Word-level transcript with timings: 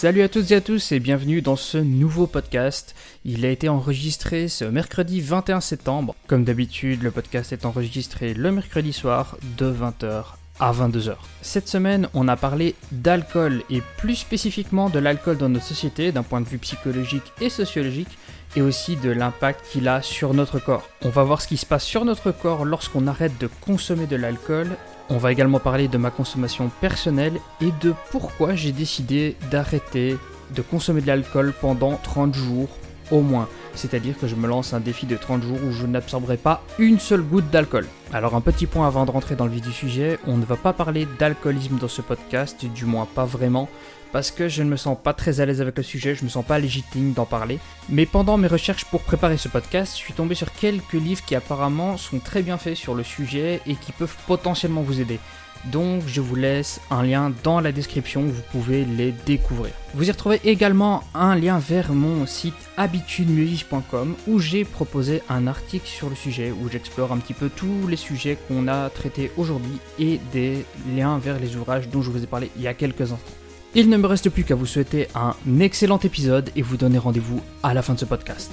Salut 0.00 0.22
à 0.22 0.28
toutes 0.28 0.52
et 0.52 0.54
à 0.54 0.60
tous 0.60 0.92
et 0.92 1.00
bienvenue 1.00 1.42
dans 1.42 1.56
ce 1.56 1.76
nouveau 1.76 2.28
podcast. 2.28 2.94
Il 3.24 3.44
a 3.44 3.50
été 3.50 3.68
enregistré 3.68 4.46
ce 4.46 4.64
mercredi 4.64 5.20
21 5.20 5.60
septembre. 5.60 6.14
Comme 6.28 6.44
d'habitude, 6.44 7.02
le 7.02 7.10
podcast 7.10 7.52
est 7.52 7.66
enregistré 7.66 8.32
le 8.32 8.52
mercredi 8.52 8.92
soir 8.92 9.36
de 9.56 9.66
20h 9.66 10.22
à 10.60 10.72
22h. 10.72 11.16
Cette 11.42 11.66
semaine, 11.66 12.08
on 12.14 12.28
a 12.28 12.36
parlé 12.36 12.76
d'alcool 12.92 13.64
et 13.70 13.82
plus 13.96 14.14
spécifiquement 14.14 14.88
de 14.88 15.00
l'alcool 15.00 15.36
dans 15.36 15.48
notre 15.48 15.66
société 15.66 16.12
d'un 16.12 16.22
point 16.22 16.42
de 16.42 16.48
vue 16.48 16.58
psychologique 16.58 17.32
et 17.40 17.50
sociologique 17.50 18.18
et 18.54 18.62
aussi 18.62 18.94
de 18.94 19.10
l'impact 19.10 19.66
qu'il 19.68 19.88
a 19.88 20.00
sur 20.00 20.32
notre 20.32 20.60
corps. 20.60 20.88
On 21.02 21.08
va 21.08 21.24
voir 21.24 21.42
ce 21.42 21.48
qui 21.48 21.56
se 21.56 21.66
passe 21.66 21.84
sur 21.84 22.04
notre 22.04 22.30
corps 22.30 22.64
lorsqu'on 22.64 23.08
arrête 23.08 23.36
de 23.40 23.48
consommer 23.62 24.06
de 24.06 24.14
l'alcool. 24.14 24.76
On 25.10 25.16
va 25.16 25.32
également 25.32 25.58
parler 25.58 25.88
de 25.88 25.96
ma 25.96 26.10
consommation 26.10 26.70
personnelle 26.80 27.40
et 27.62 27.72
de 27.80 27.94
pourquoi 28.10 28.54
j'ai 28.54 28.72
décidé 28.72 29.36
d'arrêter 29.50 30.16
de 30.54 30.62
consommer 30.62 31.00
de 31.00 31.06
l'alcool 31.06 31.54
pendant 31.58 31.96
30 31.96 32.34
jours 32.34 32.68
au 33.10 33.22
moins. 33.22 33.48
C'est-à-dire 33.74 34.18
que 34.18 34.26
je 34.26 34.34
me 34.34 34.46
lance 34.46 34.74
un 34.74 34.80
défi 34.80 35.06
de 35.06 35.16
30 35.16 35.42
jours 35.42 35.58
où 35.66 35.72
je 35.72 35.86
n'absorberai 35.86 36.36
pas 36.36 36.62
une 36.78 36.98
seule 36.98 37.22
goutte 37.22 37.48
d'alcool. 37.50 37.86
Alors 38.12 38.34
un 38.34 38.40
petit 38.40 38.66
point 38.66 38.86
avant 38.86 39.06
de 39.06 39.10
rentrer 39.10 39.34
dans 39.34 39.46
le 39.46 39.52
vif 39.52 39.62
du 39.62 39.72
sujet, 39.72 40.18
on 40.26 40.36
ne 40.36 40.44
va 40.44 40.56
pas 40.56 40.72
parler 40.72 41.06
d'alcoolisme 41.18 41.78
dans 41.78 41.88
ce 41.88 42.02
podcast, 42.02 42.66
du 42.66 42.84
moins 42.84 43.06
pas 43.06 43.24
vraiment, 43.24 43.68
parce 44.12 44.30
que 44.30 44.48
je 44.48 44.62
ne 44.62 44.70
me 44.70 44.76
sens 44.76 44.96
pas 45.02 45.12
très 45.12 45.40
à 45.40 45.46
l'aise 45.46 45.60
avec 45.60 45.76
le 45.76 45.82
sujet, 45.82 46.14
je 46.14 46.24
me 46.24 46.28
sens 46.28 46.44
pas 46.44 46.58
légitime 46.58 47.12
d'en 47.12 47.24
parler. 47.24 47.58
Mais 47.88 48.06
pendant 48.06 48.36
mes 48.36 48.48
recherches 48.48 48.84
pour 48.84 49.02
préparer 49.02 49.36
ce 49.36 49.48
podcast, 49.48 49.92
je 49.92 49.98
suis 49.98 50.14
tombé 50.14 50.34
sur 50.34 50.52
quelques 50.52 50.92
livres 50.92 51.24
qui 51.24 51.34
apparemment 51.34 51.96
sont 51.96 52.18
très 52.18 52.42
bien 52.42 52.58
faits 52.58 52.76
sur 52.76 52.94
le 52.94 53.04
sujet 53.04 53.60
et 53.66 53.74
qui 53.74 53.92
peuvent 53.92 54.16
potentiellement 54.26 54.82
vous 54.82 55.00
aider. 55.00 55.18
Donc 55.66 56.02
je 56.06 56.20
vous 56.20 56.36
laisse 56.36 56.80
un 56.90 57.02
lien 57.02 57.32
dans 57.42 57.60
la 57.60 57.72
description 57.72 58.22
vous 58.22 58.42
pouvez 58.52 58.84
les 58.84 59.12
découvrir. 59.26 59.72
Vous 59.94 60.08
y 60.08 60.10
retrouvez 60.10 60.40
également 60.44 61.02
un 61.14 61.34
lien 61.34 61.58
vers 61.58 61.92
mon 61.92 62.26
site 62.26 62.54
habitudemieuxvivre.com 62.76 64.14
où 64.26 64.38
j'ai 64.38 64.64
proposé 64.64 65.22
un 65.28 65.46
article 65.46 65.86
sur 65.86 66.08
le 66.08 66.14
sujet 66.14 66.52
où 66.52 66.68
j'explore 66.70 67.12
un 67.12 67.18
petit 67.18 67.34
peu 67.34 67.48
tous 67.48 67.86
les 67.88 67.96
sujets 67.96 68.38
qu'on 68.46 68.68
a 68.68 68.88
traités 68.90 69.32
aujourd'hui 69.36 69.78
et 69.98 70.20
des 70.32 70.64
liens 70.94 71.18
vers 71.18 71.38
les 71.38 71.56
ouvrages 71.56 71.88
dont 71.88 72.02
je 72.02 72.10
vous 72.10 72.22
ai 72.22 72.26
parlé 72.26 72.50
il 72.56 72.62
y 72.62 72.68
a 72.68 72.74
quelques 72.74 73.12
instants. 73.12 73.47
Il 73.74 73.90
ne 73.90 73.98
me 73.98 74.06
reste 74.06 74.30
plus 74.30 74.44
qu'à 74.44 74.54
vous 74.54 74.64
souhaiter 74.64 75.08
un 75.14 75.34
excellent 75.60 75.98
épisode 75.98 76.50
et 76.56 76.62
vous 76.62 76.78
donner 76.78 76.96
rendez-vous 76.96 77.42
à 77.62 77.74
la 77.74 77.82
fin 77.82 77.92
de 77.92 77.98
ce 77.98 78.06
podcast. 78.06 78.50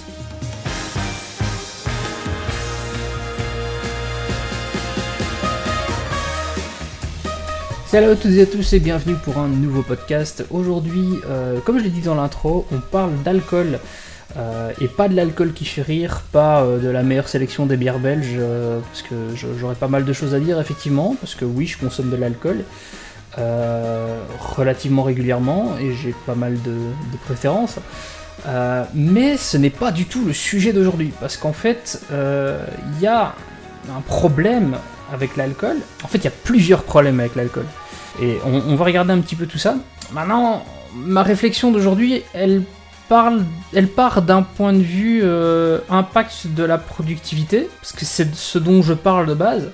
Salut 7.88 8.08
à 8.08 8.16
toutes 8.18 8.32
et 8.32 8.42
à 8.42 8.46
tous 8.46 8.74
et 8.74 8.80
bienvenue 8.80 9.16
pour 9.24 9.38
un 9.38 9.48
nouveau 9.48 9.84
podcast. 9.84 10.46
Aujourd'hui, 10.52 11.08
euh, 11.28 11.62
comme 11.62 11.80
je 11.80 11.86
l'ai 11.86 11.90
dit 11.90 12.02
dans 12.02 12.16
l'intro, 12.16 12.68
on 12.74 12.80
parle 12.80 13.14
d'alcool 13.24 13.80
euh, 14.36 14.74
et 14.82 14.90
pas 14.90 15.08
de 15.08 15.16
l'alcool 15.16 15.54
qui 15.54 15.64
fait 15.64 15.82
rire, 15.82 16.24
pas 16.34 16.64
euh, 16.64 16.78
de 16.78 16.90
la 16.90 17.04
meilleure 17.04 17.30
sélection 17.30 17.66
des 17.66 17.78
bières 17.78 18.00
belges, 18.00 18.38
parce 18.88 19.02
que 19.02 19.16
j'aurais 19.58 19.76
pas 19.76 19.88
mal 19.88 20.04
de 20.04 20.12
choses 20.12 20.34
à 20.34 20.42
dire 20.42 20.60
effectivement, 20.60 21.16
parce 21.22 21.36
que 21.36 21.46
oui, 21.46 21.68
je 21.68 21.78
consomme 21.78 22.10
de 22.10 22.18
l'alcool 22.18 22.66
relativement 23.38 25.04
régulièrement 25.04 25.78
et 25.80 25.94
j'ai 25.94 26.16
pas 26.26 26.36
mal 26.36 26.62
de, 26.62 26.78
préférences. 27.26 27.76
mais 28.94 29.38
ce 29.38 29.58
n'est 29.58 29.70
pas 29.70 29.92
du 29.92 30.06
tout 30.06 30.24
le 30.26 30.34
sujet 30.34 30.74
d'aujourd'hui, 30.74 31.12
parce 31.20 31.38
qu'en 31.38 31.54
fait, 31.54 32.02
il 32.12 33.02
y 33.02 33.08
a 33.08 33.34
un 33.96 34.02
problème 34.02 34.78
avec 35.14 35.36
l'alcool. 35.36 35.78
En 36.04 36.08
fait, 36.08 36.20
il 36.20 36.24
y 36.26 36.28
a 36.28 36.38
plusieurs 36.44 36.84
problèmes 36.84 37.20
avec 37.20 37.36
l'alcool. 37.36 37.66
Et 38.22 38.38
on, 38.46 38.76
va 38.76 38.86
regarder 38.86 39.12
un 39.12 39.20
petit 39.20 39.36
peu 39.36 39.46
tout 39.46 39.58
ça. 39.58 39.76
Maintenant, 40.12 40.66
ma 40.94 41.24
réflexion 41.24 41.72
d'aujourd'hui, 41.72 42.24
elle 42.34 42.64
parle, 43.10 43.44
part 43.96 44.22
d'un 44.22 44.42
point 44.42 44.74
de 44.74 44.82
vue 44.82 45.22
euh, 45.24 45.80
impact 45.90 46.48
de 46.48 46.64
la 46.64 46.78
productivité, 46.78 47.68
parce 47.82 47.92
que 47.92 48.06
c'est 48.06 48.34
ce 48.34 48.58
dont 48.58 48.82
je 48.82 48.94
parle 48.94 49.28
de 49.28 49.34
base. 49.34 49.72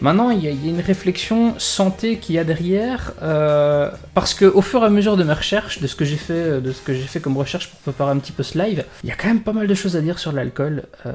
Maintenant, 0.00 0.30
il 0.30 0.42
y, 0.42 0.48
a 0.48 0.50
une 0.50 0.80
réflexion 0.80 1.58
santé 1.58 2.16
qu'il 2.16 2.34
y 2.34 2.38
a 2.38 2.44
derrière, 2.44 3.12
euh, 3.22 3.90
parce 4.14 4.32
que 4.32 4.46
au 4.46 4.62
fur 4.62 4.82
et 4.82 4.86
à 4.86 4.90
mesure 4.90 5.16
de 5.18 5.24
mes 5.24 5.32
recherches, 5.32 5.80
de 5.80 5.86
ce 5.86 5.94
que 5.94 6.06
j'ai 6.06 6.16
fait, 6.16 6.60
de 6.62 6.72
ce 6.72 6.80
que 6.80 6.94
j'ai 6.94 7.02
fait 7.02 7.20
comme 7.20 7.36
recherche 7.36 7.68
pour 7.70 7.80
préparer 7.80 8.12
un 8.12 8.18
petit 8.18 8.32
peu 8.32 8.42
ce 8.42 8.56
live, 8.56 8.84
il 9.04 9.10
y 9.10 9.12
a 9.12 9.16
quand 9.16 9.28
même 9.28 9.42
pas 9.42 9.52
mal 9.52 9.66
de 9.66 9.74
choses 9.74 9.96
à 9.96 10.00
dire 10.00 10.18
sur 10.18 10.32
l'alcool, 10.32 10.84
euh, 11.04 11.12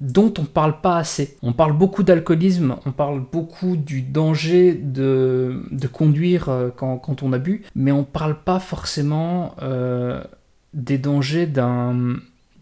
dont 0.00 0.34
on 0.38 0.44
parle 0.44 0.80
pas 0.80 0.96
assez. 0.96 1.36
On 1.42 1.52
parle 1.52 1.74
beaucoup 1.74 2.02
d'alcoolisme, 2.02 2.76
on 2.86 2.90
parle 2.90 3.20
beaucoup 3.20 3.76
du 3.76 4.02
danger 4.02 4.74
de, 4.74 5.62
conduire 5.92 6.48
euh, 6.48 6.68
quand, 6.74 6.98
quand, 6.98 7.22
on 7.22 7.32
a 7.32 7.38
bu, 7.38 7.62
mais 7.76 7.92
on 7.92 8.02
parle 8.02 8.36
pas 8.40 8.58
forcément 8.58 9.54
des 10.74 10.98
dangers 10.98 11.46
d'un 11.46 12.16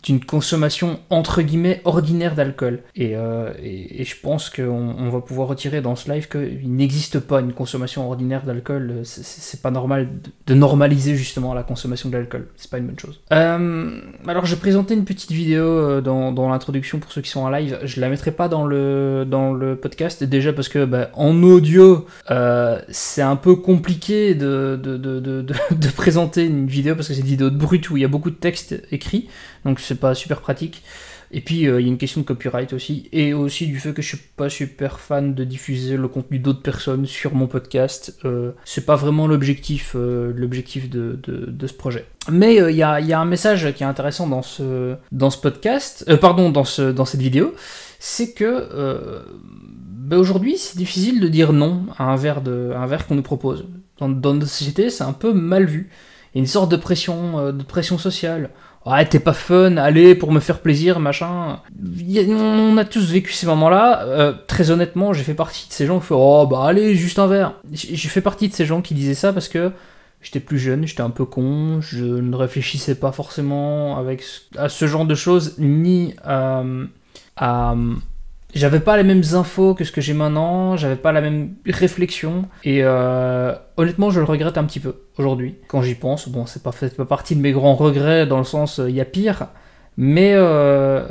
d'une 0.07 0.25
consommation 0.25 1.01
entre 1.11 1.43
guillemets 1.43 1.81
ordinaire 1.85 2.37
d'alcool. 2.37 2.81
Et, 2.95 3.17
euh, 3.17 3.53
et, 3.61 4.05
je 4.05 4.15
pense 4.23 4.51
qu'on 4.51 4.95
on 4.99 5.11
va 5.11 5.21
pouvoir 5.21 5.49
retirer 5.49 5.81
dans 5.81 5.97
ce 5.97 6.11
live 6.11 6.29
qu'il 6.29 6.77
n'existe 6.77 7.19
pas 7.19 7.41
une 7.41 7.53
consommation 7.53 8.07
ordinaire 8.07 8.45
d'alcool. 8.45 9.01
C'est 9.03 9.61
pas 9.61 9.73
normal 9.73 10.09
de, 10.47 10.55
normaliser 10.55 11.17
justement 11.17 11.55
la 11.55 11.65
consommation 11.65 12.09
de 12.09 12.17
l'alcool. 12.17 12.47
C'est 12.57 12.71
pas 12.71 12.79
une 12.79 12.87
bonne 12.87 12.99
chose. 12.99 13.21
Euh, 13.33 14.01
alors 14.29 14.47
je 14.47 14.55
présentais 14.55 14.95
une 14.95 15.05
petite 15.05 15.33
vidéo 15.33 15.65
euh, 15.65 16.01
dans, 16.01 16.31
dans 16.31 16.49
l'introduction 16.49 17.01
pour 17.01 17.11
ceux 17.11 17.21
qui 17.21 17.31
sont 17.31 17.41
en 17.41 17.51
live. 17.51 17.81
Je 17.83 18.01
la 18.01 18.09
mettrai 18.09 18.31
pas 18.31 18.49
dans 18.49 18.65
le, 18.65 19.27
dans 19.29 19.53
le 19.53 19.75
podcast 19.75 20.23
déjà 20.23 20.53
parce 20.53 20.69
que 20.69 20.85
bah, 20.85 21.11
en 21.15 21.43
audio 21.43 22.07
c'est 22.91 23.23
un 23.23 23.37
peu 23.37 23.57
compliqué 23.57 24.37
de, 24.37 24.79
de, 24.81 24.97
de, 24.97 25.21
de, 25.43 25.89
présenter 25.97 26.45
une 26.45 26.69
vidéo 26.69 26.95
parce 26.95 27.09
que 27.09 27.15
c'est 27.15 27.21
une 27.21 27.27
vidéo 27.27 27.51
de 27.51 27.57
brut 27.57 27.91
où 27.91 27.97
il 27.97 28.03
y 28.03 28.05
a 28.05 28.09
beaucoup 28.09 28.31
de 28.31 28.37
texte 28.37 28.81
écrit. 28.93 29.29
Donc 29.65 29.81
c'est 29.81 29.96
pas 29.97 30.15
super 30.15 30.41
pratique. 30.41 30.83
Et 31.33 31.41
puis 31.41 31.67
euh, 31.67 31.81
il 31.81 31.85
y 31.85 31.89
a 31.89 31.93
une 31.93 31.99
question 31.99 32.21
de 32.21 32.27
copyright 32.27 32.73
aussi, 32.73 33.09
et 33.13 33.35
aussi 33.35 33.67
du 33.67 33.79
fait 33.79 33.93
que 33.93 34.03
je 34.03 34.09
suis 34.09 34.17
pas 34.37 34.49
super 34.49 35.01
fan 35.01 35.35
de 35.35 35.45
diffuser 35.45 35.97
le 35.97 36.09
contenu 36.09 36.39
d'autres 36.39 36.63
personnes 36.63 37.07
sur 37.07 37.35
mon 37.35 37.47
podcast. 37.47 38.17
Euh, 38.25 38.53
c'est 38.65 38.87
pas 38.87 38.97
vraiment 38.97 39.27
l'objectif, 39.27 39.93
euh, 39.97 40.33
l'objectif 40.35 40.89
de, 40.89 41.19
de, 41.23 41.67
ce 41.67 41.75
projet. 41.75 42.07
Mais 42.31 42.57
il 42.57 42.77
y 42.77 42.83
a, 42.83 43.01
y, 43.01 43.13
a, 43.13 43.21
un 43.21 43.25
message 43.25 43.73
qui 43.75 43.83
est 43.83 43.87
intéressant 43.87 44.29
dans 44.29 44.43
ce, 44.43 44.95
dans 45.11 45.31
ce 45.31 45.39
podcast, 45.39 46.05
pardon, 46.21 46.51
dans, 46.51 46.65
ce, 46.65 46.93
dans 46.93 47.05
cette 47.05 47.21
vidéo, 47.21 47.55
c'est 47.99 48.33
que 48.33 49.25
bah, 49.73 50.17
aujourd'hui 50.17 50.57
c'est 50.59 50.79
difficile 50.79 51.21
de 51.21 51.27
dire 51.27 51.53
non 51.53 51.87
à 51.99 52.05
un 52.05 52.17
verre, 52.17 52.41
de, 52.41 52.73
un 52.77 52.87
verre 52.87 53.07
qu'on 53.07 53.17
nous 53.17 53.23
propose. 53.23 53.67
Dans, 53.99 54.09
dans 54.09 54.35
notre 54.35 54.51
société, 54.51 54.91
c'est 54.91 55.05
un 55.05 55.13
peu 55.13 55.33
mal 55.33 55.65
vu. 55.65 55.91
Il 56.35 56.39
y 56.39 56.41
a 56.41 56.43
une 56.43 56.47
sorte 56.47 56.71
de 56.71 56.77
pression, 56.77 57.53
de 57.53 57.63
pression 57.65 57.99
sociale 57.99 58.51
ouais, 58.87 59.05
t'es 59.07 59.19
pas 59.19 59.33
fun, 59.33 59.77
allez, 59.77 60.15
pour 60.15 60.33
me 60.33 60.41
faire 60.41 60.61
plaisir, 60.61 61.01
machin. 61.01 61.61
on 62.31 62.77
a 62.77 62.85
tous 62.85 63.13
vécu 63.13 63.33
ces 63.33 63.47
moments-là. 63.47 64.05
Euh, 64.05 64.33
très 64.47 64.71
honnêtement, 64.71 65.13
j'ai 65.13 65.25
fait 65.25 65.35
partie 65.35 65.69
de 65.69 65.73
ces 65.73 65.87
gens 65.87 65.99
qui 65.99 66.07
font, 66.07 66.17
oh 66.17 66.47
bah 66.47 66.65
allez, 66.65 66.95
juste 66.95 67.19
un 67.19 67.27
verre. 67.27 67.55
J'ai 67.73 68.09
fait 68.09 68.21
partie 68.21 68.49
de 68.49 68.55
ces 68.55 68.65
gens 68.65 68.81
qui 68.81 68.95
disaient 68.95 69.15
ça 69.15 69.33
parce 69.33 69.49
que 69.49 69.73
j'étais 70.23 70.41
plus 70.41 70.59
jeune, 70.59 70.87
j'étais 70.87 71.03
un 71.03 71.11
peu 71.11 71.25
con, 71.25 71.81
je 71.81 72.05
ne 72.05 72.37
réfléchissais 72.37 72.95
pas 72.95 73.13
forcément 73.13 73.99
avec, 73.99 74.25
à 74.57 74.69
ce 74.69 74.87
genre 74.87 75.05
de 75.05 75.15
choses, 75.15 75.55
ni 75.59 76.15
à 76.25 77.75
j'avais 78.57 78.81
pas 78.81 78.97
les 78.97 79.03
mêmes 79.03 79.23
infos 79.35 79.75
que 79.75 79.85
ce 79.85 79.93
que 79.93 80.01
j'ai 80.01 80.15
maintenant, 80.15 80.77
j'avais 80.77 80.97
pas 80.97 81.13
la 81.13 81.21
même 81.21 81.55
réflexion, 81.67 82.49
et 82.65 82.81
euh, 82.83 83.55
honnêtement, 83.77 84.11
je 84.11 84.19
le 84.19 84.25
regrette 84.25 84.57
un 84.57 84.65
petit 84.65 84.81
peu 84.81 84.95
aujourd'hui, 85.19 85.57
quand 85.69 85.83
j'y 85.83 85.95
pense. 85.95 86.29
Bon, 86.29 86.47
c'est 86.47 86.63
pas, 86.63 86.73
pas 86.73 87.05
partie 87.05 87.37
de 87.37 87.41
mes 87.41 87.53
grands 87.53 87.75
regrets, 87.75 88.27
dans 88.27 88.39
le 88.39 88.45
sens, 88.45 88.81
il 88.83 88.95
y 88.95 89.01
a 89.01 89.05
pire, 89.05 89.49
mais 89.99 90.33
euh, 90.35 91.07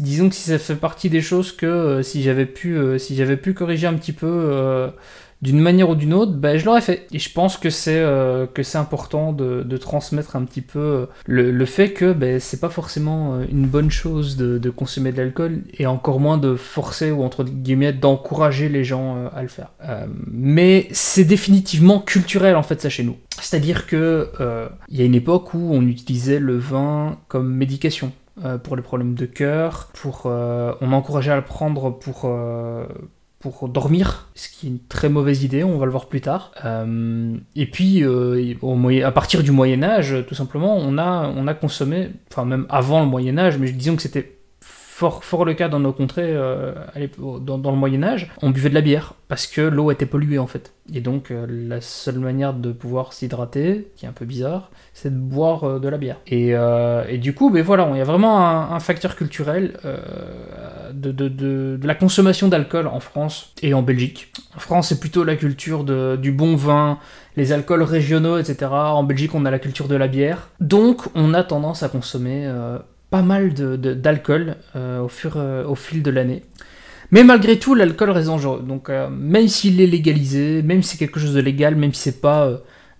disons 0.00 0.28
que 0.28 0.34
si 0.34 0.50
ça 0.50 0.58
fait 0.58 0.74
partie 0.74 1.08
des 1.08 1.20
choses 1.20 1.52
que 1.52 1.66
euh, 1.66 2.02
si 2.02 2.22
j'avais 2.22 2.46
pu, 2.46 2.76
si 2.98 3.14
j'avais 3.14 3.36
pu 3.36 3.54
corriger 3.54 3.86
un 3.86 3.94
petit 3.94 4.12
peu 4.12 4.90
d'une 5.42 5.58
manière 5.58 5.90
ou 5.90 5.96
d'une 5.96 6.14
autre, 6.14 6.32
ben, 6.32 6.56
je 6.56 6.64
l'aurais 6.64 6.80
fait. 6.80 7.06
Et 7.12 7.18
je 7.18 7.30
pense 7.30 7.56
que 7.56 7.68
c'est 7.68 7.98
euh, 7.98 8.46
que 8.46 8.62
c'est 8.62 8.78
important 8.78 9.32
de, 9.32 9.64
de, 9.64 9.76
transmettre 9.76 10.36
un 10.36 10.44
petit 10.44 10.60
peu 10.60 10.78
euh, 10.78 11.06
le, 11.26 11.50
le 11.50 11.66
fait 11.66 11.92
que 11.92 12.12
ben, 12.12 12.38
c'est 12.38 12.60
pas 12.60 12.68
forcément 12.68 13.34
euh, 13.34 13.44
une 13.50 13.66
bonne 13.66 13.90
chose 13.90 14.36
de, 14.36 14.58
de 14.58 14.70
consommer 14.70 15.10
de 15.10 15.16
l'alcool 15.16 15.64
et 15.76 15.86
encore 15.86 16.20
moins 16.20 16.38
de 16.38 16.54
forcer 16.54 17.10
ou 17.10 17.24
entre 17.24 17.42
guillemets 17.42 17.92
d'encourager 17.92 18.68
les 18.68 18.84
gens 18.84 19.26
à 19.34 19.42
le 19.42 19.48
faire. 19.48 19.72
mais 20.30 20.86
c'est 20.92 21.24
définitivement 21.24 21.98
culturel 21.98 22.54
en 22.54 22.62
fait 22.62 22.80
ça 22.80 22.88
chez 22.88 23.02
nous. 23.02 23.16
C'est-à-dire 23.40 23.86
que 23.86 24.30
il 24.88 24.96
y 24.98 25.02
a 25.02 25.04
une 25.04 25.14
époque 25.14 25.54
où 25.54 25.70
on 25.72 25.82
utilisait 25.82 26.38
le 26.38 26.56
vin 26.56 27.18
comme 27.28 27.52
médication. 27.52 28.12
pour 28.62 28.76
les 28.76 28.82
problèmes 28.82 29.14
de 29.14 29.26
cœur, 29.26 29.90
pour 29.94 30.26
on 30.26 30.92
encourageait 30.92 31.32
à 31.32 31.36
le 31.36 31.44
prendre 31.44 31.90
pour 31.90 32.30
pour 33.42 33.68
dormir, 33.68 34.28
ce 34.36 34.48
qui 34.48 34.66
est 34.66 34.70
une 34.70 34.78
très 34.78 35.08
mauvaise 35.08 35.42
idée, 35.42 35.64
on 35.64 35.76
va 35.76 35.84
le 35.84 35.90
voir 35.90 36.06
plus 36.06 36.20
tard. 36.20 36.52
Euh, 36.64 37.36
et 37.56 37.66
puis, 37.66 38.04
euh, 38.04 38.54
à 39.04 39.10
partir 39.10 39.42
du 39.42 39.50
Moyen 39.50 39.82
Âge, 39.82 40.14
tout 40.28 40.34
simplement, 40.36 40.76
on 40.76 40.96
a, 40.96 41.30
on 41.36 41.48
a 41.48 41.54
consommé, 41.54 42.10
enfin 42.30 42.44
même 42.44 42.66
avant 42.70 43.00
le 43.00 43.06
Moyen 43.06 43.36
Âge, 43.38 43.58
mais 43.58 43.70
disons 43.72 43.96
que 43.96 44.02
c'était 44.02 44.38
fort, 45.10 45.44
le 45.44 45.54
cas 45.54 45.68
dans 45.68 45.80
nos 45.80 45.92
contrées, 45.92 46.32
euh, 46.34 46.72
dans, 47.40 47.70
le 47.70 47.76
Moyen 47.76 48.02
Âge, 48.02 48.30
on 48.42 48.50
buvait 48.50 48.68
de 48.68 48.74
la 48.74 48.80
bière 48.80 49.14
parce 49.28 49.46
que 49.46 49.60
l'eau 49.60 49.90
était 49.90 50.06
polluée 50.06 50.38
en 50.38 50.46
fait. 50.46 50.72
Et 50.92 51.00
donc 51.00 51.30
euh, 51.30 51.46
la 51.48 51.80
seule 51.80 52.18
manière 52.18 52.54
de 52.54 52.72
pouvoir 52.72 53.12
s'hydrater, 53.12 53.88
qui 53.96 54.04
est 54.04 54.08
un 54.08 54.12
peu 54.12 54.24
bizarre, 54.24 54.70
c'est 54.92 55.12
de 55.12 55.18
boire 55.18 55.64
euh, 55.64 55.78
de 55.78 55.88
la 55.88 55.98
bière. 55.98 56.16
Et, 56.26 56.54
du 57.18 57.34
coup, 57.34 57.50
ben 57.50 57.62
voilà, 57.62 57.88
il 57.92 57.98
y 57.98 58.00
a 58.00 58.04
vraiment 58.04 58.40
un, 58.40 58.80
facteur 58.80 59.16
culturel 59.16 59.78
de, 60.92 61.78
la 61.82 61.94
consommation 61.94 62.48
d'alcool 62.48 62.86
en 62.86 63.00
France 63.00 63.52
et 63.62 63.74
en 63.74 63.82
Belgique. 63.82 64.32
En 64.56 64.60
France, 64.60 64.88
c'est 64.88 65.00
plutôt 65.00 65.24
la 65.24 65.36
culture 65.36 65.84
du 65.84 66.32
bon 66.32 66.56
vin, 66.56 66.98
les 67.36 67.52
alcools 67.52 67.82
régionaux, 67.82 68.38
etc. 68.38 68.70
En 68.70 69.04
Belgique, 69.04 69.34
on 69.34 69.44
a 69.44 69.50
la 69.50 69.58
culture 69.58 69.88
de 69.88 69.96
la 69.96 70.08
bière. 70.08 70.48
Donc, 70.60 71.02
on 71.14 71.32
a 71.34 71.44
tendance 71.44 71.82
à 71.82 71.88
consommer 71.88 72.50
pas 73.12 73.22
mal 73.22 73.52
d'alcool 73.52 74.56
euh, 74.74 75.00
au, 75.00 75.08
fur, 75.08 75.34
euh, 75.36 75.66
au 75.66 75.74
fil 75.74 76.02
de 76.02 76.10
l'année. 76.10 76.44
Mais 77.10 77.24
malgré 77.24 77.58
tout, 77.58 77.74
l'alcool 77.74 78.08
reste 78.08 78.28
dangereux. 78.28 78.64
Donc, 78.66 78.88
euh, 78.88 79.10
même 79.10 79.48
s'il 79.48 79.82
est 79.82 79.86
légalisé, 79.86 80.62
même 80.62 80.82
si 80.82 80.92
c'est 80.92 80.98
quelque 80.98 81.20
chose 81.20 81.34
de 81.34 81.40
légal, 81.40 81.76
même 81.76 81.92
si 81.92 82.00
c'est 82.00 82.22
pas 82.22 82.48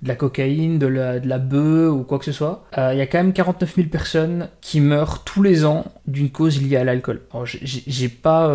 de 0.02 0.08
la 0.08 0.14
cocaïne, 0.14 0.78
de 0.78 0.86
la, 0.86 1.18
de 1.18 1.38
bœuf 1.38 1.92
ou 1.94 2.02
quoi 2.02 2.18
que 2.18 2.26
ce 2.26 2.32
soit, 2.32 2.66
il 2.76 2.98
y 2.98 3.00
a 3.00 3.06
quand 3.06 3.18
même 3.18 3.32
49 3.32 3.74
000 3.74 3.88
personnes 3.88 4.50
qui 4.60 4.82
meurent 4.82 5.24
tous 5.24 5.42
les 5.42 5.64
ans 5.64 5.86
d'une 6.06 6.28
cause 6.28 6.60
liée 6.60 6.76
à 6.76 6.84
l'alcool. 6.84 7.22
Alors, 7.32 7.46
j'ai 7.46 8.08
pas, 8.10 8.52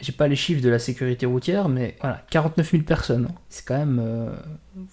j'ai 0.00 0.12
pas 0.12 0.26
les 0.26 0.34
chiffres 0.34 0.62
de 0.62 0.70
la 0.70 0.80
sécurité 0.80 1.26
routière, 1.26 1.68
mais 1.68 1.94
voilà, 2.00 2.24
49 2.30 2.68
000 2.68 2.82
personnes. 2.82 3.28
C'est 3.50 3.64
quand 3.64 3.78
même 3.78 4.02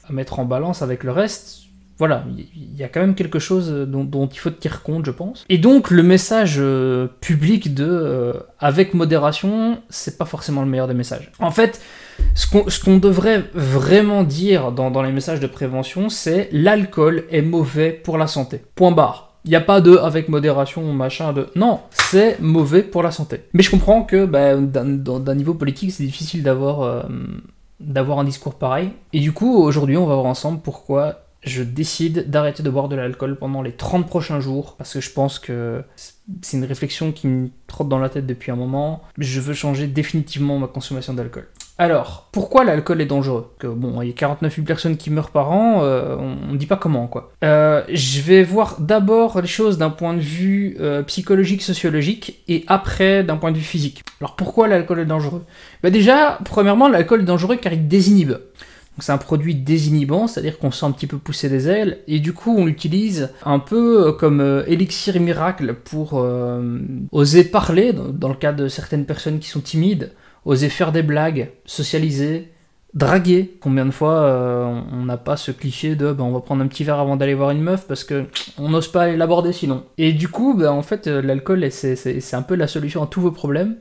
à 0.07 0.13
mettre 0.13 0.37
en 0.37 0.45
balance 0.45 0.83
avec 0.83 1.03
le 1.03 1.11
reste 1.11 1.64
voilà, 1.97 2.25
il 2.35 2.75
y 2.75 2.83
a 2.83 2.89
quand 2.89 2.99
même 2.99 3.15
quelque 3.15 3.39
chose 3.39 3.71
dont, 3.87 4.27
il 4.31 4.37
faut 4.37 4.49
tenir 4.49 4.83
compte, 4.83 5.05
je 5.05 5.11
pense. 5.11 5.45
Et 5.47 5.57
donc, 5.57 5.91
le 5.91 6.03
message 6.03 6.55
euh, 6.57 7.07
public 7.21 7.73
de 7.73 7.87
euh, 7.87 8.33
avec 8.59 8.93
modération, 8.93 9.79
c'est 9.89 10.17
pas 10.17 10.25
forcément 10.25 10.61
le 10.61 10.67
meilleur 10.67 10.87
des 10.87 10.93
messages. 10.93 11.31
En 11.39 11.51
fait, 11.51 11.81
ce 12.33 12.47
qu'on 12.83 12.97
devrait 12.97 13.45
vraiment 13.53 14.23
dire 14.23 14.73
dans, 14.73 15.01
les 15.01 15.11
messages 15.13 15.39
de 15.39 15.47
prévention, 15.47 16.09
c'est 16.09 16.49
l'alcool 16.51 17.23
est 17.31 17.41
mauvais 17.41 17.91
pour 17.91 18.17
la 18.17 18.27
santé. 18.27 18.61
Point 18.75 18.91
barre. 18.91 19.31
Il 19.45 19.49
n'y 19.49 19.55
a 19.55 19.61
pas 19.61 19.79
de 19.79 19.95
avec 19.95 20.27
modération, 20.27 20.91
machin, 20.91 21.31
de. 21.31 21.47
Non, 21.55 21.81
c'est 21.91 22.39
mauvais 22.41 22.81
pour 22.81 23.03
la 23.03 23.11
santé. 23.11 23.41
Mais 23.53 23.61
je 23.61 23.69
comprends 23.69 24.03
que 24.03 24.25
bah, 24.25 24.55
d'un 24.55 25.35
niveau 25.35 25.53
politique, 25.53 25.91
c'est 25.91 26.03
difficile. 26.03 26.43
Euh, 26.47 27.03
d'avoir 27.79 28.19
un 28.19 28.23
discours 28.23 28.55
pareil. 28.55 28.91
Et 29.13 29.19
du 29.19 29.33
coup, 29.33 29.57
aujourd'hui, 29.57 29.97
on 29.97 30.05
va 30.05 30.15
voir 30.15 30.25
ensemble 30.25 30.61
pourquoi 30.63 31.24
je 31.45 31.63
décide 31.63 32.29
d'arrêter 32.29 32.63
de 32.63 32.69
boire 32.69 32.89
de 32.89 32.95
l'alcool 32.95 33.37
pendant 33.37 33.61
les 33.61 33.71
30 33.71 34.07
prochains 34.07 34.39
jours 34.39 34.75
parce 34.77 34.93
que 34.93 35.01
je 35.01 35.11
pense 35.11 35.39
que 35.39 35.83
c'est 36.41 36.57
une 36.57 36.65
réflexion 36.65 37.11
qui 37.11 37.27
me 37.27 37.49
trotte 37.67 37.87
dans 37.87 37.99
la 37.99 38.09
tête 38.09 38.25
depuis 38.25 38.51
un 38.51 38.55
moment. 38.55 39.03
Je 39.17 39.39
veux 39.39 39.53
changer 39.53 39.87
définitivement 39.87 40.57
ma 40.57 40.67
consommation 40.67 41.13
d'alcool. 41.13 41.47
Alors, 41.77 42.29
pourquoi 42.31 42.63
l'alcool 42.63 43.01
est 43.01 43.05
dangereux? 43.05 43.51
Que, 43.59 43.67
Bon, 43.67 44.01
il 44.01 44.07
y 44.07 44.11
a 44.11 44.13
49 44.13 44.55
000 44.55 44.65
personnes 44.65 44.95
qui 44.95 45.09
meurent 45.09 45.29
par 45.29 45.51
an, 45.51 45.81
euh, 45.83 46.15
on 46.17 46.53
ne 46.53 46.57
dit 46.57 46.67
pas 46.67 46.77
comment, 46.77 47.07
quoi. 47.07 47.33
Euh, 47.43 47.83
je 47.89 48.21
vais 48.21 48.43
voir 48.43 48.79
d'abord 48.79 49.41
les 49.41 49.47
choses 49.47 49.77
d'un 49.77 49.89
point 49.89 50.13
de 50.13 50.21
vue 50.21 50.77
euh, 50.79 51.03
psychologique, 51.03 51.61
sociologique, 51.61 52.41
et 52.47 52.63
après 52.67 53.25
d'un 53.25 53.35
point 53.35 53.51
de 53.51 53.57
vue 53.57 53.63
physique. 53.63 54.03
Alors, 54.21 54.37
pourquoi 54.37 54.69
l'alcool 54.69 55.01
est 55.01 55.05
dangereux? 55.05 55.43
Bah 55.83 55.89
Déjà, 55.89 56.39
premièrement, 56.45 56.87
l'alcool 56.87 57.21
est 57.21 57.25
dangereux 57.25 57.57
car 57.57 57.73
il 57.73 57.89
désinhibe 57.89 58.35
c'est 58.99 59.11
un 59.11 59.17
produit 59.17 59.55
désinhibant, 59.55 60.27
c'est-à-dire 60.27 60.57
qu'on 60.57 60.71
sent 60.71 60.85
un 60.85 60.91
petit 60.91 61.07
peu 61.07 61.17
pousser 61.17 61.49
des 61.49 61.67
ailes, 61.67 61.99
et 62.07 62.19
du 62.19 62.33
coup 62.33 62.55
on 62.57 62.65
l'utilise 62.65 63.29
un 63.43 63.59
peu 63.59 64.07
euh, 64.07 64.11
comme 64.13 64.39
euh, 64.39 64.63
élixir 64.67 65.19
miracle 65.19 65.73
pour 65.73 66.13
euh, 66.13 66.79
oser 67.11 67.43
parler, 67.43 67.93
dans, 67.93 68.29
le 68.29 68.35
cas 68.35 68.53
de 68.53 68.67
certaines 68.67 69.05
personnes 69.05 69.39
qui 69.39 69.49
sont 69.49 69.59
timides, 69.59 70.11
oser 70.45 70.69
faire 70.69 70.91
des 70.91 71.03
blagues, 71.03 71.51
socialiser, 71.65 72.51
draguer. 72.93 73.57
Combien 73.59 73.85
de 73.85 73.91
fois 73.91 74.31
on 74.93 75.03
n'a 75.03 75.17
pas 75.17 75.35
ce 75.35 75.51
cliché 75.51 75.95
de 75.95 76.13
ben, 76.13 76.23
on 76.23 76.31
va 76.31 76.39
prendre 76.39 76.63
un 76.63 76.67
petit 76.67 76.85
verre 76.85 76.99
avant 76.99 77.17
d'aller 77.17 77.33
voir 77.33 77.51
une 77.51 77.61
meuf 77.61 77.87
parce 77.87 78.05
que 78.05 78.25
on 78.57 78.69
n'ose 78.69 78.87
pas 78.87 79.03
aller 79.03 79.17
l'aborder 79.17 79.51
sinon. 79.51 79.83
Et 79.97 80.13
du 80.13 80.29
coup, 80.29 80.53
ben, 80.53 80.71
en 80.71 80.81
fait, 80.81 81.07
l'alcool 81.07 81.69
c'est 81.71 82.33
un 82.33 82.41
peu 82.41 82.55
la 82.55 82.67
solution 82.67 83.03
à 83.03 83.07
tous 83.07 83.21
vos 83.21 83.31
problèmes 83.31 83.75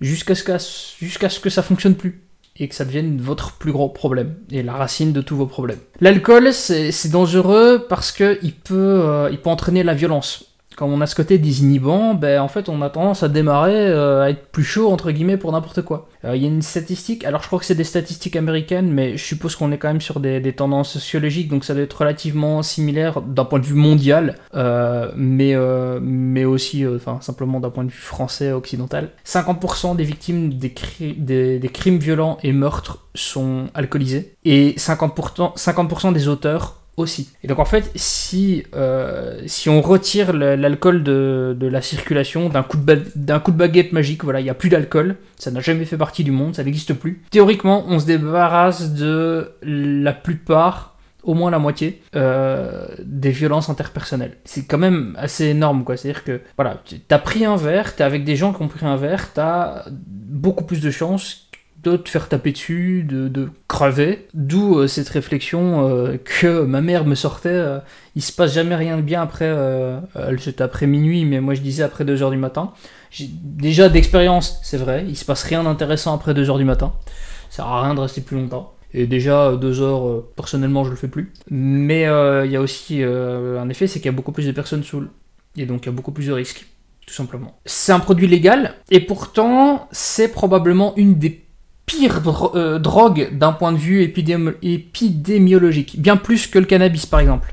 jusqu'à 0.00 0.34
ce, 0.58 0.58
ce 0.58 1.40
que 1.40 1.50
ça 1.50 1.62
fonctionne 1.62 1.94
plus 1.94 2.29
et 2.60 2.68
que 2.68 2.74
ça 2.74 2.84
devienne 2.84 3.18
votre 3.20 3.52
plus 3.52 3.72
gros 3.72 3.88
problème 3.88 4.34
et 4.52 4.62
la 4.62 4.74
racine 4.74 5.12
de 5.12 5.22
tous 5.22 5.34
vos 5.34 5.46
problèmes. 5.46 5.78
L'alcool, 6.00 6.52
c'est 6.52 7.10
dangereux 7.10 7.86
parce 7.88 8.12
que 8.12 8.38
il 8.42 8.52
peut, 8.52 8.76
euh, 8.76 9.30
il 9.32 9.38
peut 9.38 9.50
entraîner 9.50 9.82
la 9.82 9.94
violence 9.94 10.49
quand 10.80 10.88
on 10.88 11.02
a 11.02 11.06
ce 11.06 11.14
côté 11.14 11.36
désinhibant, 11.36 12.14
ben 12.14 12.40
en 12.40 12.48
fait 12.48 12.70
on 12.70 12.80
a 12.80 12.88
tendance 12.88 13.22
à 13.22 13.28
démarrer 13.28 13.76
euh, 13.76 14.22
à 14.22 14.30
être 14.30 14.46
plus 14.46 14.64
chaud 14.64 14.90
entre 14.90 15.10
guillemets 15.10 15.36
pour 15.36 15.52
n'importe 15.52 15.82
quoi. 15.82 16.08
Euh, 16.24 16.34
il 16.34 16.42
y 16.42 16.46
a 16.46 16.48
une 16.48 16.62
statistique, 16.62 17.22
alors 17.26 17.42
je 17.42 17.48
crois 17.48 17.58
que 17.58 17.66
c'est 17.66 17.74
des 17.74 17.84
statistiques 17.84 18.34
américaines, 18.34 18.90
mais 18.90 19.18
je 19.18 19.22
suppose 19.22 19.56
qu'on 19.56 19.72
est 19.72 19.76
quand 19.76 19.88
même 19.88 20.00
sur 20.00 20.20
des, 20.20 20.40
tendances 20.54 20.90
sociologiques, 20.90 21.48
donc 21.50 21.66
ça 21.66 21.74
doit 21.74 21.82
être 21.82 21.92
relativement 21.92 22.62
similaire 22.62 23.20
d'un 23.20 23.44
point 23.44 23.58
de 23.58 23.66
vue 23.66 23.74
mondial, 23.74 24.36
euh, 24.54 25.12
mais, 25.16 25.54
mais 26.00 26.46
aussi 26.46 26.86
simplement 27.20 27.60
d'un 27.60 27.68
point 27.68 27.84
de 27.84 27.90
vue 27.90 27.98
français 27.98 28.50
occidental. 28.50 29.10
50% 29.26 29.96
des 29.96 30.04
victimes 30.04 30.54
des, 30.54 30.72
des, 30.98 31.58
des, 31.58 31.68
crimes 31.68 31.98
violents 31.98 32.38
et 32.42 32.52
meurtres 32.52 33.06
sont 33.14 33.66
alcoolisés, 33.74 34.34
et 34.46 34.72
50%, 34.78 35.52
50 35.56 36.14
des 36.14 36.28
auteurs 36.28 36.79
Et 37.42 37.48
donc 37.48 37.58
en 37.58 37.64
fait, 37.64 37.90
si, 37.94 38.64
euh, 38.74 39.40
si 39.46 39.68
on 39.68 39.80
retire 39.80 40.32
l'alcool 40.32 41.02
de, 41.02 41.56
la 41.60 41.82
circulation 41.82 42.48
d'un 42.48 42.62
coup, 42.62 42.76
de 42.76 43.38
coup 43.38 43.52
de 43.52 43.56
baguette 43.56 43.92
magique, 43.92 44.24
voilà, 44.24 44.40
il 44.40 44.44
n'y 44.44 44.50
a 44.50 44.54
plus 44.54 44.68
d'alcool, 44.68 45.16
ça 45.36 45.50
n'a 45.50 45.60
jamais 45.60 45.84
fait 45.84 45.96
partie 45.96 46.24
du 46.24 46.30
monde, 46.30 46.54
ça 46.54 46.64
n'existe 46.64 46.94
plus. 46.94 47.22
Théoriquement, 47.30 47.84
on 47.88 47.98
se 47.98 48.06
débarrasse 48.06 48.92
de 48.94 49.52
la 49.62 50.12
plupart, 50.12 50.96
au 51.22 51.34
moins 51.34 51.50
la 51.50 51.58
moitié, 51.58 52.02
euh, 52.16 52.86
des 53.04 53.30
violences 53.30 53.68
interpersonnelles. 53.68 54.36
C'est 54.44 54.64
quand 54.64 54.78
même 54.78 55.14
assez 55.18 55.46
énorme, 55.46 55.84
quoi. 55.84 55.96
C'est-à-dire 55.96 56.24
que, 56.24 56.40
voilà, 56.56 56.82
t'as 57.08 57.18
pris 57.18 57.44
un 57.44 57.56
verre, 57.56 57.94
t'es 57.94 58.04
avec 58.04 58.24
des 58.24 58.36
gens 58.36 58.52
qui 58.52 58.62
ont 58.62 58.68
pris 58.68 58.86
un 58.86 58.96
verre, 58.96 59.32
t'as 59.32 59.84
beaucoup 59.90 60.64
plus 60.64 60.80
de 60.80 60.90
chances 60.90 61.49
de 61.82 61.96
te 61.96 62.08
faire 62.08 62.28
taper 62.28 62.52
dessus, 62.52 63.04
de, 63.08 63.48
crever. 63.68 64.26
D'où 64.34 64.78
euh, 64.78 64.86
cette 64.86 65.08
réflexion 65.08 65.88
euh, 65.88 66.16
que 66.22 66.62
ma 66.62 66.80
mère 66.80 67.04
me 67.04 67.14
sortait. 67.14 67.48
Euh, 67.50 67.78
il 68.16 68.22
se 68.22 68.32
passe 68.32 68.54
jamais 68.54 68.74
rien 68.74 68.96
de 68.96 69.02
bien 69.02 69.22
après. 69.22 69.54
c'était 70.38 70.62
après 70.62 70.86
minuit, 70.86 71.24
mais 71.24 71.40
moi 71.40 71.54
je 71.54 71.60
disais 71.60 71.82
après 71.82 72.04
2h 72.04 72.30
du 72.30 72.36
matin. 72.36 72.72
Déjà 73.42 73.88
d'expérience, 73.88 74.60
c'est 74.62 74.76
vrai, 74.76 75.04
il 75.08 75.16
se 75.16 75.24
passe 75.24 75.42
rien 75.42 75.64
d'intéressant 75.64 76.14
après 76.14 76.32
2h 76.32 76.58
du 76.58 76.64
matin. 76.64 76.92
Ça 77.48 77.56
sert 77.56 77.66
à 77.66 77.82
rien 77.82 77.94
de 77.94 78.00
rester 78.00 78.20
plus 78.20 78.36
longtemps. 78.36 78.74
Et 78.92 79.06
déjà, 79.06 79.56
2 79.56 79.80
heures, 79.80 80.24
personnellement, 80.34 80.84
je 80.84 80.90
le 80.90 80.96
fais 80.96 81.06
plus. 81.06 81.32
Mais 81.50 82.02
il 82.02 82.50
y 82.50 82.56
a 82.56 82.60
aussi 82.60 83.02
un 83.04 83.68
effet, 83.68 83.86
c'est 83.86 84.00
qu'il 84.00 84.06
y 84.06 84.14
a 84.14 84.16
beaucoup 84.16 84.32
plus 84.32 84.46
de 84.46 84.52
personnes 84.52 84.82
sous. 84.82 85.04
Et 85.56 85.66
donc, 85.66 85.84
il 85.84 85.86
y 85.86 85.88
a 85.88 85.92
beaucoup 85.92 86.12
plus 86.12 86.26
de 86.26 86.32
risques, 86.32 86.66
tout 87.06 87.14
simplement. 87.14 87.60
C'est 87.64 87.92
un 87.92 88.00
produit 88.00 88.26
légal, 88.26 88.74
et 88.90 89.00
pourtant, 89.00 89.88
c'est 89.92 90.32
probablement 90.32 90.94
une 90.96 91.18
des 91.18 91.44
pire 91.90 92.22
euh, 92.54 92.78
drogue 92.78 93.30
d'un 93.32 93.52
point 93.52 93.72
de 93.72 93.76
vue 93.76 94.02
épidémiologique, 94.02 96.00
bien 96.00 96.16
plus 96.16 96.46
que 96.46 96.60
le 96.60 96.66
cannabis 96.66 97.06
par 97.06 97.18
exemple. 97.20 97.52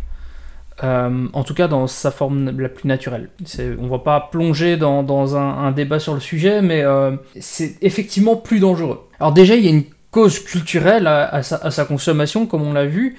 Euh, 0.83 1.27
en 1.33 1.43
tout 1.43 1.55
cas 1.55 1.67
dans 1.67 1.87
sa 1.87 2.11
forme 2.11 2.51
la 2.59 2.69
plus 2.69 2.87
naturelle. 2.87 3.31
On 3.79 3.87
va 3.87 3.97
pas 3.97 4.29
plonger 4.31 4.77
dans, 4.77 5.35
un, 5.35 5.71
débat 5.71 5.97
sur 5.97 6.13
le 6.13 6.19
sujet, 6.19 6.61
mais 6.61 6.83
euh, 6.83 7.15
c'est 7.39 7.77
effectivement 7.81 8.35
plus 8.35 8.59
dangereux. 8.59 9.07
Alors 9.19 9.33
déjà, 9.33 9.55
il 9.55 9.65
y 9.65 9.67
a 9.67 9.71
une 9.71 9.85
cause 10.11 10.37
culturelle 10.39 11.07
à, 11.07 11.41
sa, 11.41 11.85
consommation, 11.85 12.45
comme 12.45 12.61
on 12.61 12.73
l'a 12.73 12.85
vu, 12.85 13.17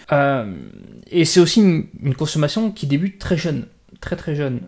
et 1.11 1.25
c'est 1.25 1.41
aussi 1.41 1.61
une, 1.61 2.15
consommation 2.15 2.71
qui 2.71 2.87
débute 2.87 3.19
très 3.19 3.37
jeune, 3.37 3.67
très 4.01 4.15
très 4.15 4.37
jeune, 4.37 4.61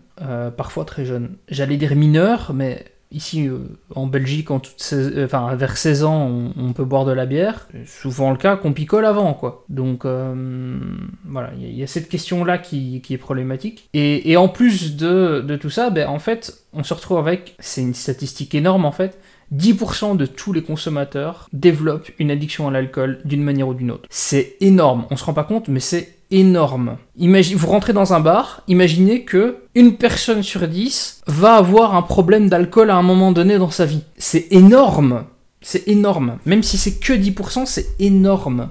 parfois 0.57 0.85
très 0.85 1.05
jeune. 1.05 1.37
J'allais 1.49 1.77
dire 1.77 1.95
mineur, 1.95 2.51
mais 2.53 2.85
Ici, 3.13 3.49
euh, 3.49 3.59
en 3.97 4.07
Belgique, 4.07 4.53
en 4.53 4.63
euh, 4.93 5.25
enfin, 5.25 5.55
vers 5.57 5.77
16 5.77 6.05
ans, 6.05 6.53
on, 6.57 6.73
peut 6.73 6.85
boire 6.85 7.05
de 7.05 7.13
la 7.13 7.27
bière. 7.27 7.69
Souvent 7.85 8.31
le 8.31 8.37
cas 8.37 8.57
qu'on 8.57 8.73
picole 8.73 9.05
avant, 9.05 9.35
quoi. 9.35 9.65
Donc, 9.69 10.05
euh, 10.05 10.79
voilà, 11.25 11.51
il 11.59 11.77
y, 11.77 11.83
a 11.83 11.89
cette 11.89 12.09
question-là 12.09 12.59
qui, 12.59 13.03
est 13.11 13.19
problématique. 13.19 13.89
Et, 13.95 14.37
en 14.37 14.49
plus 14.49 14.97
de, 14.97 15.45
de, 15.47 15.57
tout 15.57 15.71
ça, 15.71 15.91
ben, 15.91 16.09
en 16.09 16.21
fait, 16.21 16.65
on 16.73 16.85
se 16.85 16.95
retrouve 16.95 17.19
avec, 17.19 17.57
c'est 17.59 17.83
une 17.83 17.95
statistique 17.95 18.55
énorme, 18.55 18.85
en 18.85 18.93
fait, 18.93 19.19
10% 19.53 20.17
de 20.17 20.27
tous 20.27 20.53
les 20.53 20.63
consommateurs 20.63 21.49
développent 21.53 22.11
une 22.21 22.31
addiction 22.31 22.69
à 22.69 22.71
l'alcool 22.71 23.21
d'une 23.25 23.43
manière 23.43 23.67
ou 23.67 23.75
d'une 23.75 23.91
autre. 23.91 24.07
C'est 24.09 24.57
énorme, 24.61 25.07
on 25.11 25.17
se 25.17 25.25
rend 25.25 25.35
pas 25.35 25.43
compte, 25.43 25.67
mais 25.69 25.81
c'est 25.81 26.20
énorme. 26.31 26.97
Vous 27.17 27.67
rentrez 27.67 27.93
dans 27.93 28.13
un 28.13 28.21
bar, 28.21 28.63
imaginez 28.69 29.25
que 29.25 29.59
une 29.75 29.97
personne 29.97 30.43
sur 30.43 30.67
10 30.67 31.23
va 31.27 31.55
avoir 31.55 31.95
un 31.95 32.03
problème 32.03 32.49
d'alcool 32.49 32.91
à 32.91 32.97
un 32.97 33.03
moment 33.03 33.33
donné 33.33 33.59
dans 33.59 33.71
sa 33.71 33.87
vie. 33.87 34.05
C'est 34.17 34.47
énorme. 34.51 35.25
C'est 35.63 35.89
énorme. 35.89 36.39
Même 36.47 36.63
si 36.63 36.79
c'est 36.79 36.99
que 36.99 37.13
10%, 37.13 37.67
c'est 37.67 37.89
énorme. 37.99 38.71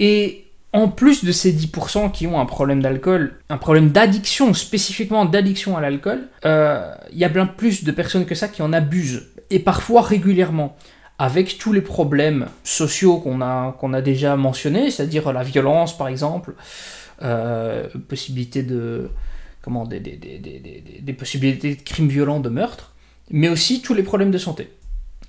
Et 0.00 0.44
en 0.72 0.88
plus 0.88 1.24
de 1.24 1.32
ces 1.32 1.52
10% 1.52 2.10
qui 2.10 2.26
ont 2.26 2.40
un 2.40 2.46
problème 2.46 2.82
d'alcool, 2.82 3.38
un 3.48 3.58
problème 3.58 3.90
d'addiction, 3.90 4.52
spécifiquement 4.54 5.24
d'addiction 5.24 5.76
à 5.76 5.80
l'alcool, 5.80 6.28
euh, 6.44 6.92
il 7.12 7.18
y 7.18 7.24
a 7.24 7.28
bien 7.28 7.46
plus 7.46 7.84
de 7.84 7.92
personnes 7.92 8.26
que 8.26 8.34
ça 8.34 8.48
qui 8.48 8.60
en 8.60 8.72
abusent, 8.72 9.28
et 9.50 9.60
parfois 9.60 10.02
régulièrement, 10.02 10.76
avec 11.18 11.58
tous 11.58 11.72
les 11.72 11.80
problèmes 11.80 12.48
sociaux 12.64 13.18
qu'on 13.18 13.40
a, 13.40 13.76
a 13.80 14.02
déjà 14.02 14.36
mentionnés, 14.36 14.90
c'est-à-dire 14.90 15.32
la 15.32 15.42
violence 15.42 15.96
par 15.96 16.08
exemple, 16.08 16.54
euh, 17.22 17.88
possibilité 18.08 18.62
de, 18.62 19.10
comment, 19.62 19.84
des, 19.84 20.00
des, 20.00 20.16
des, 20.16 20.38
des, 21.00 21.12
possibilités 21.12 21.76
de 21.76 21.82
crimes 21.82 22.08
violents, 22.08 22.40
de 22.40 22.48
meurtres, 22.48 22.92
mais 23.30 23.48
aussi 23.48 23.80
tous 23.80 23.94
les 23.94 24.02
problèmes 24.02 24.30
de 24.30 24.38
santé. 24.38 24.70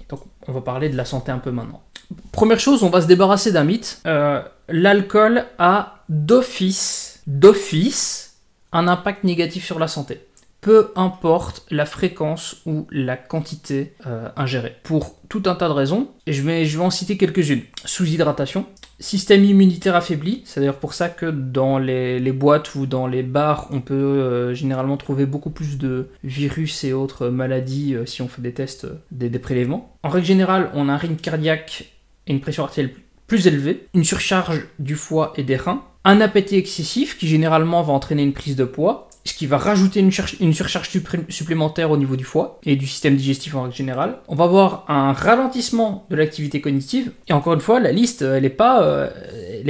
Donc 0.09 0.21
on 0.47 0.51
va 0.51 0.61
parler 0.61 0.89
de 0.89 0.97
la 0.97 1.05
santé 1.05 1.31
un 1.31 1.37
peu 1.39 1.51
maintenant. 1.51 1.83
Première 2.31 2.59
chose, 2.59 2.83
on 2.83 2.89
va 2.89 3.01
se 3.01 3.07
débarrasser 3.07 3.51
d'un 3.51 3.63
mythe. 3.63 4.01
Euh, 4.05 4.41
l'alcool 4.69 5.45
a 5.57 6.03
d'office, 6.09 7.21
d'office, 7.27 8.37
un 8.71 8.87
impact 8.87 9.23
négatif 9.23 9.65
sur 9.65 9.79
la 9.79 9.87
santé. 9.87 10.21
Peu 10.65 10.91
importe 10.95 11.63
la 11.69 11.85
fréquence 11.85 12.63
ou 12.65 12.87
la 12.89 13.17
quantité 13.17 13.93
euh, 14.07 14.29
ingérée. 14.35 14.73
Pour 14.81 15.15
tout 15.29 15.43
un 15.45 15.53
tas 15.53 15.67
de 15.67 15.73
raisons, 15.73 16.07
et 16.25 16.33
je 16.33 16.41
vais, 16.41 16.75
en 16.79 16.89
citer 16.89 17.17
quelques-unes. 17.17 17.61
Sous-hydratation, 17.85 18.65
système 18.99 19.43
immunitaire 19.43 19.95
affaibli, 19.95 20.41
c'est 20.43 20.61
d'ailleurs 20.61 20.79
pour 20.79 20.95
ça 20.95 21.09
que 21.09 21.27
dans 21.27 21.77
les, 21.77 22.31
boîtes 22.31 22.73
ou 22.73 22.87
dans 22.87 23.05
les 23.05 23.21
bars, 23.21 23.67
on 23.69 23.79
peut 23.79 23.93
euh, 23.93 24.55
généralement 24.55 24.97
trouver 24.97 25.27
beaucoup 25.27 25.51
plus 25.51 25.77
de 25.77 26.07
virus 26.23 26.83
et 26.83 26.93
autres 26.93 27.27
maladies 27.27 27.95
si 28.07 28.23
on 28.23 28.27
fait 28.27 28.41
des 28.41 28.53
tests, 28.53 28.87
des, 29.11 29.29
des 29.29 29.37
prélèvements. 29.37 29.95
En 30.01 30.09
règle 30.09 30.25
générale, 30.25 30.71
on 30.73 30.89
a 30.89 30.93
un 30.93 30.97
rythme 30.97 31.17
cardiaque 31.17 31.93
et 32.25 32.33
une 32.33 32.41
pression 32.41 32.63
artérielle 32.63 32.95
plus 33.27 33.45
élevée, 33.45 33.85
une 33.93 34.03
surcharge 34.03 34.65
du 34.79 34.95
foie 34.95 35.31
et 35.37 35.43
des 35.43 35.57
reins, 35.57 35.83
un 36.05 36.21
appétit 36.21 36.55
excessif 36.55 37.19
qui 37.19 37.27
généralement 37.27 37.83
va 37.83 37.93
entraîner 37.93 38.23
une 38.23 38.33
prise 38.33 38.55
de 38.55 38.65
poids, 38.65 39.09
ce 39.25 39.33
qui 39.33 39.47
va 39.47 39.57
rajouter 39.57 39.99
une, 39.99 40.53
surcharge 40.53 40.89
supplémentaire 41.29 41.89
au 41.89 41.97
niveau 41.97 42.15
du 42.15 42.23
foie 42.23 42.59
et 42.63 42.75
du 42.75 42.85
système 42.85 43.15
digestif 43.15 43.55
en 43.55 43.63
règle 43.63 43.75
générale. 43.75 44.19
On 44.27 44.35
va 44.35 44.45
avoir 44.45 44.85
un 44.87 45.13
ralentissement 45.13 46.05
de 46.11 46.15
l'activité 46.15 46.61
cognitive, 46.61 47.11
et 47.27 47.33
encore 47.33 47.53
une 47.53 47.59
fois, 47.59 47.79
la 47.79 47.91
liste, 47.91 48.21
elle 48.21 48.43
n'est 48.43 48.49
pas, 48.49 48.83
euh, 48.83 49.09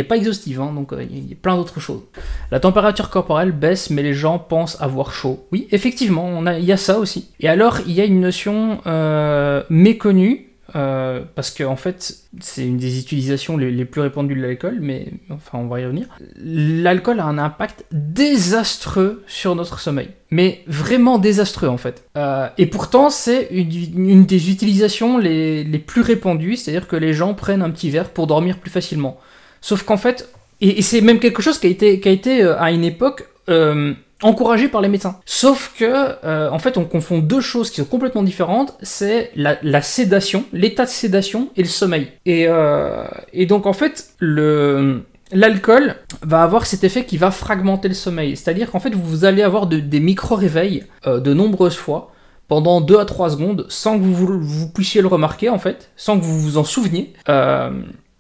pas 0.08 0.18
exhaustive, 0.18 0.60
hein, 0.60 0.74
donc 0.74 0.92
euh, 0.92 1.04
il 1.10 1.30
y 1.30 1.34
a 1.34 1.38
plein 1.42 1.56
d'autres 1.56 1.80
choses. 1.80 2.02
La 2.52 2.60
température 2.60 3.10
corporelle 3.10 3.54
baisse, 3.54 3.90
mais 3.90 4.04
les 4.04 4.14
gens 4.14 4.40
pensent 4.40 4.80
avoir 4.82 5.14
chaud. 5.14 5.46
Oui, 5.54 5.68
effectivement, 5.72 6.44
il 6.52 6.66
y 6.66 6.74
a 6.74 6.78
ça 6.78 7.00
aussi. 7.00 7.30
Et 7.40 7.48
alors, 7.48 7.80
il 7.88 7.94
y 7.94 8.02
a 8.02 8.06
une 8.06 8.20
notion 8.20 8.80
euh, 8.88 9.64
méconnue 9.70 10.55
euh, 10.74 11.22
parce 11.36 11.52
que 11.52 11.64
en 11.64 11.76
fait, 11.76 12.16
c'est 12.40 12.66
une 12.66 12.78
des 12.78 13.00
utilisations 13.00 13.56
les, 13.56 13.86
plus 13.86 14.02
répandues 14.02 14.36
de 14.36 14.42
l'alcool, 14.42 14.80
mais 14.82 15.08
enfin, 15.30 15.60
on 15.60 15.68
va 15.68 15.80
y 15.80 15.84
revenir. 15.84 16.08
L'alcool 16.38 17.20
a 17.20 17.26
un 17.26 17.38
impact 17.38 17.86
désastreux 17.92 19.24
sur 19.28 19.56
notre 19.56 19.80
sommeil, 19.80 20.10
mais 20.32 20.64
vraiment 20.66 21.20
désastreux 21.20 21.68
en 21.68 21.78
fait. 21.78 22.04
Euh, 22.18 22.48
et 22.58 22.66
pourtant, 22.66 23.12
c'est 23.12 23.48
une, 23.52 24.26
des 24.26 24.50
utilisations 24.50 25.20
les, 25.20 25.64
plus 25.86 26.02
répandues, 26.02 26.56
c'est-à-dire 26.56 26.88
que 26.88 26.96
les 26.96 27.14
gens 27.14 27.36
prennent 27.36 27.62
un 27.62 27.70
petit 27.70 27.92
verre 27.92 28.10
pour 28.10 28.26
dormir 28.26 28.58
plus 28.58 28.72
facilement. 28.72 29.20
Sauf 29.62 29.84
qu'en 29.84 29.98
fait, 29.98 30.30
et, 30.62 30.82
c'est 30.82 31.02
même 31.02 31.20
quelque 31.20 31.44
chose 31.44 31.60
qui 31.60 31.68
a 31.68 31.70
été, 31.70 32.00
qui 32.00 32.10
a 32.10 32.12
été 32.12 32.42
euh, 32.42 32.60
à 32.60 32.72
une 32.72 32.84
époque 32.84 33.28
encouragé 34.22 34.68
par 34.68 34.82
les 34.82 34.88
médecins. 34.88 35.20
Sauf 35.26 35.74
que, 35.78 35.86
euh, 36.26 36.50
en 36.50 36.60
fait, 36.60 36.78
on 36.78 36.86
confond 36.86 37.20
deux 37.20 37.42
choses 37.42 37.70
qui 37.70 37.78
sont 37.82 37.86
complètement 37.86 38.24
différentes. 38.24 38.76
C'est 38.82 39.32
la, 39.36 39.82
sédation, 39.82 40.46
l'état 40.54 40.86
de 40.86 40.90
sédation 40.90 41.50
et 41.58 41.62
le 41.62 41.68
sommeil. 41.68 42.12
Et, 42.26 42.46
euh, 42.48 43.06
et 43.34 43.46
donc, 43.46 43.66
en 43.66 43.74
fait, 43.74 44.10
le 44.20 45.04
L'alcool 45.32 45.96
va 46.22 46.44
avoir 46.44 46.68
cet 46.68 46.84
effet 46.84 47.04
qui 47.04 47.18
va 47.18 47.32
fragmenter 47.32 47.88
le 47.88 47.96
sommeil. 47.96 48.38
C'est-à-dire 48.38 48.70
qu'en 48.72 48.80
fait, 48.80 48.94
vous 48.94 49.26
allez 49.26 49.42
avoir 49.42 49.66
des 49.66 50.00
micro-réveils 50.00 50.86
euh, 51.08 51.20
de 51.20 51.34
nombreuses 51.34 51.76
fois 51.76 52.12
pendant 52.48 52.80
2 52.80 53.00
à 53.00 53.06
3 53.06 53.32
secondes 53.32 53.66
sans 53.68 53.98
que 53.98 54.04
vous, 54.04 54.40
vous, 54.40 54.70
puissiez 54.70 55.02
le 55.02 55.08
remarquer 55.08 55.50
en 55.50 55.58
fait, 55.58 55.90
sans 55.96 56.20
que 56.20 56.24
vous 56.24 56.40
vous 56.40 56.58
en 56.58 56.64
souveniez. 56.64 57.14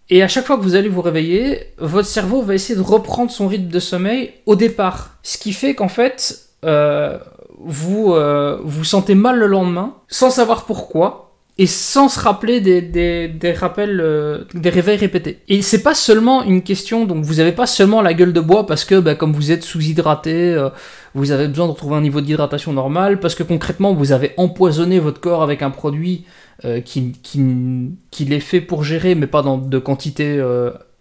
Et 0.09 0.21
à 0.21 0.27
chaque 0.27 0.45
fois 0.45 0.57
que 0.57 0.61
vous 0.61 0.75
allez 0.75 0.89
vous 0.89 1.01
réveiller, 1.01 1.73
votre 1.79 2.07
cerveau 2.07 2.41
va 2.43 2.53
essayer 2.53 2.75
de 2.75 2.83
reprendre 2.83 3.31
son 3.31 3.47
rythme 3.47 3.69
de 3.69 3.79
sommeil 3.79 4.33
au 4.45 4.55
départ. 4.55 5.17
Ce 5.23 5.37
qui 5.37 5.51
fait 5.51 5.73
qu'en 5.73 5.87
fait, 5.87 6.41
euh, 6.63 7.17
vous 7.57 8.13
euh, 8.13 8.59
vous 8.63 8.83
sentez 8.83 9.15
mal 9.15 9.39
le 9.39 9.47
lendemain, 9.47 9.95
sans 10.07 10.29
savoir 10.29 10.65
pourquoi, 10.65 11.33
et 11.57 11.65
sans 11.65 12.07
se 12.07 12.19
rappeler 12.19 12.61
des, 12.61 13.51
rappels, 13.53 13.99
euh, 13.99 14.43
des 14.53 14.69
réveils 14.69 14.97
répétés. 14.97 15.39
Et 15.47 15.63
c'est 15.63 15.81
pas 15.81 15.95
seulement 15.95 16.43
une 16.43 16.61
question, 16.61 17.05
donc 17.05 17.23
vous 17.23 17.39
avez 17.39 17.53
pas 17.53 17.65
seulement 17.65 18.03
la 18.03 18.13
gueule 18.13 18.33
de 18.33 18.41
bois 18.41 18.67
parce 18.67 18.85
que 18.85 18.99
bah, 18.99 19.15
comme 19.15 19.33
vous 19.33 19.51
êtes 19.51 19.63
sous-hydraté, 19.63 20.69
vous 21.15 21.31
avez 21.31 21.47
besoin 21.47 21.65
de 21.65 21.71
retrouver 21.71 21.95
un 21.95 22.01
niveau 22.01 22.21
d'hydratation 22.21 22.73
normal, 22.73 23.19
parce 23.19 23.33
que 23.33 23.41
concrètement 23.41 23.95
vous 23.95 24.11
avez 24.11 24.33
empoisonné 24.37 24.99
votre 24.99 25.19
corps 25.19 25.41
avec 25.41 25.63
un 25.63 25.71
produit 25.71 26.25
euh, 26.63 26.79
qui, 26.79 27.11
qui, 27.23 27.91
qui 28.11 28.25
l'est 28.25 28.39
fait 28.39 28.61
pour 28.61 28.83
gérer, 28.83 29.15
mais 29.15 29.27
pas 29.27 29.41
dans 29.41 29.57
de 29.57 29.79
quantité 29.79 30.41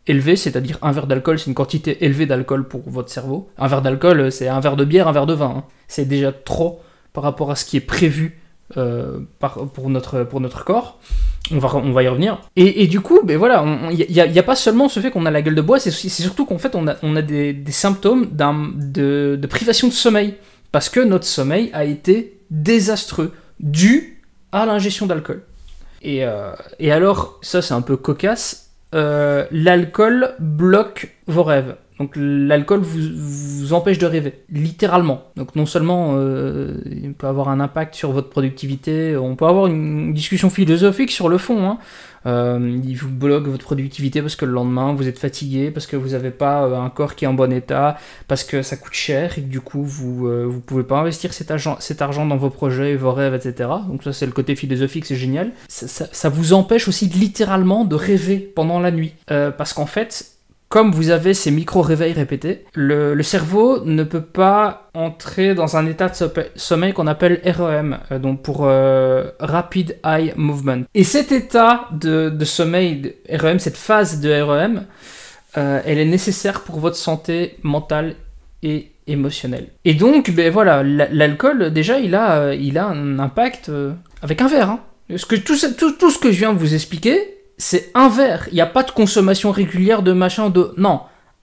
élevée, 0.07 0.37
c'est-à-dire 0.37 0.79
un 0.83 0.93
verre 0.93 1.07
d'alcool, 1.07 1.39
c'est 1.39 1.47
une 1.47 1.55
quantité 1.55 2.05
élevée 2.05 2.27
d'alcool 2.27 2.69
pour 2.69 2.83
votre 2.87 3.11
cerveau. 3.11 3.49
Un 3.59 3.69
verre 3.69 3.83
d'alcool, 3.83 4.31
c'est 4.31 4.49
un 4.49 4.61
verre 4.61 4.77
de 4.77 4.85
bière, 4.85 5.09
un 5.09 5.13
verre 5.13 5.27
de 5.27 5.35
vin. 5.35 5.55
Hein. 5.59 5.65
C'est 5.89 6.07
déjà 6.07 6.33
trop 6.33 6.81
par 7.13 7.25
rapport 7.25 7.51
à 7.51 7.57
ce 7.57 7.65
qui 7.65 7.77
est 7.77 7.81
prévu 7.81 8.41
euh, 8.77 9.21
pour, 9.75 9.89
notre, 9.89 10.25
pour 10.25 10.41
notre 10.41 10.65
corps. 10.65 10.99
On 11.51 11.59
va, 11.59 11.77
on 11.77 11.93
va 11.93 12.03
y 12.03 12.09
revenir. 12.09 12.41
Et, 12.57 12.87
du 12.87 13.01
coup, 13.01 13.21
ben 13.23 13.37
voilà, 13.37 13.65
il 13.93 14.07
n'y 14.11 14.39
a, 14.39 14.43
pas 14.43 14.57
seulement 14.57 14.89
ce 14.89 15.01
fait 15.01 15.11
qu'on 15.11 15.27
a 15.27 15.31
la 15.31 15.43
gueule 15.43 15.55
de 15.55 15.61
bois, 15.61 15.79
c'est 15.79 15.91
surtout 15.91 16.47
qu'en 16.47 16.57
fait 16.57 16.75
on 16.75 16.89
a, 16.89 16.97
on 17.03 17.17
a 17.17 17.23
des, 17.23 17.53
des 17.53 17.73
symptômes 17.73 18.29
de, 18.33 19.39
de 19.41 19.47
privation 19.47 19.89
de 19.89 19.93
sommeil. 19.93 20.35
Parce 20.73 20.89
que 20.89 21.01
notre 21.01 21.27
sommeil 21.27 21.71
a 21.73 21.85
été 21.85 22.41
désastreux, 22.51 23.33
dû 23.61 24.14
à 24.55 24.65
l'ingestion 24.67 25.07
d'alcool. 25.07 25.43
Et, 26.01 26.25
euh, 26.25 26.53
et, 26.79 26.93
alors, 26.93 27.39
ça 27.43 27.61
c'est 27.61 27.75
un 27.75 27.83
peu 27.83 27.97
cocasse, 27.97 28.71
euh, 28.95 29.47
l'alcool 29.51 30.35
bloque 30.39 31.15
vos 31.27 31.43
rêves. 31.43 31.75
Donc 31.99 32.13
l'alcool 32.17 32.81
vous, 32.81 33.01
vous, 33.17 33.73
empêche 33.73 33.99
de 33.99 34.07
rêver, 34.07 34.43
littéralement. 34.51 35.23
Donc 35.37 35.55
non 35.57 35.67
seulement 35.67 36.15
euh, 36.17 36.75
il 36.87 37.15
peut 37.15 37.27
avoir 37.27 37.49
un 37.49 37.61
impact 37.61 37.95
sur 37.95 38.13
votre 38.13 38.31
productivité, 38.31 39.17
on 39.17 39.37
peut 39.37 39.47
avoir 39.47 39.67
une 39.67 40.13
discussion 40.13 40.51
philosophique 40.51 41.11
sur 41.11 41.29
le 41.29 41.39
fond. 41.39 41.69
Hein. 41.69 41.79
Euh, 42.27 42.81
il 42.85 42.97
vous 42.97 43.11
bloque 43.11 43.47
votre 43.47 43.65
productivité 43.65 44.23
parce 44.23 44.37
que 44.37 44.45
le 44.45 44.53
lendemain 44.53 44.95
vous 44.95 45.09
êtes 45.09 45.19
fatigué, 45.19 45.71
parce 45.71 45.87
que 45.87 45.97
vous 45.97 46.11
n'avez 46.11 46.31
pas 46.31 46.65
euh, 46.65 46.81
un 46.81 46.91
corps 46.91 47.15
qui 47.15 47.25
est 47.25 47.29
en 47.29 47.35
bon 47.35 47.53
état, 47.53 47.99
parce 48.29 48.45
que 48.45 48.63
ça 48.63 48.77
coûte 48.77 48.95
cher 48.95 49.39
et 49.39 49.43
que 49.43 49.49
du 49.49 49.61
coup 49.61 49.85
vous 49.85 50.29
ne 50.29 50.45
vous 50.45 50.61
pouvez 50.61 50.85
pas 50.85 50.99
investir 50.99 51.33
cet 51.33 51.51
argent, 51.51 51.77
cet 51.81 52.03
argent 52.03 52.27
dans 52.27 52.37
vos 52.37 52.51
projets, 52.51 52.97
vos 52.97 53.13
rêves, 53.13 53.35
etc. 53.35 53.69
Donc 53.89 54.03
ça 54.03 54.13
c'est 54.13 54.27
le 54.27 54.33
côté 54.33 54.57
philosophique, 54.57 55.07
c'est 55.07 55.17
génial. 55.17 55.53
Ça, 55.69 56.29
vous 56.29 56.53
empêche 56.53 56.89
aussi 56.89 57.07
littéralement 57.07 57.85
de 57.85 57.95
rêver 57.95 58.39
pendant 58.39 58.81
la 58.81 58.91
nuit. 58.91 59.15
parce 59.27 59.73
qu'en 59.73 59.87
fait, 59.87 60.34
comme 60.75 60.91
vous 60.91 61.11
avez 61.11 61.35
ces 61.35 61.53
micro-réveils 61.53 62.15
répétés, 62.15 62.65
le, 62.75 63.23
cerveau 63.23 63.85
ne 63.85 64.03
peut 64.03 64.21
pas 64.21 64.91
entrer 64.93 65.55
dans 65.55 65.77
un 65.77 65.87
état 65.87 66.09
de 66.09 66.15
sommeil 66.57 66.93
qu'on 66.93 67.07
appelle 67.07 67.41
REM, 67.47 67.99
euh, 68.11 68.19
donc 68.19 68.43
pour 68.43 68.63
euh, 68.63 69.31
Rapid 69.39 69.97
Eye 70.05 70.33
Movement. 70.35 70.83
Et 70.95 71.05
cet 71.05 71.31
état 71.31 71.89
de, 71.93 72.37
sommeil 72.45 73.15
REM, 73.31 73.61
cette 73.61 73.77
phase 73.77 74.19
de 74.19 74.33
REM, 74.33 74.87
euh, 75.57 75.81
elle 75.87 75.99
est 75.99 76.05
nécessaire 76.07 76.63
pour 76.63 76.81
votre 76.81 76.97
santé 76.97 77.57
mentale 77.63 78.17
et 78.65 78.91
émotionnelle. 79.07 79.69
Et 79.85 79.95
donc, 79.95 80.33
ben 80.33 80.51
voilà, 80.51 80.83
l'alcool, 80.83 81.73
déjà, 81.73 82.01
il 82.01 82.17
a, 82.17 82.53
il 82.53 82.79
a 82.79 82.87
un 82.89 83.21
impact 83.21 83.71
avec 84.23 84.43
un 84.43 84.49
verre. 84.49 84.71
Hein. 84.71 84.81
que, 85.09 85.37
tout, 85.37 85.55
tout, 85.79 85.93
tout 85.93 86.11
ce 86.11 86.19
que 86.19 86.33
je 86.33 86.39
viens 86.39 86.53
de 86.53 86.59
vous 86.59 86.75
expliquer, 86.75 87.34
c'est 87.59 87.91
un 87.95 88.09
verre. 88.09 88.47
Il 88.51 88.55
n'y 88.55 88.61
a 88.61 88.67
pas 88.67 88.83
de 88.83 88.91
consommation 88.91 89.51
régulière 89.51 90.03
de 90.03 90.13
machin, 90.13 90.51
de. 90.51 90.73
Non. 90.77 91.03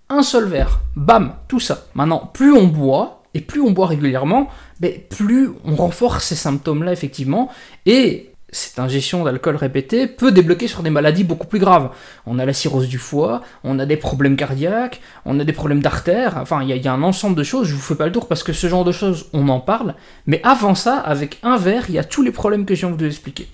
Un 0.10 0.24
seul 0.24 0.46
verre. 0.46 0.82
Bam, 0.96 1.36
tout 1.48 1.60
ça. 1.60 1.86
Maintenant, 1.94 2.30
plus 2.34 2.54
on 2.54 2.68
boit, 2.68 3.24
et 3.34 3.42
plus 3.42 3.62
on 3.62 3.72
boit 3.72 3.88
régulièrement, 3.88 4.50
mais 4.82 5.08
plus 5.10 5.50
on 5.64 5.76
renforce 5.76 6.26
ces 6.26 6.36
symptômes-là, 6.36 6.92
effectivement. 6.92 7.50
Et 7.86 8.32
cette 8.52 8.80
ingestion 8.80 9.24
d'alcool 9.24 9.56
répétée 9.56 10.08
peut 10.08 10.32
débloquer 10.32 10.68
sur 10.68 10.84
des 10.84 10.90
maladies 10.90 11.24
beaucoup 11.24 11.48
plus 11.48 11.60
graves. 11.60 11.92
On 12.26 12.38
a 12.38 12.46
la 12.46 12.52
cirrhose 12.52 12.90
du 12.90 12.98
foie, 12.98 13.42
on 13.64 13.80
a 13.80 13.86
des 13.86 13.96
problèmes 13.96 14.36
cardiaques, 14.36 15.00
on 15.26 15.40
a 15.40 15.46
des 15.46 15.54
problèmes 15.54 15.82
d'artères, 15.82 16.38
enfin 16.38 16.62
il 16.62 16.76
y, 16.76 16.88
a 16.88 16.94
un 16.94 17.04
ensemble 17.04 17.38
de 17.38 17.44
choses, 17.44 17.68
je 17.68 17.74
vous 17.74 17.82
fais 17.82 17.96
pas 17.96 18.06
le 18.06 18.12
tour 18.12 18.28
parce 18.28 18.44
que 18.44 18.52
ce 18.52 18.68
genre 18.68 18.84
de 18.84 18.92
choses 18.92 19.28
on 19.32 19.48
en 19.48 19.62
parle, 19.62 19.96
mais 20.28 20.42
avant 20.44 20.76
ça, 20.76 20.98
avec 20.98 21.40
un 21.44 21.56
verre, 21.56 21.86
il 21.88 21.96
y 21.96 22.00
a 22.00 22.04
tous 22.04 22.24
les 22.24 22.32
problèmes 22.32 22.66
que 22.66 22.76
je 22.76 22.86
viens 22.86 22.94
de 22.94 23.02
vous 23.02 23.10
expliquer. 23.10 23.48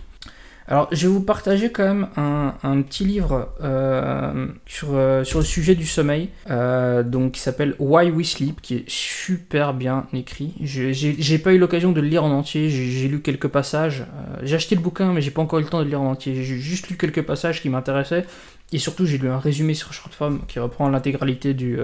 Alors, 0.69 0.89
je 0.91 1.07
vais 1.07 1.13
vous 1.13 1.21
partager 1.21 1.71
quand 1.71 1.85
même 1.85 2.07
un, 2.17 2.81
petit 2.81 3.05
livre 3.05 3.53
euh, 3.63 4.47
sur, 4.65 4.89
euh, 4.91 5.23
sur 5.23 5.39
le 5.39 5.45
sujet 5.45 5.75
du 5.75 5.85
sommeil, 5.85 6.29
euh, 6.49 7.03
donc 7.03 7.33
qui 7.33 7.39
s'appelle 7.39 7.73
Why 7.79 8.11
We 8.11 8.27
Sleep, 8.27 8.61
qui 8.61 8.75
est 8.75 8.89
super 8.89 9.73
bien 9.73 10.07
écrit. 10.11 10.53
J'ai 10.59 11.37
pas 11.39 11.53
eu 11.53 11.57
l'occasion 11.57 11.93
de 11.93 12.01
le 12.01 12.07
lire 12.07 12.25
en 12.25 12.31
entier, 12.31 12.69
j'ai 12.69 13.07
lu 13.07 13.21
quelques 13.21 13.47
passages. 13.47 14.05
j'ai 14.43 14.55
acheté 14.55 14.75
le 14.75 14.81
bouquin, 14.81 15.13
mais 15.13 15.21
j'ai 15.21 15.31
pas 15.31 15.41
encore 15.41 15.59
eu 15.59 15.63
le 15.63 15.69
temps 15.69 15.79
de 15.79 15.83
le 15.83 15.89
lire 15.89 16.01
en 16.01 16.11
entier. 16.11 16.35
J'ai 16.35 16.57
juste 16.57 16.89
lu 16.89 16.97
quelques 16.97 17.23
passages 17.23 17.61
qui 17.61 17.69
m'intéressaient, 17.69 18.25
et 18.73 18.77
surtout 18.77 19.05
j'ai 19.05 19.17
lu 19.17 19.29
un 19.29 19.39
résumé 19.39 19.73
sur 19.73 19.93
Shortform 19.93 20.41
qui 20.49 20.59
reprend 20.59 20.89
l'intégralité 20.89 21.53
du, 21.53 21.79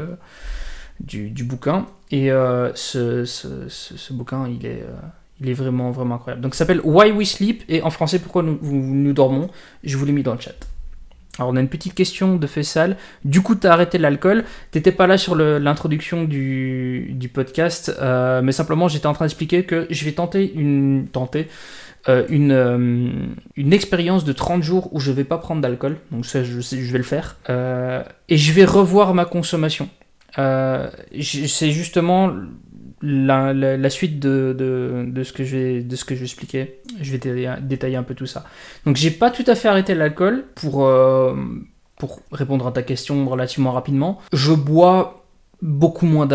du, 0.99 1.43
bouquin. 1.45 1.85
Et 2.11 2.31
ce, 2.75 3.23
ce, 3.23 4.11
bouquin, 4.13 4.45
il 4.49 4.65
est 4.65 4.85
il 5.43 5.49
est 5.49 5.53
vraiment, 5.53 5.91
vraiment 5.91 6.15
incroyable. 6.15 6.41
Donc 6.41 6.55
ça 6.55 6.59
s'appelle 6.59 6.81
Why 6.83 7.11
We 7.11 7.29
Sleep 7.29 7.63
et 7.69 7.81
en 7.81 7.89
français 7.89 8.19
Pourquoi 8.19 8.43
nous, 8.43 8.59
nous 8.61 9.13
dormons. 9.13 9.49
Je 9.83 9.97
vous 9.97 10.05
l'ai 10.05 10.11
mis 10.11 10.23
dans 10.23 10.33
le 10.33 10.39
chat. 10.39 10.55
Alors 11.39 11.51
on 11.51 11.55
a 11.55 11.59
une 11.59 11.69
petite 11.69 11.95
question 11.95 12.35
de 12.35 12.47
Fessal. 12.47 12.95
Du 13.25 13.41
coup, 13.41 13.55
tu 13.55 13.65
as 13.65 13.73
arrêté 13.73 13.97
l'alcool. 13.97 14.43
T'étais 14.71 14.91
pas 14.91 15.07
là 15.07 15.17
sur 15.17 15.35
l'introduction 15.35 16.25
du, 16.25 17.07
du, 17.11 17.27
podcast, 17.27 17.95
euh, 17.99 18.41
mais 18.43 18.51
simplement 18.51 18.87
j'étais 18.87 19.07
en 19.07 19.13
train 19.13 19.25
d'expliquer 19.25 19.63
que 19.63 19.87
je 19.89 20.05
vais 20.05 20.11
tenter 20.11 20.53
une 20.53 21.07
tenter 21.11 21.47
euh, 22.09 22.25
une, 22.29 22.51
euh, 22.51 23.09
une 23.55 23.73
expérience 23.73 24.25
de 24.25 24.33
30 24.33 24.61
jours 24.61 24.93
où 24.93 24.99
je 24.99 25.11
vais 25.11 25.23
pas 25.23 25.39
prendre 25.39 25.61
d'alcool. 25.61 25.97
Donc 26.11 26.25
ça, 26.25 26.43
je 26.43 26.91
vais 26.91 26.97
le 26.97 27.03
faire. 27.03 27.37
et 27.49 28.37
je 28.37 28.51
vais 28.51 28.65
revoir 28.65 29.15
ma 29.15 29.25
consommation. 29.25 29.89
C'est 30.35 31.71
justement 31.71 32.31
la, 33.03 33.89
suite 33.89 34.19
de, 34.19 35.23
ce 35.23 35.33
que 35.33 35.43
je 35.43 35.57
vais, 35.57 35.85
je 35.89 36.15
vais 36.15 36.23
expliquer. 36.23 36.79
Je 37.01 37.15
vais 37.15 37.19
détailler, 37.61 37.97
un 37.97 38.03
peu 38.03 38.15
tout 38.15 38.25
ça. 38.25 38.45
Donc 38.85 38.95
j'ai 38.95 39.11
pas 39.11 39.29
tout 39.29 39.43
à 39.47 39.55
fait 39.55 39.67
arrêté 39.67 39.93
l'alcool 39.93 40.45
pour, 40.55 40.85
euh, 40.85 41.35
répondre 42.31 42.67
à 42.67 42.71
ta 42.71 42.81
question 42.81 43.27
relativement 43.27 43.71
rapidement. 43.71 44.19
Je 44.31 44.53
bois 44.53 45.25
beaucoup 45.61 46.05
moins 46.05 46.27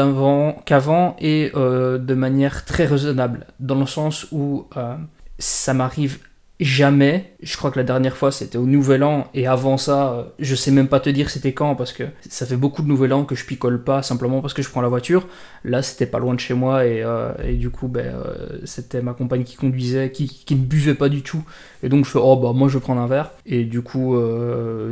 qu'avant 0.64 1.16
et 1.18 1.50
euh, 1.54 1.98
de 1.98 2.14
manière 2.14 2.64
très 2.64 2.86
raisonnable, 2.86 3.46
dans 3.60 3.78
le 3.78 3.86
sens 3.86 4.26
où 4.32 4.66
euh, 4.76 4.96
ça 5.38 5.74
m'arrive 5.74 6.18
jamais. 6.60 7.34
Je 7.40 7.56
crois 7.56 7.70
que 7.70 7.78
la 7.78 7.84
dernière 7.84 8.16
fois 8.16 8.32
c'était 8.32 8.58
au 8.58 8.66
Nouvel 8.66 9.04
An 9.04 9.28
et 9.32 9.46
avant 9.46 9.76
ça, 9.76 10.12
euh, 10.12 10.22
je 10.40 10.54
sais 10.54 10.70
même 10.70 10.88
pas 10.88 10.98
te 10.98 11.08
dire 11.08 11.30
c'était 11.30 11.52
quand 11.52 11.76
parce 11.76 11.92
que 11.92 12.04
ça 12.28 12.46
fait 12.46 12.56
beaucoup 12.56 12.82
de 12.82 12.88
Nouvel 12.88 13.12
An 13.12 13.24
que 13.24 13.34
je 13.34 13.44
picole 13.44 13.84
pas 13.84 14.02
simplement 14.02 14.40
parce 14.40 14.54
que 14.54 14.62
je 14.62 14.68
prends 14.68 14.80
la 14.80 14.88
voiture. 14.88 15.28
Là 15.64 15.82
c'était 15.82 16.06
pas 16.06 16.18
loin 16.18 16.34
de 16.34 16.40
chez 16.40 16.54
moi 16.54 16.84
et, 16.84 17.02
euh, 17.02 17.32
du 17.54 17.70
coup 17.70 17.86
ben, 17.86 18.06
euh, 18.06 18.58
c'était 18.64 19.02
ma 19.02 19.12
compagne 19.12 19.44
qui 19.44 19.56
conduisait, 19.56 20.10
qui, 20.10 20.44
ne 20.50 20.56
buvait 20.56 20.94
pas 20.94 21.08
du 21.08 21.22
tout. 21.22 21.44
Et 21.82 21.88
donc 21.88 22.04
je 22.04 22.10
fais 22.10 22.18
oh 22.20 22.36
bah 22.36 22.52
moi 22.52 22.68
je 22.68 22.78
vais 22.78 22.82
prendre 22.82 23.00
un 23.00 23.06
verre 23.06 23.30
et 23.46 23.64
du 23.64 23.82
coup 23.82 24.16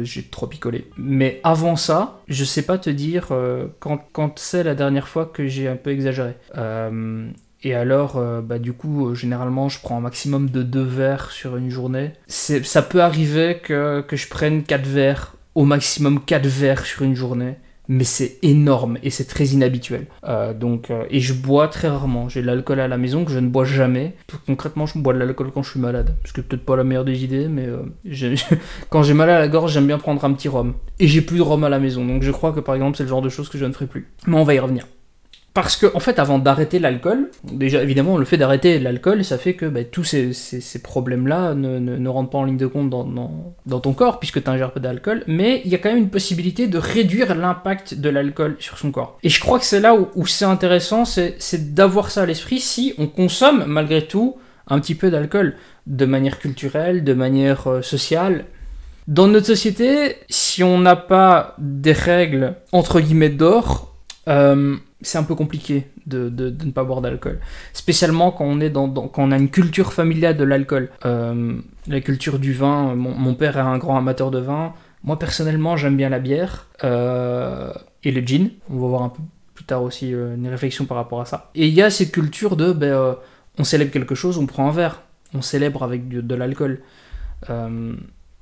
j'ai 0.02 0.22
trop 0.22 0.46
picolé. 0.46 0.88
Mais 0.96 1.40
avant 1.42 1.76
ça, 1.76 2.20
je 2.28 2.44
sais 2.44 2.62
pas 2.62 2.78
te 2.78 2.90
dire 2.90 3.28
quand 3.80 4.38
c'est 4.38 4.62
la 4.62 4.74
dernière 4.74 5.08
fois 5.08 5.26
que 5.26 5.48
j'ai 5.48 5.66
un 5.66 5.76
peu 5.76 5.90
exagéré. 5.90 6.34
Et 7.66 7.74
alors, 7.74 8.16
euh, 8.16 8.42
bah, 8.42 8.60
du 8.60 8.72
coup, 8.72 9.08
euh, 9.08 9.14
généralement, 9.16 9.68
je 9.68 9.80
prends 9.80 9.96
un 9.96 10.00
maximum 10.00 10.50
de 10.50 10.62
2 10.62 10.82
verres 10.82 11.32
sur 11.32 11.56
une 11.56 11.68
journée. 11.68 12.12
Ça 12.28 12.80
peut 12.80 13.02
arriver 13.02 13.58
que, 13.60 14.02
que, 14.02 14.14
je 14.14 14.28
prenne 14.28 14.62
4 14.62 14.86
verres, 14.86 15.34
au 15.56 15.64
maximum 15.64 16.20
4 16.24 16.46
verres 16.46 16.86
sur 16.86 17.02
une 17.02 17.16
journée. 17.16 17.56
Mais 17.88 18.04
c'est 18.04 18.38
énorme 18.42 18.98
et 19.02 19.10
c'est 19.10 19.24
très 19.24 19.46
inhabituel. 19.46 20.06
Euh, 20.28 20.54
donc, 20.54 20.92
et 21.10 21.18
je 21.18 21.34
bois 21.34 21.66
très 21.66 21.88
rarement. 21.88 22.28
J'ai 22.28 22.40
de 22.40 22.46
l'alcool 22.46 22.78
à 22.78 22.86
la 22.86 22.98
maison 22.98 23.24
que 23.24 23.32
je 23.32 23.40
ne 23.40 23.48
bois 23.48 23.64
jamais. 23.64 24.14
Concrètement, 24.46 24.86
je 24.86 25.00
bois 25.00 25.12
de 25.12 25.18
l'alcool 25.18 25.50
quand 25.52 25.64
je 25.64 25.70
suis 25.70 25.80
malade. 25.80 26.14
Ce 26.24 26.32
qui 26.32 26.42
peut-être 26.42 26.64
pas 26.64 26.76
la 26.76 26.84
meilleure 26.84 27.04
des 27.04 27.24
idées, 27.24 27.48
mais 27.48 27.66
quand 28.90 29.02
j'ai 29.02 29.14
mal 29.14 29.28
à 29.28 29.40
la 29.40 29.48
gorge, 29.48 29.72
j'aime 29.72 29.88
bien 29.88 29.98
prendre 29.98 30.24
un 30.24 30.32
petit 30.34 30.48
rhum. 30.48 30.74
Et 31.00 31.08
j'ai 31.08 31.20
plus 31.20 31.38
de 31.38 31.42
rhum 31.42 31.64
à 31.64 31.68
la 31.68 31.80
maison. 31.80 32.04
Donc 32.04 32.22
je 32.22 32.30
crois 32.30 32.52
que 32.52 32.60
par 32.60 32.76
exemple, 32.76 32.96
c'est 32.96 33.02
le 33.02 33.08
genre 33.08 33.22
de 33.22 33.28
choses 33.28 33.48
que 33.48 33.58
je 33.58 33.64
ne 33.64 33.72
ferai 33.72 33.86
plus. 33.86 34.08
Mais 34.28 34.36
on 34.36 34.44
va 34.44 34.54
y 34.54 34.60
revenir. 34.60 34.86
Parce 35.56 35.78
que, 35.78 35.86
en 35.94 36.00
fait, 36.00 36.18
avant 36.18 36.38
d'arrêter 36.38 36.78
l'alcool, 36.78 37.30
déjà 37.42 37.82
évidemment, 37.82 38.18
le 38.18 38.26
fait 38.26 38.36
d'arrêter 38.36 38.78
l'alcool, 38.78 39.24
ça 39.24 39.38
fait 39.38 39.54
que 39.54 39.64
bah, 39.64 39.84
tous 39.84 40.04
ces, 40.04 40.34
problèmes-là 40.82 41.54
ne, 41.54 41.78
ne, 41.78 42.08
rentrent 42.10 42.28
pas 42.28 42.36
en 42.36 42.44
ligne 42.44 42.58
de 42.58 42.66
compte 42.66 42.90
dans, 42.90 43.80
ton 43.80 43.94
corps, 43.94 44.18
puisque 44.18 44.44
tu 44.44 44.50
ingères 44.50 44.72
pas 44.72 44.80
d'alcool, 44.80 45.24
mais 45.26 45.62
il 45.64 45.70
y 45.70 45.74
a 45.74 45.78
quand 45.78 45.88
même 45.88 45.96
une 45.96 46.10
possibilité 46.10 46.66
de 46.66 46.76
réduire 46.76 47.34
l'impact 47.34 47.94
de 47.94 48.10
l'alcool 48.10 48.56
sur 48.58 48.76
son 48.76 48.90
corps. 48.90 49.18
Et 49.22 49.30
je 49.30 49.40
crois 49.40 49.58
que 49.58 49.64
c'est 49.64 49.80
là 49.80 49.94
où, 49.94 50.08
où 50.14 50.26
c'est 50.26 50.44
intéressant, 50.44 51.06
c'est 51.06 51.72
d'avoir 51.72 52.10
ça 52.10 52.24
à 52.24 52.26
l'esprit 52.26 52.60
si 52.60 52.92
on 52.98 53.06
consomme 53.06 53.64
malgré 53.66 54.06
tout 54.06 54.36
un 54.68 54.78
petit 54.78 54.94
peu 54.94 55.10
d'alcool, 55.10 55.54
de 55.86 56.04
manière 56.04 56.38
culturelle, 56.38 57.02
de 57.02 57.14
manière 57.14 57.66
euh, 57.66 57.80
sociale. 57.80 58.44
Dans 59.08 59.26
notre 59.26 59.46
société, 59.46 60.16
si 60.28 60.62
on 60.62 60.78
n'a 60.78 60.96
pas 60.96 61.54
des 61.56 61.92
règles 61.92 62.56
entre 62.72 63.00
guillemets 63.00 63.30
d'or, 63.30 63.94
euh, 64.28 64.76
c'est 65.02 65.18
un 65.18 65.22
peu 65.22 65.34
compliqué 65.34 65.86
de, 66.06 66.30
ne 66.30 66.70
pas 66.70 66.84
boire 66.84 67.00
d'alcool. 67.00 67.40
Spécialement 67.72 68.30
quand 68.30 68.44
on, 68.44 68.60
est 68.60 68.70
dans, 68.70 68.88
quand 68.88 69.24
on 69.24 69.30
a 69.30 69.36
une 69.36 69.50
culture 69.50 69.92
familiale 69.92 70.36
de 70.36 70.44
l'alcool. 70.44 70.90
Euh, 71.04 71.58
la 71.86 72.00
culture 72.00 72.38
du 72.38 72.52
vin, 72.52 72.94
mon, 72.94 73.34
père 73.34 73.56
est 73.58 73.60
un 73.60 73.78
grand 73.78 73.98
amateur 73.98 74.30
de 74.30 74.38
vin. 74.38 74.74
Moi 75.04 75.18
personnellement 75.18 75.76
j'aime 75.76 75.96
bien 75.96 76.08
la 76.08 76.18
bière 76.18 76.66
euh, 76.82 77.72
et 78.04 78.10
le 78.10 78.26
gin. 78.26 78.50
On 78.70 78.78
va 78.78 78.88
voir 78.88 79.02
un 79.02 79.08
peu 79.10 79.20
plus 79.54 79.64
tard 79.64 79.82
aussi 79.82 80.14
euh, 80.14 80.34
une 80.34 80.48
réflexion 80.48 80.86
par 80.86 80.96
rapport 80.96 81.20
à 81.20 81.26
ça. 81.26 81.50
Et 81.54 81.66
il 81.66 81.74
y 81.74 81.82
a 81.82 81.90
cette 81.90 82.12
culture 82.12 82.56
de 82.56 82.72
ben, 82.72 83.16
on 83.58 83.64
célèbre 83.64 83.90
quelque 83.90 84.14
chose, 84.14 84.38
on 84.38 84.46
prend 84.46 84.68
un 84.68 84.72
verre. 84.72 85.02
On 85.34 85.42
célèbre 85.42 85.82
avec 85.82 86.08
de, 86.08 86.22
de 86.22 86.34
l'alcool. 86.34 86.80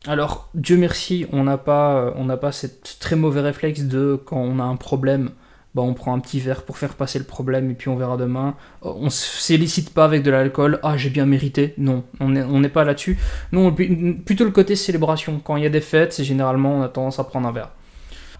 alors 0.07 0.51
Dieu 0.55 0.77
merci, 0.77 1.27
on 1.33 1.45
n'a 1.45 1.59
pas, 1.59 2.13
on 2.15 2.29
pas 2.37 2.53
très 3.01 3.17
mauvais 3.17 3.41
réflexe 3.41 3.83
de 3.83 4.21
quand 4.25 4.39
on 4.39 4.61
a 4.61 4.63
un 4.63 4.77
problème 4.77 5.31
bah, 5.75 5.83
on 5.83 5.95
prend 5.95 6.15
un 6.15 6.21
petit 6.21 6.41
verre 6.41 6.63
pour 6.63 6.79
faire 6.79 6.95
passer 6.95 7.19
le 7.19 7.25
problème 7.25 7.71
et 7.71 7.75
puis 7.75 7.89
on 7.89 7.97
verra 7.97 8.17
demain. 8.17 8.55
Euh, 8.85 8.93
on 8.95 9.11
se 9.11 9.27
félicite 9.27 9.93
pas 9.93 10.05
avec 10.05 10.23
de 10.23 10.31
l'alcool, 10.31 10.79
ah 10.83 10.97
j'ai 10.97 11.11
bien 11.11 11.27
mérité. 11.27 11.75
Non, 11.79 12.05
on 12.21 12.29
n'est 12.31 12.69
pas 12.69 12.85
là-dessus. 12.85 13.19
Non, 13.53 13.73
plutôt 13.73 14.45
le 14.45 14.51
côté 14.51 14.77
célébration. 14.77 15.41
Quand 15.43 15.57
il 15.57 15.65
y 15.65 15.67
a 15.67 15.71
des 15.71 15.81
fêtes, 15.81 16.13
c'est 16.13 16.25
généralement 16.25 16.79
on 16.79 16.83
a 16.83 16.89
tendance 16.89 17.19
à 17.19 17.25
prendre 17.25 17.49
un 17.49 17.53
verre. 17.53 17.71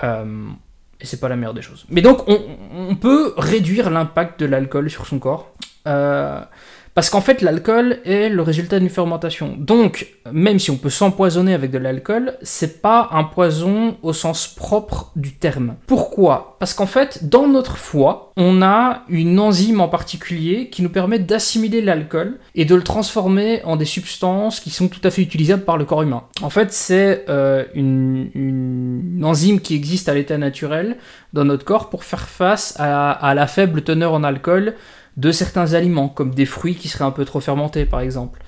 Euh, 0.03 0.47
et 1.01 1.07
c'est 1.07 1.19
pas 1.19 1.29
la 1.29 1.37
meilleure 1.37 1.55
des 1.55 1.63
choses. 1.63 1.87
Mais 1.91 2.03
donc 2.03 2.25
on, 2.29 2.95
peut 2.97 3.35
réduire 3.37 3.91
l'impact 3.91 4.41
de 4.41 4.47
l'alcool 4.47 4.89
sur 4.89 5.07
son 5.07 5.19
corps. 5.19 5.53
Euh, 5.87 6.41
parce 6.95 7.11
qu'en 7.11 7.21
fait, 7.21 7.43
l'alcool 7.43 7.99
est 8.05 8.29
le 8.29 8.41
résultat 8.43 8.79
d'une 8.79 8.89
fermentation. 8.89 9.57
Donc, 9.59 10.07
même 10.31 10.61
si 10.61 10.71
on 10.71 10.77
peut 10.77 10.91
s'empoisonner 10.91 11.53
avec 11.53 11.73
de 11.73 11.79
l'alcool, 11.79 12.35
c'est 12.43 12.81
pas 12.83 13.09
un 13.11 13.25
poison 13.25 13.97
au 14.03 14.13
sens 14.13 14.47
propre 14.47 15.11
du 15.17 15.33
terme. 15.33 15.75
Pourquoi? 15.89 16.57
Parce 16.61 16.73
qu'en 16.73 16.87
fait, 16.87 17.29
dans 17.29 17.49
notre 17.49 17.79
foie, 17.79 18.33
on 18.37 18.63
a 18.63 19.03
une 19.09 19.41
enzyme 19.41 19.81
en 19.81 19.89
particulier 19.89 20.69
qui 20.71 20.83
nous 20.83 20.89
permet 20.89 21.19
d'assimiler 21.19 21.83
l'alcool 21.83 22.39
et 22.55 22.65
de 22.65 22.75
le 22.77 22.83
transformer 22.83 23.61
en 23.65 23.75
des 23.75 23.85
substances 23.85 24.61
qui 24.61 24.71
sont 24.71 24.87
tout 24.87 25.01
à 25.03 25.11
fait 25.11 25.23
utilisables 25.23 25.65
par 25.65 25.77
le 25.77 25.85
corps 25.85 26.03
humain. 26.03 26.23
En 26.43 26.51
fait, 26.51 26.73
c'est 26.73 27.25
euh, 27.29 27.65
une, 27.75 29.21
enzyme 29.25 29.61
qui 29.61 29.75
existe 29.75 30.09
à 30.09 30.15
l'état 30.15 30.39
naturel 30.39 30.97
dans 31.33 31.45
notre 31.45 31.65
corps 31.65 31.91
pour 31.91 32.05
faire 32.05 32.29
face 32.29 32.75
à 32.79 33.35
la 33.35 33.47
faible 33.47 33.83
teneur 33.83 34.13
en 34.13 34.23
alcool 34.23 34.75
de 35.17 35.33
certains 35.33 35.75
aliments, 35.75 36.09
comme 36.09 36.35
des 36.35 36.47
fruits 36.47 36.75
qui 36.75 36.89
seraient 36.89 37.05
un 37.05 37.11
peu 37.11 37.25
trop 37.25 37.41
fermentés 37.41 37.85
par 37.87 38.01
exemple. 38.01 38.41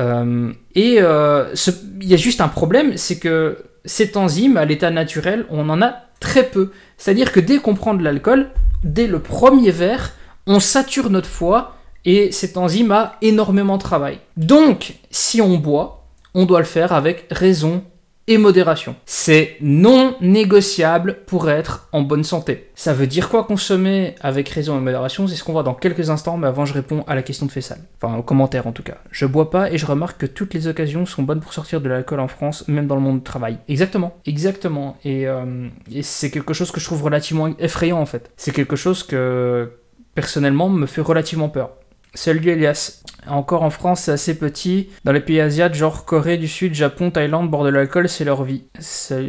Euh, 0.00 0.52
et 0.74 0.96
euh, 1.00 1.54
il 2.00 2.08
y 2.08 2.14
a 2.14 2.16
juste 2.16 2.40
un 2.40 2.48
problème, 2.48 2.96
c'est 2.96 3.18
que 3.18 3.58
cette 3.84 4.16
enzyme, 4.16 4.56
à 4.56 4.64
l'état 4.64 4.90
naturel, 4.90 5.44
on 5.50 5.68
en 5.68 5.82
a 5.82 5.96
très 6.20 6.44
peu. 6.44 6.70
C'est-à-dire 6.96 7.32
que 7.32 7.40
dès 7.40 7.58
qu'on 7.58 7.74
prend 7.74 7.94
de 7.94 8.02
l'alcool, 8.02 8.50
dès 8.84 9.06
le 9.06 9.18
premier 9.18 9.70
verre, 9.70 10.12
on 10.46 10.60
sature 10.60 11.10
notre 11.10 11.28
foie 11.28 11.76
et 12.04 12.32
cette 12.32 12.56
enzyme 12.56 12.90
a 12.92 13.16
énormément 13.22 13.76
de 13.76 13.82
travail. 13.82 14.18
Donc, 14.36 14.94
si 15.10 15.40
on 15.40 15.58
boit, 15.58 16.06
on 16.34 16.46
doit 16.46 16.60
le 16.60 16.64
faire 16.64 16.92
avec 16.92 17.26
raison 17.30 17.84
et 18.28 18.38
modération. 18.38 18.94
C'est 19.04 19.56
non 19.60 20.16
négociable 20.20 21.18
pour 21.26 21.50
être 21.50 21.88
en 21.92 22.02
bonne 22.02 22.24
santé. 22.24 22.70
Ça 22.74 22.94
veut 22.94 23.06
dire 23.06 23.28
quoi 23.28 23.44
consommer 23.44 24.14
avec 24.20 24.48
raison 24.48 24.78
et 24.78 24.80
modération? 24.80 25.26
C'est 25.26 25.34
ce 25.34 25.44
qu'on 25.44 25.52
voit 25.52 25.62
dans 25.62 25.74
quelques 25.74 26.10
instants, 26.10 26.36
mais 26.36 26.46
avant 26.46 26.64
je 26.64 26.74
réponds 26.74 27.04
à 27.06 27.14
la 27.14 27.22
question 27.22 27.46
de 27.46 27.50
Fessal. 27.50 27.78
Enfin, 28.00 28.16
au 28.16 28.22
commentaire 28.22 28.66
en 28.66 28.72
tout 28.72 28.82
cas. 28.82 28.98
Je 29.10 29.26
bois 29.26 29.50
pas 29.50 29.70
et 29.72 29.78
je 29.78 29.86
remarque 29.86 30.20
que 30.20 30.26
toutes 30.26 30.54
les 30.54 30.68
occasions 30.68 31.06
sont 31.06 31.22
bonnes 31.22 31.40
pour 31.40 31.52
sortir 31.52 31.80
de 31.80 31.88
l'alcool 31.88 32.20
en 32.20 32.28
France, 32.28 32.66
même 32.68 32.86
dans 32.86 32.96
le 32.96 33.02
monde 33.02 33.18
du 33.18 33.24
travail. 33.24 33.58
Exactement, 33.68 34.14
exactement. 34.24 34.96
Et, 35.04 35.26
euh, 35.26 35.68
et 35.92 36.02
c'est 36.02 36.30
quelque 36.30 36.54
chose 36.54 36.70
que 36.70 36.80
je 36.80 36.84
trouve 36.84 37.02
relativement 37.02 37.48
effrayant 37.58 37.98
en 37.98 38.06
fait. 38.06 38.30
C'est 38.36 38.52
quelque 38.52 38.76
chose 38.76 39.02
que 39.02 39.72
personnellement 40.14 40.68
me 40.68 40.86
fait 40.86 41.00
relativement 41.00 41.48
peur. 41.48 41.70
Salut 42.14 42.50
Elias. 42.50 43.02
Encore 43.26 43.62
en 43.62 43.70
France, 43.70 44.02
c'est 44.02 44.12
assez 44.12 44.38
petit. 44.38 44.90
Dans 45.04 45.12
les 45.12 45.20
pays 45.20 45.40
asiatiques, 45.40 45.78
genre 45.78 46.04
Corée 46.04 46.36
du 46.36 46.46
Sud, 46.46 46.74
Japon, 46.74 47.10
Thaïlande, 47.10 47.50
bord 47.50 47.64
de 47.64 47.70
l'alcool, 47.70 48.06
c'est 48.06 48.24
leur 48.24 48.44
vie. 48.44 48.64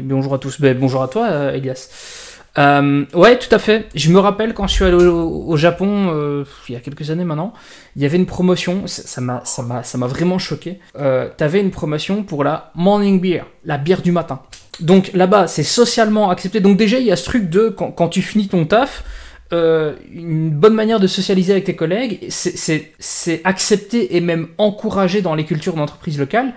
Bonjour 0.01 0.33
à 0.33 0.37
tous. 0.37 0.59
Ben, 0.59 0.77
bonjour 0.77 1.01
à 1.01 1.07
toi, 1.07 1.27
euh, 1.27 1.53
Elias. 1.53 1.87
Euh, 2.57 3.05
ouais, 3.13 3.39
tout 3.39 3.55
à 3.55 3.59
fait. 3.59 3.87
Je 3.95 4.11
me 4.11 4.19
rappelle 4.19 4.53
quand 4.53 4.67
je 4.67 4.73
suis 4.73 4.83
allé 4.83 4.95
au, 4.95 5.55
Japon, 5.55 6.09
euh, 6.09 6.43
il 6.67 6.73
y 6.73 6.75
a 6.75 6.81
quelques 6.81 7.09
années 7.09 7.23
maintenant, 7.23 7.53
il 7.95 8.01
y 8.01 8.05
avait 8.05 8.17
une 8.17 8.25
promotion, 8.25 8.83
ça 8.85 9.21
m'a 9.21 10.07
vraiment 10.07 10.37
choqué. 10.37 10.79
T'avais 11.37 11.61
une 11.61 11.71
promotion 11.71 12.23
pour 12.23 12.43
la 12.43 12.71
morning 12.75 13.21
beer, 13.21 13.45
la 13.63 13.77
bière 13.77 14.01
du 14.01 14.11
matin. 14.11 14.41
Donc 14.81 15.11
là-bas, 15.13 15.47
c'est 15.47 15.63
socialement 15.63 16.29
accepté. 16.31 16.59
Donc 16.59 16.75
déjà, 16.75 16.99
il 16.99 17.05
y 17.05 17.13
a 17.13 17.15
ce 17.15 17.23
truc 17.23 17.49
de 17.49 17.69
quand 17.69 18.09
tu 18.09 18.21
finis 18.21 18.49
ton 18.49 18.65
taf, 18.65 19.05
euh, 19.53 19.93
une 20.11 20.49
bonne 20.49 20.73
manière 20.73 20.99
de 20.99 21.05
socialiser 21.05 21.51
avec 21.51 21.65
tes 21.65 21.75
collègues, 21.75 22.25
c'est 22.29 23.41
accepté 23.43 24.15
et 24.15 24.21
même 24.21 24.47
encouragé 24.57 25.21
dans 25.21 25.35
les 25.35 25.45
cultures 25.45 25.75
d'entreprise 25.75 26.17
locales. 26.17 26.53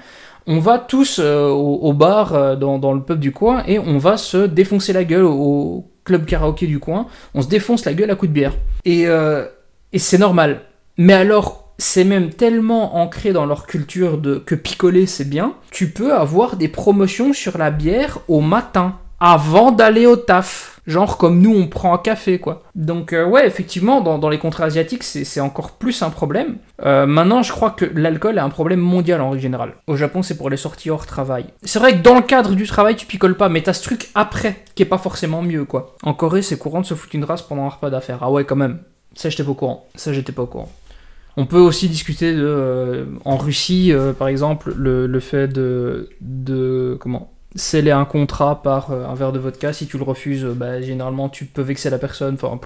On 0.47 0.61
va 0.61 0.79
tous 0.79 1.19
euh, 1.19 1.49
au, 1.49 1.93
bar 1.93 2.35
euh, 2.35 2.57
dans, 2.57 2.95
le 2.95 3.03
pub 3.03 3.19
du 3.19 3.33
coin 3.33 3.65
et 3.67 3.79
on 3.79 3.99
va 3.99 4.17
se 4.17 4.47
défoncer 4.47 4.93
la 4.93 5.05
gueule 5.05 5.25
au, 5.25 5.91
club 6.05 6.25
karaoké 6.25 6.67
du 6.67 6.79
coin. 6.79 7.07
On 7.35 7.43
se 7.43 7.49
défonce 7.49 7.85
la 7.85 7.93
gueule 7.93 8.11
à 8.11 8.15
coups 8.15 8.31
de 8.31 8.35
bière. 8.35 8.55
Et, 8.85 9.07
c'est 9.99 10.19
normal. 10.19 10.61
Mais 10.99 11.15
alors, 11.15 11.75
c'est 11.79 12.05
même 12.05 12.31
tellement 12.31 12.97
ancré 12.97 13.33
dans 13.33 13.45
leur 13.45 13.67
culture 13.67 14.21
que 14.47 14.55
picoler 14.55 15.07
c'est 15.07 15.29
bien. 15.29 15.55
Tu 15.71 15.91
peux 15.91 16.15
avoir 16.15 16.57
des 16.57 16.69
promotions 16.69 17.33
sur 17.33 17.59
la 17.59 17.71
bière 17.71 18.21
au 18.29 18.41
matin 18.41 18.97
avant 19.21 19.73
d'aller 19.73 20.07
au 20.07 20.17
taf. 20.17 20.81
Genre 20.87 21.19
comme 21.19 21.41
nous 21.41 21.53
on 21.53 21.67
prend 21.67 21.95
un 21.95 21.99
café 21.99 22.39
quoi. 22.39 22.63
Donc 22.77 23.13
euh, 23.13 23.27
ouais 23.27 23.45
effectivement 23.45 24.01
dans, 24.01 24.29
les 24.29 24.39
contrats 24.39 24.67
asiatiques 24.67 25.03
c'est 25.03 25.41
encore 25.41 25.73
plus 25.73 26.01
un 26.03 26.11
problème. 26.11 26.59
Euh, 26.85 27.07
maintenant 27.07 27.43
je 27.43 27.51
crois 27.51 27.71
que 27.71 27.85
l'alcool 27.85 28.39
est 28.39 28.41
un 28.41 28.51
problème 28.51 28.79
mondial 28.79 29.21
en 29.21 29.31
règle 29.31 29.43
générale. 29.43 29.75
Au 29.89 29.97
Japon 29.97 30.23
c'est 30.23 30.37
pour 30.37 30.49
les 30.49 30.57
sorties 30.57 30.91
hors 30.91 31.05
travail. 31.05 31.47
C'est 31.65 31.81
vrai 31.81 31.97
que 31.97 32.03
dans 32.03 32.15
le 32.15 32.23
cadre 32.23 32.55
du 32.55 32.69
travail 32.69 32.95
tu 32.95 33.05
picoles 33.05 33.37
pas 33.37 33.49
mais 33.49 33.63
t'as 33.63 33.73
ce 33.73 33.83
truc 33.83 34.11
après 34.15 34.63
qui 34.77 34.85
est 34.85 34.87
pas 34.87 34.99
forcément 34.99 35.43
mieux 35.43 35.65
quoi. 35.65 35.97
En 36.05 36.15
Corée 36.15 36.43
c'est 36.43 36.57
courant 36.57 36.83
de 36.83 36.87
se 36.87 36.95
foutre 36.95 37.17
une 37.17 37.25
race 37.25 37.43
pendant 37.43 37.65
un 37.65 37.71
repas 37.71 37.91
d'affaires. 37.91 38.19
Ah 38.21 38.31
ouais 38.31 38.45
quand 38.45 38.55
même. 38.55 38.79
Ça 39.15 39.29
j'étais 39.29 39.43
pas 39.43 39.51
au 39.51 39.55
courant. 39.55 39.89
Ça 39.97 40.13
j'étais 40.13 40.31
pas 40.31 40.43
au 40.43 40.47
courant. 40.47 40.71
On 41.37 41.47
peut 41.47 41.59
aussi 41.59 41.89
discuter 41.89 42.33
de, 42.33 42.45
euh, 42.47 43.05
en 43.27 43.37
Russie, 43.37 43.93
par 44.19 44.29
exemple, 44.29 44.73
le, 44.75 45.07
le 45.07 45.21
fait 45.21 45.49
de, 45.49 46.09
de 46.23 46.97
comment? 46.99 47.31
Sceller 47.57 47.91
un 47.91 48.05
contrat 48.05 48.63
par 48.63 48.91
euh, 48.91 49.07
un 49.07 49.15
verre 49.15 49.33
de 49.33 49.39
vodka. 49.39 49.73
Si 49.73 49.87
tu 49.87 49.99
le 49.99 50.05
refuses, 50.05 50.45
euh, 50.45 50.55
bah, 50.55 50.81
généralement, 50.81 51.29
tu 51.29 51.47
peux 51.47 51.63
vexer 51.63 51.91
la 51.91 51.99
personne. 51.99 52.35
Enfin, 52.35 52.61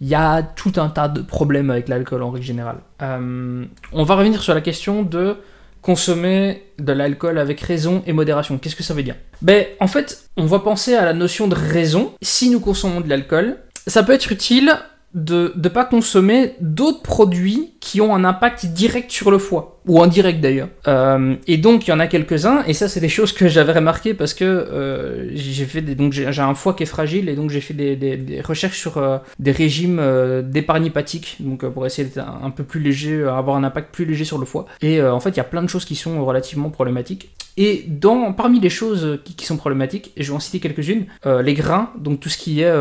il 0.00 0.08
y 0.08 0.14
a 0.14 0.42
tout 0.42 0.72
un 0.76 0.88
tas 0.88 1.08
de 1.08 1.22
problèmes 1.22 1.70
avec 1.70 1.88
l'alcool 1.88 2.22
en 2.22 2.30
règle 2.30 2.46
générale. 2.46 2.78
Euh, 3.02 3.64
on 3.92 4.02
va 4.04 4.14
revenir 4.16 4.42
sur 4.42 4.54
la 4.54 4.60
question 4.60 5.02
de 5.02 5.36
consommer 5.82 6.64
de 6.78 6.92
l'alcool 6.92 7.38
avec 7.38 7.60
raison 7.60 8.02
et 8.06 8.12
modération. 8.12 8.58
Qu'est-ce 8.58 8.76
que 8.76 8.82
ça 8.82 8.94
veut 8.94 9.02
dire? 9.02 9.16
Ben, 9.42 9.66
en 9.80 9.86
fait, 9.86 10.28
on 10.36 10.46
va 10.46 10.58
penser 10.58 10.94
à 10.94 11.04
la 11.04 11.14
notion 11.14 11.46
de 11.46 11.54
raison. 11.54 12.12
Si 12.20 12.50
nous 12.50 12.60
consommons 12.60 13.00
de 13.00 13.08
l'alcool, 13.08 13.58
ça 13.86 14.02
peut 14.02 14.12
être 14.12 14.32
utile 14.32 14.76
de 15.14 15.54
ne 15.56 15.68
pas 15.68 15.86
consommer 15.86 16.54
d'autres 16.60 17.00
produits 17.00 17.72
qui 17.80 18.00
ont 18.02 18.14
un 18.14 18.24
impact 18.24 18.66
direct 18.66 19.10
sur 19.10 19.30
le 19.30 19.38
foie, 19.38 19.80
ou 19.86 20.02
indirect 20.02 20.40
d'ailleurs. 20.40 20.68
Euh, 20.86 21.34
et 21.46 21.56
donc 21.56 21.86
il 21.86 21.90
y 21.90 21.92
en 21.94 21.98
a 22.00 22.06
quelques-uns, 22.06 22.62
et 22.66 22.74
ça 22.74 22.88
c'est 22.88 23.00
des 23.00 23.08
choses 23.08 23.32
que 23.32 23.48
j'avais 23.48 23.72
remarqué 23.72 24.12
parce 24.12 24.34
que 24.34 24.44
euh, 24.44 25.30
j'ai 25.34 25.64
fait 25.64 25.80
des, 25.80 25.94
donc 25.94 26.12
j'ai 26.12 26.26
un 26.26 26.54
foie 26.54 26.74
qui 26.74 26.82
est 26.82 26.86
fragile, 26.86 27.30
et 27.30 27.36
donc 27.36 27.48
j'ai 27.48 27.62
fait 27.62 27.72
des, 27.72 28.42
recherches 28.44 28.78
sur 28.78 28.98
euh, 28.98 29.18
des 29.38 29.52
régimes 29.52 30.02
d'épargne 30.44 30.86
hépatique, 30.86 31.36
donc 31.40 31.64
pour 31.66 31.86
essayer 31.86 32.06
d'être 32.06 32.18
un, 32.18 32.50
peu 32.50 32.64
plus 32.64 32.80
léger, 32.80 33.24
avoir 33.24 33.56
un 33.56 33.64
impact 33.64 33.94
plus 33.94 34.04
léger 34.04 34.26
sur 34.26 34.36
le 34.36 34.44
foie. 34.44 34.66
Et 34.82 35.02
en 35.02 35.20
fait 35.20 35.30
il 35.30 35.36
y 35.38 35.40
a 35.40 35.44
plein 35.44 35.62
de 35.62 35.68
choses 35.68 35.86
qui 35.86 35.96
sont 35.96 36.22
relativement 36.24 36.68
problématiques. 36.68 37.30
Et 37.60 37.84
parmi 38.32 38.60
les 38.60 38.70
choses 38.70 39.20
qui, 39.24 39.44
sont 39.44 39.56
problématiques, 39.56 40.12
et 40.16 40.22
je 40.22 40.30
vais 40.30 40.36
en 40.36 40.40
citer 40.40 40.60
quelques-unes, 40.60 41.06
les 41.26 41.54
grains, 41.54 41.90
donc 41.98 42.20
tout 42.20 42.28
ce 42.28 42.38
qui 42.38 42.60
est, 42.60 42.72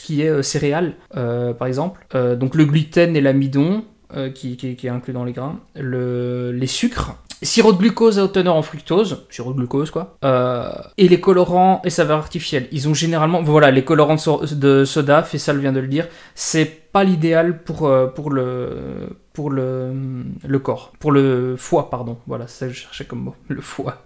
qui 0.00 0.22
est 0.22 0.42
céréales, 0.42 0.94
par 1.12 1.66
exemple, 1.66 2.06
donc 2.14 2.54
le 2.54 2.64
gluten 2.64 3.16
et 3.16 3.20
l'amidon, 3.20 3.84
euh, 4.16 4.28
qui, 4.28 4.58
est 4.60 4.88
inclus 4.88 5.12
dans 5.12 5.22
les 5.22 5.32
grains, 5.32 5.60
le, 5.76 6.50
les 6.50 6.66
sucres, 6.66 7.14
sirop 7.42 7.72
de 7.72 7.78
glucose 7.78 8.18
à 8.18 8.24
haute 8.24 8.32
teneur 8.32 8.56
en 8.56 8.62
fructose, 8.62 9.26
sirop 9.30 9.52
de 9.52 9.58
glucose 9.58 9.90
quoi, 9.90 10.16
euh, 10.24 10.70
et 10.98 11.08
les 11.08 11.20
colorants 11.20 11.80
et 11.84 11.90
saveurs 11.90 12.18
artificielles. 12.18 12.68
Ils 12.72 12.88
ont 12.88 12.94
généralement, 12.94 13.42
voilà, 13.42 13.70
les 13.70 13.84
colorants 13.84 14.16
de, 14.52 14.84
soda, 14.84 15.22
Fessal 15.22 15.58
vient 15.58 15.72
de 15.72 15.80
le 15.80 15.88
dire, 15.88 16.08
c'est 16.34 16.66
pas 16.92 17.04
l'idéal 17.04 17.62
pour, 17.62 17.86
euh, 17.86 18.06
pour, 18.06 18.30
le, 18.30 19.10
pour 19.32 19.50
le, 19.50 19.92
le 20.46 20.58
corps, 20.58 20.92
pour 20.98 21.12
le 21.12 21.56
foie, 21.56 21.90
pardon, 21.90 22.18
voilà, 22.26 22.46
ça 22.46 22.68
je 22.68 22.74
cherchais 22.74 23.04
comme 23.04 23.20
mot, 23.20 23.34
le 23.48 23.60
foie. 23.60 24.04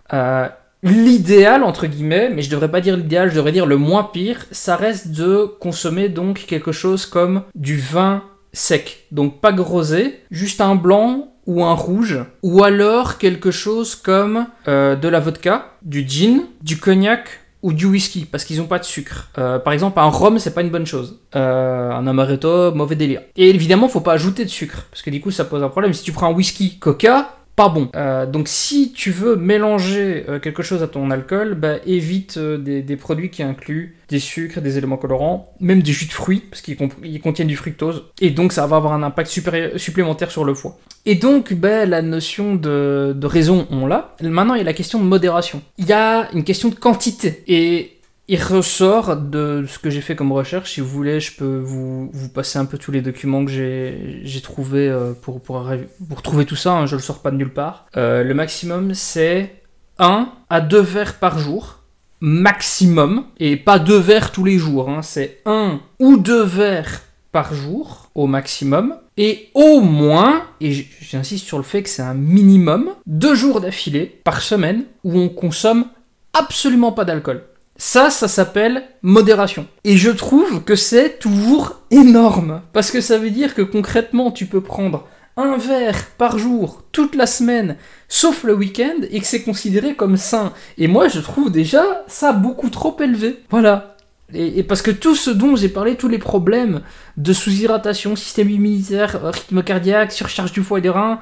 L'idéal, 0.83 1.65
entre 1.65 1.87
guillemets, 1.87 2.29
mais 2.29 2.43
je 2.43 2.51
devrais 2.51 2.71
pas 2.71 2.83
dire 2.83 2.95
l'idéal, 2.95 3.31
je 3.31 3.37
devrais 3.37 3.53
dire 3.53 3.65
le 3.65 3.79
moins 3.79 4.05
pire, 4.05 4.45
ça 4.51 4.77
reste 4.77 5.13
de 5.13 5.47
consommer 5.59 6.11
donc 6.11 6.45
quelque 6.47 6.73
chose 6.73 7.07
comme 7.07 7.45
du 7.55 7.79
vin 7.79 8.23
sec. 8.53 9.07
Donc 9.11 9.41
pas 9.41 9.53
grosé, 9.53 10.21
juste 10.31 10.61
un 10.61 10.75
blanc 10.75 11.34
ou 11.47 11.65
un 11.65 11.75
rouge, 11.75 12.19
ou 12.43 12.65
alors 12.65 13.19
quelque 13.19 13.51
chose 13.51 13.95
comme 13.95 14.47
euh, 14.69 14.97
de 14.97 15.09
la 15.09 15.21
vodka, 15.21 15.73
du 15.83 16.09
gin, 16.09 16.45
du 16.63 16.79
cognac 16.79 17.41
ou 17.63 17.73
du 17.73 17.87
whisky, 17.87 18.27
parce 18.27 18.45
qu'ils 18.45 18.59
n'ont 18.59 18.67
pas 18.67 18.79
de 18.79 18.85
sucre. 18.85 19.31
Euh, 19.39 19.59
par 19.59 19.73
exemple, 19.73 19.99
un 19.99 20.09
rhum, 20.09 20.39
c'est 20.39 20.53
pas 20.53 20.61
une 20.61 20.71
bonne 20.71 20.87
chose. 20.87 21.21
Euh, 21.35 21.91
un 21.91 22.07
amaretto, 22.07 22.75
mauvais 22.75 22.95
délire. 22.95 23.23
Et 23.37 23.49
évidemment, 23.49 23.89
faut 23.89 24.01
pas 24.01 24.13
ajouter 24.13 24.45
de 24.45 24.51
sucre, 24.51 24.87
parce 24.91 25.03
que 25.03 25.11
du 25.11 25.21
coup, 25.21 25.31
ça 25.31 25.47
pose 25.47 25.63
un 25.63 25.71
problème. 25.71 25.95
Si 25.95 26.03
tu 26.03 26.13
prends 26.13 26.27
un 26.27 26.35
whisky, 26.35 26.79
coca, 26.79 27.37
pas 27.57 27.69
bon. 27.69 27.89
Euh, 27.95 28.27
donc 28.27 28.49
si 28.49 28.93
tu 28.93 29.11
veux 29.11 29.37
mélanger 29.37 30.25
euh, 30.29 30.39
quelque 30.41 30.63
chose 30.63 30.83
à 30.83 30.89
ton 30.89 31.11
alcool, 31.11 31.55
bah, 31.55 31.77
évite 31.87 32.37
euh, 32.37 32.59
des, 32.59 32.97
produits 32.97 33.31
qui 33.31 33.43
incluent 33.43 33.97
des 34.09 34.19
sucres, 34.19 34.61
des 34.61 34.77
éléments 34.77 34.97
colorants, 34.97 35.55
même 35.61 35.83
des 35.83 35.93
jus 35.93 36.07
de 36.07 36.13
fruits, 36.13 36.43
parce 36.51 36.63
qu'ils 36.63 37.21
contiennent 37.21 37.49
du 37.49 37.57
fructose, 37.57 38.05
et 38.21 38.31
donc 38.31 38.53
ça 38.53 38.67
va 38.67 38.77
avoir 38.77 38.93
un 38.93 39.03
impact 39.03 39.31
supplémentaire 39.77 40.31
sur 40.31 40.45
le 40.45 40.55
foie. 40.55 40.79
Et 41.07 41.15
donc 41.15 41.53
bah, 41.55 41.87
la 41.87 42.03
notion 42.03 42.55
de, 42.55 43.15
de 43.17 43.27
raison, 43.27 43.67
on 43.71 43.87
l'a. 43.87 44.15
Maintenant 44.23 44.55
il 44.55 44.59
y 44.59 44.63
a 44.63 44.65
la 44.65 44.73
question 44.73 44.99
de 44.99 45.05
modération. 45.05 45.63
Il 45.79 45.87
y 45.87 45.93
a 45.93 46.31
une 46.33 46.45
question 46.45 46.71
de 46.71 46.75
quantité. 46.75 47.45
Et 47.47 47.94
il 48.27 48.43
ressort 48.43 49.17
de 49.17 49.65
ce 49.69 49.79
que 49.79 49.91
j'ai 49.91 50.01
fait 50.01 50.17
comme 50.17 50.33
recherche. 50.33 50.73
Si 50.73 50.81
vous 50.81 50.89
voulez, 50.89 51.21
je 51.21 51.37
peux 51.37 51.59
vous, 51.59 52.11
vous 52.13 52.29
passer 52.29 52.59
un 52.59 52.65
peu 52.65 52.79
tous 52.79 52.91
les 52.91 53.03
documents 53.03 53.45
que 53.45 53.51
j'ai 53.51 54.41
trouvés 54.41 54.89
euh, 54.89 55.13
pour, 55.13 55.43
pour, 55.43 55.71
pour, 56.09 56.23
trouver 56.23 56.47
tout 56.47 56.57
ça. 56.57 56.73
Hein, 56.73 56.87
je 56.87 56.97
le 56.97 57.03
sors 57.03 57.21
pas 57.21 57.31
de 57.31 57.37
nulle 57.37 57.53
part. 57.53 57.87
Euh, 57.97 58.25
le 58.25 58.35
maximum, 58.35 58.95
c'est 58.95 59.63
1 59.99 60.29
à 60.49 60.61
2 60.61 60.81
verres 60.81 61.19
par 61.19 61.39
jour. 61.39 61.81
Maximum. 62.21 63.27
Et 63.39 63.57
pas 63.57 63.79
2 63.79 63.99
verres 63.99 64.33
tous 64.33 64.45
les 64.45 64.59
jours. 64.59 64.89
Hein, 64.89 65.03
c'est 65.03 65.43
1 65.45 65.81
ou 65.99 66.17
2 66.17 66.43
verres 66.45 67.03
par 67.31 67.53
jour 67.53 68.11
au 68.15 68.27
maximum. 68.27 68.95
Et 69.19 69.51
au 69.53 69.81
moins, 69.81 70.45
et 70.61 70.73
j'insiste 70.73 71.47
sur 71.47 71.59
le 71.59 71.63
fait 71.63 71.83
que 71.83 71.91
c'est 71.91 72.03
un 72.03 72.15
minimum, 72.15 72.91
2 73.07 73.35
jours 73.35 73.61
d'affilée 73.61 74.07
par 74.25 74.41
semaine 74.41 74.85
où 75.05 75.19
on 75.19 75.29
consomme 75.29 75.87
absolument 76.33 76.91
pas 76.91 77.05
d'alcool. 77.05 77.43
Ça, 77.77 78.11
ça 78.11 78.29
s'appelle 78.29 78.85
modération. 79.03 79.67
Et 79.83 79.97
je 79.97 80.11
trouve 80.11 80.63
que 80.63 80.77
c'est 80.77 81.19
toujours 81.19 81.81
énorme. 81.91 82.63
Parce 82.73 82.91
que 82.91 83.01
ça 83.01 83.19
veut 83.19 83.31
dire 83.31 83.55
que 83.55 83.63
concrètement, 83.63 84.31
tu 84.31 84.47
peux 84.47 84.61
prendre 84.61 85.09
un 85.37 85.57
verre 85.57 86.07
par 86.17 86.39
jour 86.39 86.85
toute 86.93 87.17
la 87.17 87.27
semaine, 87.27 87.77
sauf 88.09 88.45
le 88.45 88.55
week-end, 88.55 89.03
et 89.11 89.19
que 89.19 89.27
c'est 89.27 89.43
considéré 89.43 89.95
comme 89.97 90.17
sain. 90.17 90.53
Et 90.79 90.87
moi, 90.87 91.09
je 91.09 91.19
trouve 91.19 91.51
déjà 91.51 92.05
ça 92.07 92.33
beaucoup 92.33 92.71
trop 92.71 92.97
élevé. 93.01 93.43
Voilà. 93.51 93.97
Et, 94.33 94.63
parce 94.63 94.83
que 94.83 94.91
tout 94.91 95.15
ce 95.15 95.31
dont 95.31 95.55
j'ai 95.55 95.69
parlé, 95.69 95.97
tous 95.97 96.09
les 96.09 96.19
problèmes 96.19 96.81
de 97.17 97.33
sous-hydratation, 97.33 98.17
système 98.17 98.51
immunitaire, 98.51 99.21
rythme 99.23 99.63
cardiaque, 99.63 100.13
surcharge 100.13 100.53
du 100.53 100.63
foie 100.63 100.79
et 100.79 100.83
des 100.83 100.89
reins, 100.89 101.21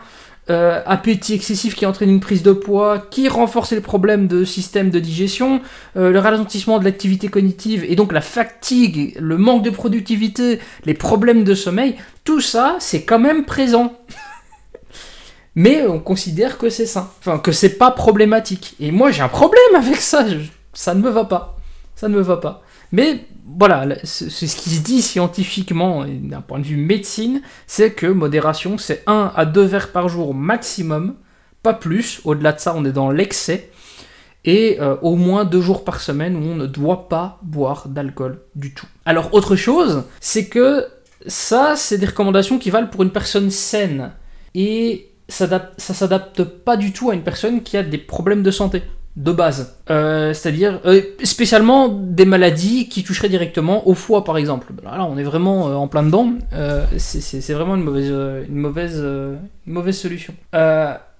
euh, 0.50 0.82
appétit 0.86 1.34
excessif 1.34 1.76
qui 1.76 1.86
entraîne 1.86 2.10
une 2.10 2.18
prise 2.18 2.42
de 2.42 2.50
poids, 2.50 2.98
qui 2.98 3.28
renforce 3.28 3.70
les 3.70 3.80
problèmes 3.80 4.26
de 4.26 4.44
système 4.44 4.90
de 4.90 4.98
digestion, 4.98 5.60
euh, 5.96 6.10
le 6.10 6.18
ralentissement 6.18 6.80
de 6.80 6.84
l'activité 6.84 7.28
cognitive 7.28 7.84
et 7.88 7.94
donc 7.94 8.12
la 8.12 8.20
fatigue, 8.20 9.16
le 9.20 9.38
manque 9.38 9.62
de 9.62 9.70
productivité, 9.70 10.58
les 10.84 10.94
problèmes 10.94 11.44
de 11.44 11.54
sommeil, 11.54 11.94
tout 12.24 12.40
ça 12.40 12.76
c'est 12.80 13.04
quand 13.04 13.20
même 13.20 13.44
présent. 13.44 13.92
Mais 15.54 15.86
on 15.86 16.00
considère 16.00 16.58
que 16.58 16.70
c'est 16.70 16.86
sain, 16.86 17.08
enfin 17.20 17.38
que 17.38 17.52
c'est 17.52 17.78
pas 17.78 17.92
problématique. 17.92 18.74
Et 18.80 18.90
moi 18.90 19.12
j'ai 19.12 19.22
un 19.22 19.28
problème 19.28 19.76
avec 19.76 19.96
ça, 19.96 20.26
ça 20.72 20.94
ne 20.94 21.02
me 21.02 21.10
va 21.10 21.24
pas. 21.24 21.56
Ça 21.94 22.08
ne 22.08 22.16
me 22.16 22.22
va 22.22 22.38
pas. 22.38 22.61
Mais 22.92 23.24
voilà, 23.58 23.96
c'est 24.04 24.28
ce 24.30 24.56
qui 24.56 24.70
se 24.70 24.82
dit 24.82 25.02
scientifiquement 25.02 26.04
d'un 26.06 26.40
point 26.40 26.58
de 26.58 26.64
vue 26.64 26.76
médecine, 26.76 27.42
c'est 27.66 27.92
que 27.92 28.06
modération, 28.06 28.78
c'est 28.78 29.02
1 29.06 29.32
à 29.34 29.44
2 29.46 29.62
verres 29.62 29.92
par 29.92 30.08
jour 30.08 30.34
maximum, 30.34 31.16
pas 31.62 31.74
plus. 31.74 32.20
Au-delà 32.24 32.52
de 32.52 32.60
ça, 32.60 32.74
on 32.76 32.84
est 32.84 32.92
dans 32.92 33.10
l'excès. 33.10 33.70
Et 34.44 34.78
euh, 34.80 34.96
au 35.02 35.14
moins 35.14 35.44
deux 35.44 35.60
jours 35.60 35.84
par 35.84 36.00
semaine 36.00 36.34
où 36.34 36.40
on 36.40 36.56
ne 36.56 36.66
doit 36.66 37.08
pas 37.08 37.38
boire 37.42 37.88
d'alcool 37.88 38.40
du 38.56 38.74
tout. 38.74 38.86
Alors 39.04 39.32
autre 39.34 39.54
chose, 39.54 40.04
c'est 40.20 40.48
que 40.48 40.86
ça, 41.26 41.76
c'est 41.76 41.98
des 41.98 42.06
recommandations 42.06 42.58
qui 42.58 42.70
valent 42.70 42.88
pour 42.88 43.04
une 43.04 43.10
personne 43.10 43.50
saine. 43.50 44.10
Et 44.54 45.12
ça 45.28 45.46
s'adapte 45.78 46.42
pas 46.42 46.76
du 46.76 46.92
tout 46.92 47.10
à 47.10 47.14
une 47.14 47.22
personne 47.22 47.62
qui 47.62 47.76
a 47.76 47.82
des 47.82 47.98
problèmes 47.98 48.42
de 48.42 48.50
santé. 48.50 48.82
De 49.16 49.32
base. 49.32 49.76
Euh, 49.90 50.32
c'est-à-dire, 50.32 50.80
euh, 50.86 51.02
spécialement 51.22 51.88
des 51.88 52.24
maladies 52.24 52.88
qui 52.88 53.04
toucheraient 53.04 53.28
directement 53.28 53.86
au 53.86 53.94
foie, 53.94 54.24
par 54.24 54.38
exemple. 54.38 54.72
Là, 54.82 55.04
on 55.04 55.18
est 55.18 55.22
vraiment 55.22 55.68
euh, 55.68 55.74
en 55.74 55.88
plein 55.88 56.02
dedans. 56.02 56.32
c'est 56.96 57.52
vraiment 57.52 57.76
une 57.76 57.82
mauvaise, 57.82 58.10
une 58.48 58.56
mauvaise, 58.56 59.04
mauvaise 59.66 59.98
solution. 59.98 60.34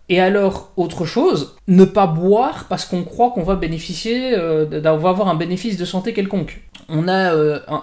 et 0.08 0.20
alors, 0.20 0.72
autre 0.76 1.04
chose, 1.04 1.56
ne 1.68 1.84
pas 1.84 2.06
boire 2.06 2.66
parce 2.68 2.84
qu'on 2.84 3.04
croit 3.04 3.30
qu'on 3.30 3.42
va 3.42 3.56
bénéficier, 3.56 4.36
d'avoir 4.70 5.12
avoir 5.12 5.28
un 5.28 5.34
bénéfice 5.34 5.76
de 5.76 5.84
santé 5.84 6.12
quelconque. 6.12 6.62
On 6.88 7.08
a 7.08 7.32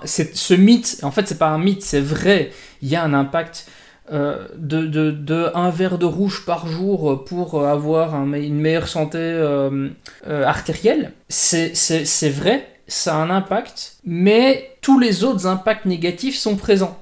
ce 0.05 0.53
mythe, 0.53 0.99
en 1.03 1.11
fait, 1.11 1.27
c'est 1.27 1.39
pas 1.39 1.49
un 1.49 1.59
mythe, 1.59 1.83
c'est 1.83 2.01
vrai. 2.01 2.51
Il 2.81 2.89
y 2.89 2.95
a 2.95 3.03
un 3.03 3.13
impact 3.13 3.67
euh, 4.11 4.47
de, 4.57 4.87
de, 4.87 5.51
un 5.53 5.69
verre 5.69 5.99
de 5.99 6.05
rouge 6.05 6.43
par 6.45 6.67
jour 6.67 7.23
pour 7.25 7.65
avoir 7.67 8.15
une 8.15 8.59
meilleure 8.59 8.87
santé 8.87 9.19
euh, 9.19 9.89
euh, 10.27 10.43
artérielle, 10.45 11.13
c'est 11.27 12.29
vrai, 12.29 12.67
ça 12.87 13.15
a 13.15 13.17
un 13.17 13.29
impact, 13.29 13.97
mais 14.03 14.71
tous 14.81 14.99
les 14.99 15.23
autres 15.23 15.45
impacts 15.45 15.85
négatifs 15.85 16.37
sont 16.37 16.55
présents. 16.55 16.97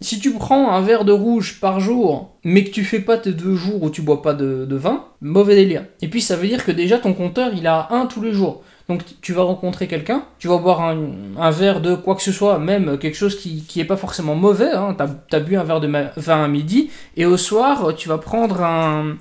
Si 0.00 0.18
tu 0.18 0.32
prends 0.32 0.72
un 0.72 0.80
verre 0.80 1.04
de 1.04 1.12
rouge 1.12 1.58
par 1.60 1.80
jour, 1.80 2.30
mais 2.44 2.64
que 2.64 2.70
tu 2.70 2.84
fais 2.84 3.00
pas 3.00 3.18
tes 3.18 3.32
deux 3.32 3.54
jours 3.54 3.82
où 3.82 3.90
tu 3.90 4.02
bois 4.02 4.22
pas 4.22 4.34
de, 4.34 4.64
de 4.64 4.76
vin, 4.76 5.04
mauvais 5.20 5.54
délire. 5.54 5.84
Et 6.00 6.08
puis 6.08 6.20
ça 6.20 6.36
veut 6.36 6.48
dire 6.48 6.64
que 6.64 6.72
déjà 6.72 6.98
ton 6.98 7.12
compteur 7.12 7.52
il 7.54 7.66
a 7.66 7.88
un 7.90 8.06
tous 8.06 8.20
les 8.20 8.32
jours. 8.32 8.62
Donc 8.88 9.02
tu 9.20 9.32
vas 9.32 9.42
rencontrer 9.42 9.86
quelqu'un, 9.86 10.24
tu 10.38 10.48
vas 10.48 10.58
boire 10.58 10.82
un, 10.82 11.50
verre 11.50 11.80
de 11.80 11.94
quoi 11.94 12.14
que 12.14 12.22
ce 12.22 12.32
soit, 12.32 12.58
même 12.58 12.98
quelque 12.98 13.16
chose 13.16 13.38
qui, 13.38 13.62
qui 13.62 13.80
est 13.80 13.84
pas 13.84 13.96
forcément 13.96 14.34
mauvais, 14.34 14.72
hein. 14.72 14.96
tu 15.30 15.40
bu 15.40 15.56
un 15.56 15.64
verre 15.64 15.80
de 15.80 15.90
vin 16.16 16.44
à 16.44 16.48
midi, 16.48 16.90
et 17.16 17.24
au 17.24 17.36
soir 17.36 17.94
tu 17.96 18.08
vas 18.08 18.18
prendre 18.18 18.62
un... 18.62 19.16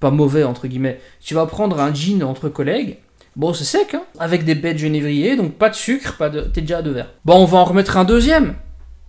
pas 0.00 0.10
mauvais 0.10 0.44
entre 0.44 0.66
guillemets, 0.66 1.00
tu 1.20 1.34
vas 1.34 1.46
prendre 1.46 1.80
un 1.80 1.94
gin 1.94 2.24
entre 2.24 2.48
collègues, 2.48 2.98
Bon, 3.36 3.54
c'est 3.54 3.64
sec, 3.64 3.94
hein, 3.94 4.02
avec 4.18 4.44
des 4.44 4.56
baies 4.56 4.74
de 4.74 4.78
genévrier, 4.78 5.36
donc 5.36 5.52
pas 5.52 5.70
de 5.70 5.74
sucre, 5.76 6.16
pas 6.16 6.30
de... 6.30 6.40
t'es 6.40 6.62
déjà 6.62 6.78
à 6.78 6.82
deux 6.82 6.90
verres. 6.90 7.12
Bon, 7.24 7.36
on 7.36 7.44
va 7.44 7.58
en 7.58 7.64
remettre 7.64 7.96
un 7.96 8.04
deuxième, 8.04 8.54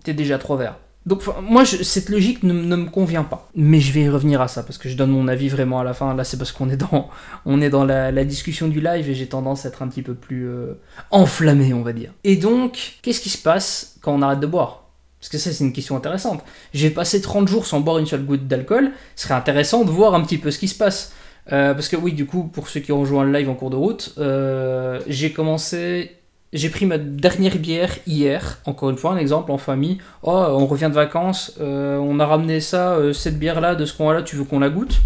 t'es 0.04 0.14
déjà 0.14 0.36
à 0.36 0.38
trois 0.38 0.56
verres. 0.56 0.78
Donc 1.04 1.22
moi, 1.42 1.64
cette 1.64 2.08
logique 2.08 2.44
ne, 2.44 2.52
me 2.52 2.88
convient 2.88 3.24
pas. 3.24 3.48
Mais 3.56 3.80
je 3.80 3.92
vais 3.92 4.02
y 4.02 4.08
revenir 4.08 4.40
à 4.40 4.48
ça, 4.48 4.62
parce 4.62 4.78
que 4.78 4.88
je 4.88 4.96
donne 4.96 5.10
mon 5.10 5.26
avis 5.28 5.48
vraiment 5.48 5.80
à 5.80 5.84
la 5.84 5.94
fin. 5.94 6.14
Là, 6.14 6.24
c'est 6.24 6.36
parce 6.36 6.52
qu'on 6.52 6.70
est 6.70 6.76
dans, 6.76 7.08
on 7.44 7.60
est 7.60 7.70
dans 7.70 7.84
la, 7.84 8.24
discussion 8.24 8.68
du 8.68 8.80
live 8.80 9.10
et 9.10 9.14
j'ai 9.14 9.26
tendance 9.26 9.64
à 9.64 9.68
être 9.68 9.82
un 9.82 9.88
petit 9.88 10.02
peu 10.02 10.14
plus 10.14 10.48
euh, 10.48 10.74
enflammé, 11.10 11.74
on 11.74 11.82
va 11.82 11.92
dire. 11.92 12.12
Et 12.22 12.36
donc, 12.36 12.98
qu'est-ce 13.02 13.20
qui 13.20 13.30
se 13.30 13.38
passe 13.38 13.96
quand 14.00 14.14
on 14.14 14.22
arrête 14.22 14.40
de 14.40 14.46
boire? 14.46 14.84
Parce 15.20 15.28
que 15.28 15.38
ça, 15.38 15.52
c'est 15.52 15.64
une 15.64 15.72
question 15.72 15.96
intéressante. 15.96 16.42
J'ai 16.72 16.90
passé 16.90 17.20
30 17.20 17.46
jours 17.48 17.66
sans 17.66 17.80
boire 17.80 17.98
une 17.98 18.06
seule 18.06 18.24
goutte 18.24 18.46
d'alcool. 18.46 18.90
Ce 19.16 19.24
serait 19.24 19.34
intéressant 19.34 19.84
de 19.84 19.90
voir 19.90 20.14
un 20.14 20.22
petit 20.22 20.38
peu 20.38 20.50
ce 20.50 20.58
qui 20.58 20.68
se 20.68 20.76
passe. 20.76 21.12
Euh, 21.52 21.74
parce 21.74 21.88
que 21.88 21.96
oui, 21.96 22.12
du 22.12 22.26
coup, 22.26 22.44
pour 22.44 22.68
ceux 22.68 22.80
qui 22.80 22.92
ont 22.92 23.00
rejoint 23.00 23.24
le 23.24 23.32
live 23.32 23.48
en 23.48 23.54
cours 23.54 23.70
de 23.70 23.76
route, 23.76 24.14
euh, 24.18 25.00
j'ai 25.08 25.32
commencé 25.32 26.21
j'ai 26.52 26.68
pris 26.68 26.84
ma 26.84 26.98
dernière 26.98 27.56
bière 27.56 27.96
hier, 28.06 28.58
encore 28.66 28.90
une 28.90 28.98
fois 28.98 29.12
un 29.12 29.16
exemple 29.16 29.50
en 29.52 29.58
famille. 29.58 29.98
Oh, 30.22 30.44
on 30.50 30.66
revient 30.66 30.88
de 30.88 30.94
vacances, 30.94 31.56
euh, 31.60 31.96
on 31.96 32.20
a 32.20 32.26
ramené 32.26 32.60
ça, 32.60 32.94
euh, 32.94 33.12
cette 33.12 33.38
bière-là, 33.38 33.74
de 33.74 33.86
ce 33.86 33.96
coin-là, 33.96 34.22
tu 34.22 34.36
veux 34.36 34.44
qu'on 34.44 34.58
la 34.58 34.68
goûte? 34.68 35.00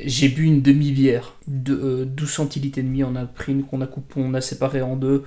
J'ai 0.00 0.28
bu 0.28 0.44
une 0.44 0.62
demi-bière, 0.62 1.34
de 1.48 2.04
12 2.04 2.28
euh, 2.28 2.32
centilitres 2.32 2.78
et 2.78 2.82
demi, 2.82 3.02
on 3.02 3.16
a 3.16 3.24
pris 3.24 3.52
une 3.52 3.64
qu'on 3.64 3.80
a 3.80 3.86
coupé, 3.86 4.14
on 4.16 4.32
a 4.34 4.40
séparé 4.40 4.80
en 4.80 4.94
deux. 4.94 5.24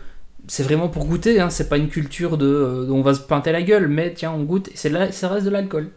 C'est 0.47 0.63
vraiment 0.63 0.88
pour 0.88 1.06
goûter, 1.06 1.41
hein, 1.41 1.50
c'est 1.50 1.67
pas 1.67 1.78
une 1.78 1.89
culture 1.89 2.38
de 2.38 2.88
on 2.89 3.02
va 3.02 3.13
se 3.13 3.19
pinter 3.19 3.52
la 3.52 3.62
gueule, 3.62 3.89
mais 3.89 4.13
tiens, 4.13 4.32
on 4.32 4.43
goûte, 4.43 4.69
c'est 4.74 4.89
là, 4.89 5.12
ça 5.12 5.28
reste 5.28 5.45
de 5.45 5.52
l'alcool. 5.52 5.89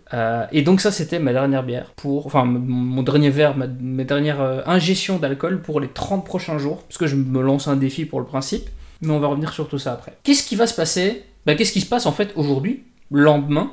et 0.52 0.62
donc 0.62 0.80
ça, 0.80 0.90
c'était 0.90 1.20
ma 1.20 1.32
dernière 1.32 1.62
bière, 1.62 1.92
pour, 1.96 2.26
enfin 2.26 2.44
mon 2.44 3.02
dernier 3.04 3.30
verre, 3.30 3.56
ma, 3.56 3.68
ma 3.68 4.04
dernière 4.04 4.68
ingestion 4.68 5.18
d'alcool 5.18 5.62
pour 5.62 5.80
les 5.80 5.88
30 5.88 6.26
prochains 6.26 6.58
jours, 6.58 6.82
parce 6.82 6.98
que 6.98 7.06
je 7.06 7.16
me 7.16 7.40
lance 7.40 7.68
un 7.68 7.76
défi 7.76 8.04
pour 8.04 8.18
le 8.18 8.26
principe 8.26 8.68
mais 9.04 9.12
on 9.12 9.20
va 9.20 9.28
revenir 9.28 9.52
sur 9.52 9.68
tout 9.68 9.78
ça 9.78 9.92
après. 9.92 10.16
Qu'est-ce 10.22 10.46
qui 10.46 10.56
va 10.56 10.66
se 10.66 10.74
passer? 10.74 11.24
Bah, 11.46 11.54
Qu'est-ce 11.54 11.72
qui 11.72 11.80
se 11.80 11.86
passe 11.86 12.06
en 12.06 12.12
fait 12.12 12.32
aujourd'hui, 12.36 12.84
lendemain, 13.10 13.72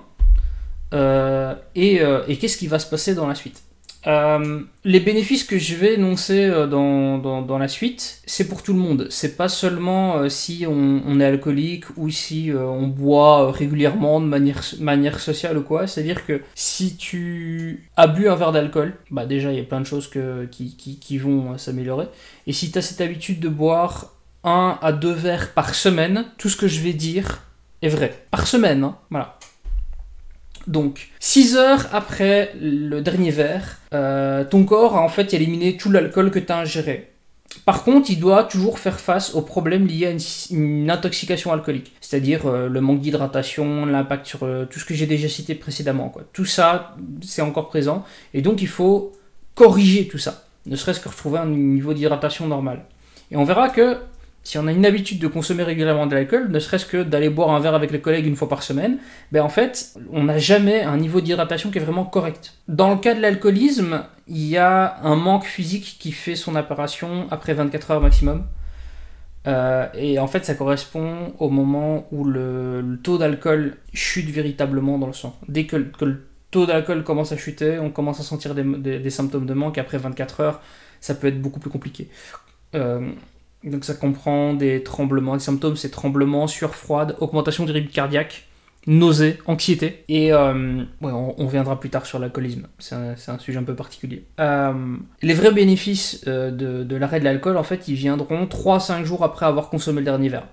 euh, 0.94 1.54
euh, 1.78 2.24
et, 2.28 2.38
qu'est-ce 2.38 2.58
qui 2.58 2.68
va 2.68 2.80
se 2.80 2.90
passer 2.90 3.16
dans 3.16 3.28
la 3.28 3.36
suite? 3.36 3.64
Euh, 4.08 4.62
les 4.84 5.00
bénéfices 5.00 5.44
que 5.44 5.60
je 5.60 5.76
vais 5.76 5.94
énoncer 5.94 6.50
dans, 6.50 7.20
dans, 7.20 7.58
la 7.60 7.68
suite, 7.68 8.22
c'est 8.26 8.48
pour 8.48 8.64
tout 8.64 8.74
le 8.74 8.80
monde. 8.80 9.06
C'est 9.12 9.38
pas 9.38 9.48
seulement 9.48 10.28
si 10.28 10.66
on, 10.68 11.20
est 11.20 11.26
alcoolique 11.26 11.86
ou 11.98 12.10
si 12.10 12.52
on 12.52 12.88
boit 12.88 13.52
régulièrement 13.52 14.20
de 14.20 14.26
manière, 14.26 14.64
manière 14.80 15.20
sociale 15.20 15.60
ou 15.60 15.62
quoi. 15.62 15.86
C'est-à-dire 15.86 16.26
que 16.26 16.42
si 16.56 16.98
tu 16.98 17.92
as 17.96 18.08
bu 18.08 18.28
un 18.28 18.36
verre 18.36 18.52
d'alcool, 18.52 18.96
bah 19.12 19.28
déjà 19.28 19.52
il 19.52 19.58
y 19.58 19.62
a 19.62 19.66
plein 19.66 19.82
de 19.82 19.86
choses 19.86 20.08
que, 20.08 20.46
qui, 20.46 20.76
qui, 20.76 20.98
qui 20.98 21.20
vont 21.20 21.56
s'améliorer. 21.60 22.08
Et 22.48 22.54
si 22.54 22.72
tu 22.72 22.80
as 22.80 22.82
cette 22.82 23.02
habitude 23.02 23.40
de 23.40 23.50
boire 23.50 24.16
un 24.44 24.78
à 24.82 24.92
deux 24.92 25.14
verres 25.14 25.54
par 25.54 25.76
semaine, 25.76 26.26
tout 26.38 26.50
ce 26.50 26.58
que 26.58 26.68
je 26.68 26.82
vais 26.82 26.94
dire 26.94 27.44
est 27.82 27.90
vrai. 27.90 28.26
Par 28.32 28.48
semaine, 28.48 28.84
hein, 28.84 28.98
voilà. 29.10 29.38
Donc, 30.68 31.10
6 31.20 31.56
heures 31.56 31.88
après 31.92 32.54
le 32.62 33.02
dernier 33.02 33.32
verre, 33.32 33.80
euh, 33.94 34.44
ton 34.44 34.64
corps 34.64 34.96
a 34.96 35.02
en 35.02 35.10
fait 35.10 35.34
éliminé 35.34 35.76
tout 35.76 35.90
l'alcool 35.92 36.30
que 36.30 36.40
tu 36.40 36.52
as 36.52 36.60
ingéré. 36.60 37.12
Par 37.66 37.84
contre, 37.84 38.10
il 38.10 38.20
doit 38.20 38.44
toujours 38.44 38.80
faire 38.80 39.00
face 39.00 39.36
aux 39.36 39.42
problèmes 39.42 39.86
liés 39.86 40.08
à 40.08 40.54
une, 40.54 40.90
intoxication 40.90 41.52
alcoolique, 41.52 41.94
c'est-à-dire 42.00 42.46
euh, 42.46 42.70
le 42.70 42.82
manque 42.82 43.02
d'hydratation, 43.02 43.86
l'impact 43.86 44.26
sur 44.26 44.44
euh, 44.44 44.66
tout 44.66 44.80
ce 44.80 44.86
que 44.86 44.94
j'ai 44.94 45.06
déjà 45.06 45.28
cité 45.28 45.56
précédemment. 45.56 46.10
Quoi. 46.10 46.24
Tout 46.32 46.46
ça, 46.46 46.96
c'est 47.22 47.42
encore 47.42 47.68
présent, 47.68 48.06
et 48.34 48.42
donc 48.42 48.62
il 48.62 48.68
faut 48.68 49.12
corriger 49.56 50.08
tout 50.08 50.18
ça, 50.18 50.46
ne 50.66 50.76
serait-ce 50.76 51.00
que 51.00 51.10
retrouver 51.10 51.40
un 51.40 51.48
niveau 51.48 51.94
d'hydratation 51.94 52.48
normal. 52.48 52.86
Et 53.32 53.38
on 53.38 53.44
verra 53.44 53.70
que 53.70 53.98
si 54.44 54.58
on 54.58 54.66
a 54.66 54.72
une 54.72 54.86
habitude 54.86 55.20
de 55.20 55.28
consommer 55.28 55.64
régulièrement 55.64 56.08
de 56.08 56.16
l'alcool, 56.16 56.50
ne 56.50 56.60
serait-ce 56.60 56.86
que 56.86 57.04
d'aller 57.04 57.30
boire 57.30 57.52
un 57.52 57.60
verre 57.60 57.76
avec 57.76 57.92
les 57.92 58.02
collègues 58.02 58.26
une 58.26 58.36
fois 58.36 58.50
par 58.50 58.64
semaine, 58.64 58.98
ben 59.32 59.44
en 59.44 59.50
fait, 59.50 59.94
on 60.12 60.24
n'a 60.24 60.40
jamais 60.40 60.82
un 60.82 60.98
niveau 60.98 61.22
d'hydratation 61.22 61.70
qui 61.70 61.78
est 61.78 61.82
vraiment 61.82 62.06
correct. 62.06 62.56
Dans 62.68 62.90
le 62.90 62.98
cas 62.98 63.14
de 63.14 63.22
l'alcoolisme, 63.22 64.04
il 64.28 64.48
y 64.48 64.58
a 64.58 64.98
un 65.04 65.16
manque 65.16 65.46
physique 65.46 65.98
qui 66.00 66.12
fait 66.12 66.36
son 66.36 66.56
apparition 66.56 67.28
après 67.30 67.54
24 67.54 67.92
heures 67.92 68.02
maximum. 68.02 68.46
Euh, 69.48 69.88
et 69.94 70.20
en 70.20 70.28
fait, 70.28 70.46
ça 70.46 70.56
correspond 70.56 71.34
au 71.40 71.50
moment 71.50 72.08
où 72.12 72.24
le, 72.24 73.00
taux 73.04 73.18
d'alcool 73.18 73.78
chute 73.94 74.30
véritablement 74.30 74.98
dans 74.98 75.08
le 75.08 75.14
sang. 75.14 75.38
Dès 75.48 75.66
que, 75.66 75.76
le 75.76 76.26
taux 76.50 76.66
d'alcool 76.66 77.04
commence 77.04 77.32
à 77.32 77.38
chuter, 77.38 77.80
on 77.80 77.92
commence 77.92 78.20
à 78.20 78.24
sentir 78.24 78.56
des, 78.56 79.10
symptômes 79.10 79.46
de 79.46 79.54
manque. 79.54 79.78
Après 79.78 80.00
24 80.00 80.40
heures, 80.42 80.62
ça 81.00 81.14
peut 81.14 81.28
être 81.28 81.42
beaucoup 81.42 81.60
plus 81.60 81.70
compliqué. 81.70 82.10
Euh, 82.74 83.12
donc 83.64 83.86
ça 83.86 83.94
comprend 83.94 84.54
des 84.54 84.84
tremblements, 84.84 85.36
des 85.36 85.44
symptômes, 85.44 85.76
c'est 85.76 85.90
tremblements, 85.90 86.48
sueur 86.48 86.76
froide, 86.76 87.16
augmentation 87.20 87.66
du 87.66 87.72
rythme 87.72 87.90
cardiaque, 87.90 88.48
nausée, 88.88 89.38
anxiété. 89.46 90.04
Et 90.08 90.34
euh, 90.34 90.84
on, 91.02 91.46
reviendra 91.46 91.80
plus 91.80 91.90
tard 91.90 92.06
sur 92.06 92.18
l'alcoolisme, 92.20 92.68
c'est 92.80 92.96
un, 92.96 93.40
sujet 93.40 93.60
un 93.60 93.64
peu 93.64 93.76
particulier. 93.76 94.26
Euh, 94.40 94.96
les 95.22 95.34
vrais 95.34 95.52
bénéfices 95.52 96.24
euh, 96.28 96.50
de, 96.52 96.96
l'arrêt 96.96 97.20
de 97.20 97.26
l'alcool, 97.26 97.58
en 97.58 97.64
fait, 97.64 97.88
ils 97.88 97.96
viendront 97.96 98.46
3-5 98.46 99.04
jours 99.04 99.24
après 99.24 99.46
avoir 99.46 99.70
consommé 99.70 100.00
le 100.00 100.06
dernier 100.06 100.30
verre. 100.30 100.48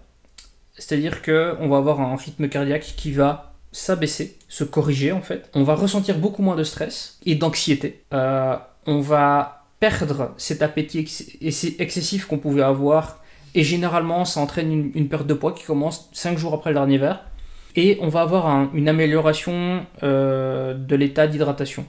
C'est-à-dire 0.74 1.22
qu'on 1.22 1.68
va 1.68 1.78
avoir 1.78 2.00
un 2.00 2.14
rythme 2.14 2.48
cardiaque 2.48 2.94
qui 2.96 3.10
va 3.10 3.54
s'abaisser, 3.72 4.38
se 4.48 4.64
corriger 4.64 5.12
en 5.12 5.20
fait. 5.20 5.50
On 5.54 5.62
va 5.62 5.74
ressentir 5.74 6.18
beaucoup 6.18 6.42
moins 6.42 6.56
de 6.56 6.62
stress 6.62 7.18
et 7.26 7.34
d'anxiété. 7.34 8.04
on 8.12 9.00
va 9.00 9.57
perdre 9.80 10.34
cet 10.36 10.62
appétit 10.62 10.98
excessif 11.78 12.26
qu'on 12.26 12.38
pouvait 12.38 12.62
avoir. 12.62 13.22
Et 13.54 13.64
généralement, 13.64 14.24
ça 14.24 14.40
entraîne 14.40 14.92
une, 14.94 15.08
perte 15.08 15.26
de 15.26 15.34
poids 15.34 15.52
qui 15.52 15.64
commence 15.64 16.10
5 16.12 16.38
jours 16.38 16.54
après 16.54 16.70
le 16.70 16.74
dernier 16.74 16.98
verre. 16.98 17.24
Et 17.76 17.98
on 18.00 18.08
va 18.08 18.22
avoir 18.22 18.74
une 18.74 18.88
amélioration 18.88 19.86
euh, 20.02 20.74
de 20.74 20.96
l'état 20.96 21.26
d'hydratation. 21.26 21.86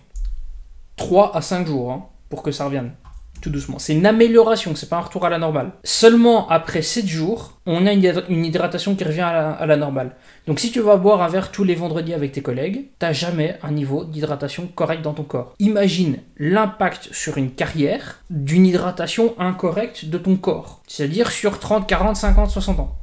3 0.98 1.36
à 1.36 1.42
5 1.42 1.68
jours 1.68 1.92
hein, 1.92 2.06
pour 2.30 2.44
que 2.44 2.52
ça 2.52 2.66
revienne 2.66 2.94
tout 3.42 3.50
doucement. 3.50 3.80
C'est 3.80 3.94
une 3.94 4.06
amélioration, 4.06 4.76
c'est 4.76 4.90
pas 4.90 4.98
un 4.98 5.02
retour 5.02 5.26
à 5.26 5.30
la 5.30 5.38
normale. 5.38 5.72
Seulement 5.84 6.48
après 6.50 6.82
7 6.82 7.08
jours, 7.08 7.60
on 7.66 7.86
a 7.86 7.94
une, 7.94 8.46
hydratation 8.46 8.96
qui 8.96 9.04
revient 9.04 9.22
à 9.22 9.66
la, 9.66 9.78
normale. 9.78 10.16
Donc 10.48 10.60
si 10.60 10.72
tu 10.72 10.80
vas 10.80 10.98
boire 10.98 11.22
un 11.22 11.28
verre 11.28 11.52
tous 11.52 11.64
les 11.64 11.76
vendredis 11.76 12.14
avec 12.14 12.32
tes 12.32 12.42
collègues, 12.42 12.88
t'as 13.00 13.14
jamais 13.14 13.58
un 13.64 13.72
niveau 13.72 14.04
d'hydratation 14.04 14.68
correct 14.68 15.02
dans 15.02 15.14
ton 15.14 15.24
corps. 15.24 15.54
Imagine 15.60 16.18
l'impact 16.38 17.10
sur 17.12 17.38
une 17.38 17.52
carrière 17.52 18.24
d'une 18.30 18.66
hydratation 18.66 19.36
incorrecte 19.40 20.06
de 20.06 20.18
ton 20.18 20.36
corps. 20.36 20.82
C'est-à-dire 20.88 21.32
sur 21.32 21.60
30, 21.60 21.88
40, 21.88 22.16
50, 22.16 22.50
60 22.50 22.80
ans. 22.80 22.96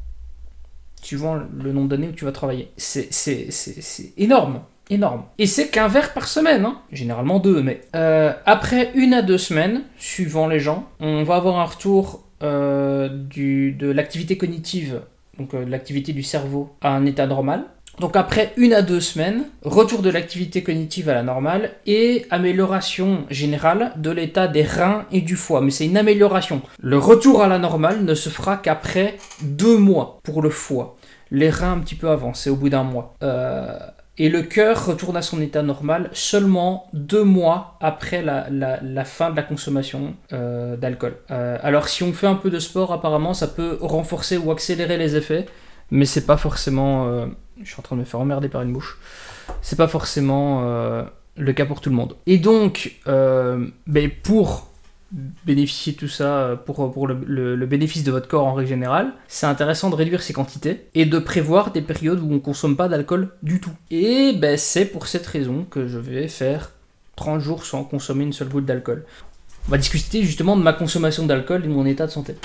Suivant 1.02 1.34
le 1.36 1.72
nombre 1.72 1.88
d'années 1.88 2.08
où 2.08 2.12
tu 2.12 2.24
vas 2.24 2.32
travailler. 2.32 2.72
C'est 2.76 3.08
énorme 4.16 4.62
énorme. 4.90 5.24
Et 5.38 5.46
c'est 5.46 5.68
qu'un 5.68 5.88
verre 5.88 6.12
par 6.12 6.28
semaine, 6.28 6.64
hein. 6.64 6.78
généralement 6.92 7.38
deux, 7.38 7.62
mais 7.62 7.80
euh, 7.94 8.32
après 8.44 8.90
une 8.94 9.14
à 9.14 9.22
deux 9.22 9.38
semaines, 9.38 9.82
suivant 9.98 10.46
les 10.46 10.60
gens, 10.60 10.88
on 11.00 11.22
va 11.22 11.36
avoir 11.36 11.58
un 11.58 11.64
retour 11.64 12.24
euh, 12.42 13.08
du, 13.08 13.72
de 13.72 13.90
l'activité 13.90 14.36
cognitive, 14.36 15.00
donc 15.38 15.54
euh, 15.54 15.64
l'activité 15.66 16.12
du 16.12 16.22
cerveau, 16.22 16.74
à 16.82 16.90
un 16.90 17.06
état 17.06 17.26
normal. 17.26 17.64
Donc 17.98 18.14
après 18.14 18.52
une 18.58 18.74
à 18.74 18.82
deux 18.82 19.00
semaines, 19.00 19.44
retour 19.62 20.02
de 20.02 20.10
l'activité 20.10 20.62
cognitive 20.62 21.08
à 21.08 21.14
la 21.14 21.22
normale 21.22 21.70
et 21.86 22.26
amélioration 22.30 23.24
générale 23.30 23.92
de 23.96 24.10
l'état 24.10 24.48
des 24.48 24.64
reins 24.64 25.06
et 25.12 25.22
du 25.22 25.34
foie. 25.34 25.62
Mais 25.62 25.70
c'est 25.70 25.86
une 25.86 25.96
amélioration. 25.96 26.60
Le 26.78 26.98
retour 26.98 27.42
à 27.42 27.48
la 27.48 27.58
normale 27.58 28.04
ne 28.04 28.14
se 28.14 28.28
fera 28.28 28.58
qu'après 28.58 29.16
deux 29.40 29.78
mois 29.78 30.18
pour 30.24 30.42
le 30.42 30.50
foie. 30.50 30.96
Les 31.30 31.48
reins 31.48 31.72
un 31.72 31.78
petit 31.78 31.94
peu 31.94 32.10
avant, 32.10 32.34
c'est 32.34 32.50
au 32.50 32.56
bout 32.56 32.68
d'un 32.68 32.84
mois. 32.84 33.14
Euh, 33.22 33.78
et 34.18 34.28
le 34.28 34.42
cœur 34.42 34.86
retourne 34.86 35.16
à 35.16 35.22
son 35.22 35.40
état 35.40 35.62
normal 35.62 36.10
seulement 36.12 36.88
deux 36.92 37.24
mois 37.24 37.76
après 37.80 38.22
la, 38.22 39.04
fin 39.04 39.30
de 39.30 39.36
la 39.36 39.42
consommation 39.42 40.14
euh, 40.32 40.76
d'alcool. 40.76 41.16
Euh, 41.30 41.58
alors 41.62 41.88
si 41.88 42.02
on 42.02 42.12
fait 42.12 42.26
un 42.26 42.34
peu 42.34 42.50
de 42.50 42.58
sport, 42.58 42.92
apparemment, 42.92 43.34
ça 43.34 43.48
peut 43.48 43.78
renforcer 43.80 44.36
ou 44.36 44.50
accélérer 44.50 44.96
les 44.96 45.16
effets, 45.16 45.46
mais 45.90 46.06
c'est 46.06 46.26
pas 46.26 46.36
forcément 46.36 47.26
je 47.62 47.70
suis 47.70 47.78
en 47.78 47.82
train 47.82 47.96
de 47.96 48.00
me 48.00 48.04
faire 48.04 48.20
emmerder 48.20 48.48
par 48.48 48.62
une 48.62 48.72
bouche. 48.72 48.98
C'est 49.62 49.76
pas 49.76 49.88
forcément 49.88 50.62
euh, 50.64 51.04
le 51.36 51.52
cas 51.52 51.66
pour 51.66 51.80
tout 51.80 51.90
le 51.90 51.96
monde. 51.96 52.16
Et 52.26 52.38
donc, 52.38 52.96
euh, 53.06 53.66
ben, 53.86 54.10
pour 54.22 54.68
bénéficier 55.12 55.92
de 55.92 55.98
tout 55.98 56.08
ça, 56.08 56.60
pour, 56.66 56.92
pour 56.92 57.06
le, 57.06 57.66
bénéfice 57.66 58.02
de 58.02 58.10
votre 58.10 58.28
corps 58.28 58.44
en 58.44 58.54
règle 58.54 58.68
générale, 58.68 59.12
c'est 59.28 59.46
intéressant 59.46 59.90
de 59.90 59.94
réduire 59.94 60.22
ses 60.22 60.32
quantités 60.32 60.88
et 60.94 61.06
de 61.06 61.18
prévoir 61.18 61.70
des 61.70 61.82
périodes 61.82 62.20
où 62.20 62.32
on 62.32 62.40
consomme 62.40 62.76
pas 62.76 62.88
d'alcool 62.88 63.30
du 63.42 63.60
tout. 63.60 63.72
Et 63.90 64.32
ben, 64.32 64.56
c'est 64.56 64.86
pour 64.86 65.06
cette 65.06 65.26
raison 65.26 65.64
que 65.64 65.86
je 65.86 65.98
vais 65.98 66.28
faire 66.28 66.72
30 67.16 67.40
jours 67.40 67.64
sans 67.64 67.84
consommer 67.84 68.24
une 68.24 68.32
seule 68.32 68.48
goutte 68.48 68.66
d'alcool. 68.66 69.04
On 69.68 69.70
va 69.70 69.78
discuter 69.78 70.22
justement 70.22 70.56
de 70.56 70.62
ma 70.62 70.72
consommation 70.72 71.26
d'alcool 71.26 71.64
et 71.64 71.68
de 71.68 71.72
mon 71.72 71.86
état 71.86 72.06
de 72.06 72.12
santé. 72.12 72.36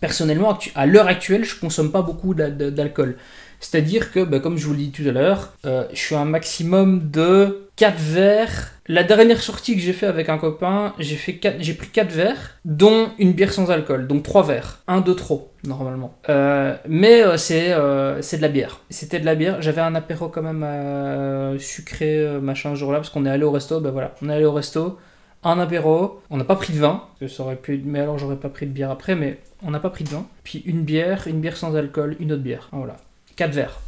Personnellement, 0.00 0.56
à 0.74 0.86
l'heure 0.86 1.06
actuelle, 1.08 1.44
je 1.44 1.58
consomme 1.58 1.90
pas 1.90 2.02
beaucoup 2.02 2.34
d'alcool. 2.34 3.16
C'est-à-dire 3.60 4.12
que, 4.12 4.20
bah, 4.20 4.40
comme 4.40 4.56
je 4.56 4.66
vous 4.66 4.74
l'ai 4.74 4.86
dit 4.86 4.90
tout 4.90 5.08
à 5.08 5.12
l'heure, 5.12 5.54
euh, 5.64 5.84
je 5.92 5.98
suis 5.98 6.14
un 6.14 6.24
maximum 6.24 7.10
de 7.10 7.68
4 7.76 7.96
verres. 7.98 8.72
La 8.86 9.02
dernière 9.02 9.42
sortie 9.42 9.74
que 9.74 9.80
j'ai 9.80 9.92
fait 9.92 10.06
avec 10.06 10.28
un 10.28 10.38
copain, 10.38 10.94
j'ai 10.98 11.16
fait 11.16 11.40
j'ai 11.60 11.74
pris 11.74 11.88
4 11.88 12.10
verres, 12.10 12.58
dont 12.64 13.08
une 13.18 13.32
bière 13.32 13.52
sans 13.52 13.70
alcool, 13.70 14.06
donc 14.06 14.22
3 14.22 14.44
verres. 14.44 14.78
Un 14.86 15.00
de 15.00 15.12
trop, 15.12 15.52
normalement. 15.64 16.14
Euh, 16.28 16.74
mais 16.88 17.22
euh, 17.22 17.36
c'est, 17.36 17.74
c'est 18.22 18.38
de 18.38 18.42
la 18.42 18.48
bière. 18.48 18.80
C'était 18.90 19.20
de 19.20 19.26
la 19.26 19.34
bière. 19.34 19.60
J'avais 19.60 19.82
un 19.82 19.94
apéro 19.94 20.28
quand 20.28 20.42
même 20.42 21.58
sucré, 21.58 22.38
machin, 22.40 22.70
ce 22.70 22.80
jour-là, 22.80 22.98
parce 22.98 23.10
qu'on 23.10 23.26
est 23.26 23.30
allé 23.30 23.44
au 23.44 23.50
resto. 23.50 23.80
Ben 23.80 23.90
voilà, 23.90 24.14
on 24.22 24.28
est 24.28 24.34
allé 24.34 24.44
au 24.44 24.52
resto 24.52 24.98
un 25.44 25.58
apéro, 25.60 26.20
on 26.30 26.36
n'a 26.36 26.44
pas 26.44 26.56
pris 26.56 26.72
de 26.72 26.78
vin, 26.78 27.04
que 27.20 27.28
ça 27.28 27.42
aurait 27.42 27.60
mais 27.84 28.00
alors 28.00 28.18
j'aurais 28.18 28.36
pas 28.36 28.48
pris 28.48 28.66
de 28.66 28.72
bière 28.72 28.90
après, 28.90 29.14
mais 29.14 29.38
on 29.62 29.70
n'a 29.70 29.80
pas 29.80 29.90
pris 29.90 30.04
de 30.04 30.10
vin. 30.10 30.26
Puis 30.44 30.62
une 30.66 30.82
bière, 30.82 31.26
une 31.26 31.40
bière 31.40 31.56
sans 31.56 31.76
alcool, 31.76 32.16
une 32.18 32.32
autre 32.32 32.42
bière. 32.42 32.68
Voilà. 32.72 32.96
4 33.38 33.52
verres. 33.52 33.80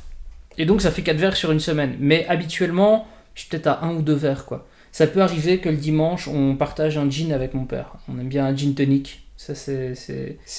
Et 0.58 0.64
donc 0.64 0.80
ça 0.80 0.90
fait 0.90 1.02
4 1.02 1.16
verres 1.16 1.36
sur 1.36 1.50
une 1.50 1.60
semaine. 1.60 1.96
Mais 1.98 2.24
habituellement, 2.28 3.06
je 3.34 3.40
suis 3.40 3.50
peut-être 3.50 3.66
à 3.66 3.84
1 3.84 3.96
ou 3.96 4.02
2 4.02 4.14
verres, 4.14 4.46
quoi. 4.46 4.66
Ça 4.92 5.06
peut 5.06 5.22
arriver 5.22 5.58
que 5.58 5.68
le 5.68 5.76
dimanche, 5.76 6.26
on 6.26 6.56
partage 6.56 6.98
un 6.98 7.08
gin 7.08 7.32
avec 7.32 7.54
mon 7.54 7.64
père. 7.64 7.94
On 8.08 8.18
aime 8.18 8.28
bien 8.28 8.46
un 8.46 8.56
gin 8.56 8.74
tonic. 8.74 9.26
Ça, 9.36 9.54
c'est, 9.54 9.94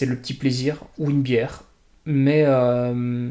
le 0.02 0.16
petit 0.16 0.34
plaisir. 0.34 0.84
Ou 0.98 1.10
une 1.10 1.22
bière. 1.22 1.64
Mais, 2.06 2.44
euh, 2.46 3.30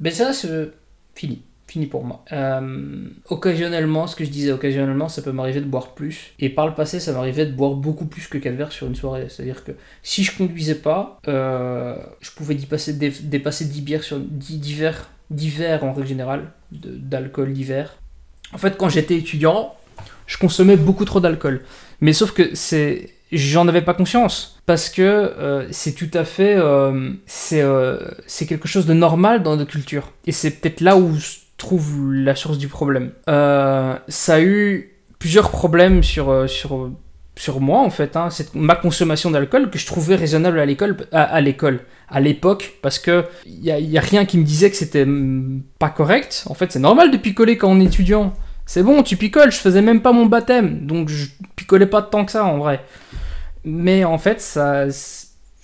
ben 0.00 0.12
ça, 0.12 0.32
c'est 0.32 0.70
fini. 1.14 1.42
Fini 1.70 1.86
pour 1.86 2.04
moi. 2.04 2.24
Euh, 2.32 3.06
occasionnellement, 3.28 4.08
ce 4.08 4.16
que 4.16 4.24
je 4.24 4.30
disais, 4.30 4.50
occasionnellement, 4.50 5.08
ça 5.08 5.22
peut 5.22 5.30
m'arriver 5.30 5.60
de 5.60 5.66
boire 5.66 5.94
plus. 5.94 6.32
Et 6.40 6.48
par 6.48 6.66
le 6.66 6.74
passé, 6.74 6.98
ça 6.98 7.12
m'arrivait 7.12 7.46
de 7.46 7.52
boire 7.52 7.74
beaucoup 7.74 8.06
plus 8.06 8.26
que 8.26 8.38
4 8.38 8.56
verres 8.56 8.72
sur 8.72 8.88
une 8.88 8.96
soirée. 8.96 9.26
C'est-à-dire 9.28 9.62
que 9.62 9.70
si 10.02 10.24
je 10.24 10.36
conduisais 10.36 10.74
pas, 10.74 11.20
euh, 11.28 11.94
je 12.20 12.32
pouvais 12.32 12.56
dépasser, 12.56 12.92
dépasser 12.92 13.66
10 13.66 13.82
bières 13.82 14.02
sur 14.02 14.18
10, 14.18 14.74
verres, 14.74 15.10
10 15.30 15.48
verres 15.50 15.84
en 15.84 15.92
règle 15.92 16.08
générale, 16.08 16.50
d'alcool 16.72 17.52
d'hiver. 17.52 17.94
En 18.52 18.58
fait, 18.58 18.76
quand 18.76 18.88
j'étais 18.88 19.16
étudiant, 19.16 19.76
je 20.26 20.38
consommais 20.38 20.76
beaucoup 20.76 21.04
trop 21.04 21.20
d'alcool. 21.20 21.62
Mais 22.00 22.12
sauf 22.12 22.32
que 22.32 22.52
c'est 22.56 23.10
j'en 23.30 23.68
avais 23.68 23.82
pas 23.82 23.94
conscience 23.94 24.60
parce 24.66 24.88
que 24.88 25.02
euh, 25.02 25.68
c'est 25.70 25.92
tout 25.92 26.10
à 26.18 26.24
fait 26.24 26.58
c'est 27.26 27.62
c'est 28.26 28.46
quelque 28.46 28.66
chose 28.66 28.86
de 28.86 28.92
normal 28.92 29.44
dans 29.44 29.54
notre 29.54 29.70
culture 29.70 30.10
et 30.26 30.32
c'est 30.32 30.50
peut-être 30.50 30.80
là 30.80 30.96
où 30.96 31.16
trouve 31.60 32.12
la 32.12 32.34
source 32.34 32.58
du 32.58 32.68
problème. 32.68 33.12
Euh, 33.28 33.96
ça 34.08 34.34
a 34.34 34.40
eu 34.40 34.96
plusieurs 35.18 35.50
problèmes 35.50 36.02
sur, 36.02 36.30
euh, 36.30 36.46
sur, 36.46 36.90
sur 37.36 37.60
moi, 37.60 37.80
en 37.80 37.90
fait. 37.90 38.16
Hein. 38.16 38.30
C'est 38.30 38.54
ma 38.54 38.74
consommation 38.74 39.30
d'alcool 39.30 39.70
que 39.70 39.78
je 39.78 39.86
trouvais 39.86 40.16
raisonnable 40.16 40.58
à 40.58 40.66
l'école, 40.66 40.96
à, 41.12 41.40
l'école, 41.40 41.80
à 42.08 42.20
l'époque, 42.20 42.78
parce 42.82 42.98
que 42.98 43.24
il 43.46 43.64
y 43.64 43.70
a, 43.70 43.78
y 43.78 43.96
a, 43.96 44.00
rien 44.00 44.24
qui 44.24 44.38
me 44.38 44.44
disait 44.44 44.70
que 44.70 44.76
c'était 44.76 45.04
mm, 45.04 45.62
pas 45.78 45.90
correct. 45.90 46.44
En 46.46 46.54
fait, 46.54 46.72
c'est 46.72 46.80
normal 46.80 47.10
de 47.10 47.16
picoler 47.16 47.56
quand 47.56 47.70
on 47.70 47.80
est 47.80 47.84
étudiant. 47.84 48.32
C'est 48.66 48.82
bon, 48.82 49.02
tu 49.02 49.16
picoles, 49.16 49.52
je 49.52 49.58
faisais 49.58 49.82
même 49.82 50.00
pas 50.00 50.12
mon 50.12 50.26
baptême, 50.26 50.86
donc 50.86 51.08
je 51.08 51.26
picolais 51.56 51.86
pas 51.86 52.02
tant 52.02 52.24
que 52.24 52.32
ça, 52.32 52.44
en 52.44 52.58
vrai. 52.58 52.84
Mais 53.64 54.04
en 54.04 54.16
fait, 54.18 54.40
ça 54.40 54.86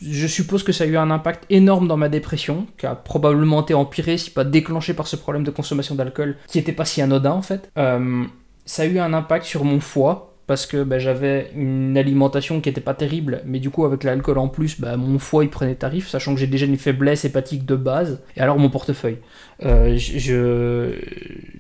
je 0.01 0.27
suppose 0.27 0.63
que 0.63 0.73
ça 0.73 0.85
a 0.85 0.87
eu 0.87 0.97
un 0.97 1.11
impact 1.11 1.45
énorme 1.51 1.89
dans 1.89 1.97
ma 1.97 2.09
dépression, 2.09 2.67
qui 2.79 2.87
a 2.87 2.95
probablement 2.95 3.63
été 3.63 3.75
empiré, 3.75 4.19
si 4.19 4.31
pas 4.31 4.45
déclenché 4.45 4.95
par 4.95 5.07
ce 5.07 5.17
problème 5.17 5.45
de 5.45 5.51
consommation 5.51 5.95
d'alcool, 5.95 6.37
qui 6.49 6.59
n'était 6.59 6.73
pas 6.73 6.85
si 6.85 7.01
anodin 7.03 7.33
en 7.33 7.43
fait. 7.43 7.71
Euh, 7.79 8.25
ça 8.65 8.83
a 8.83 8.87
eu 8.87 8.99
un 8.99 9.13
impact 9.13 9.47
sur 9.47 9.65
mon 9.65 9.81
foie, 9.81 10.37
parce 10.47 10.67
que 10.67 10.85
bah, 10.85 10.99
j'avais 10.99 11.51
une 11.57 11.99
alimentation 11.99 12.61
qui 12.61 12.69
n'était 12.69 12.81
pas 12.81 12.95
terrible, 12.95 13.43
mais 13.45 13.59
du 13.59 13.71
coup 13.71 13.85
avec 13.85 14.05
l'alcool 14.05 14.39
en 14.39 14.49
plus, 14.49 14.81
bah, 14.81 14.97
mon 14.97 15.19
foie 15.19 15.45
il 15.45 15.51
prenait 15.51 15.75
tarif, 15.75 16.09
sachant 16.09 16.35
que 16.35 16.41
j'ai 16.41 16.47
déjà 16.47 16.67
une 16.67 16.77
faiblesse 16.77 17.25
hépatique 17.25 17.65
de 17.65 17.75
base, 17.75 18.21
et 18.37 18.41
alors 18.41 18.59
mon 18.59 18.71
portefeuille. 18.71 19.19
Euh, 19.65 19.97
je, 19.97 20.93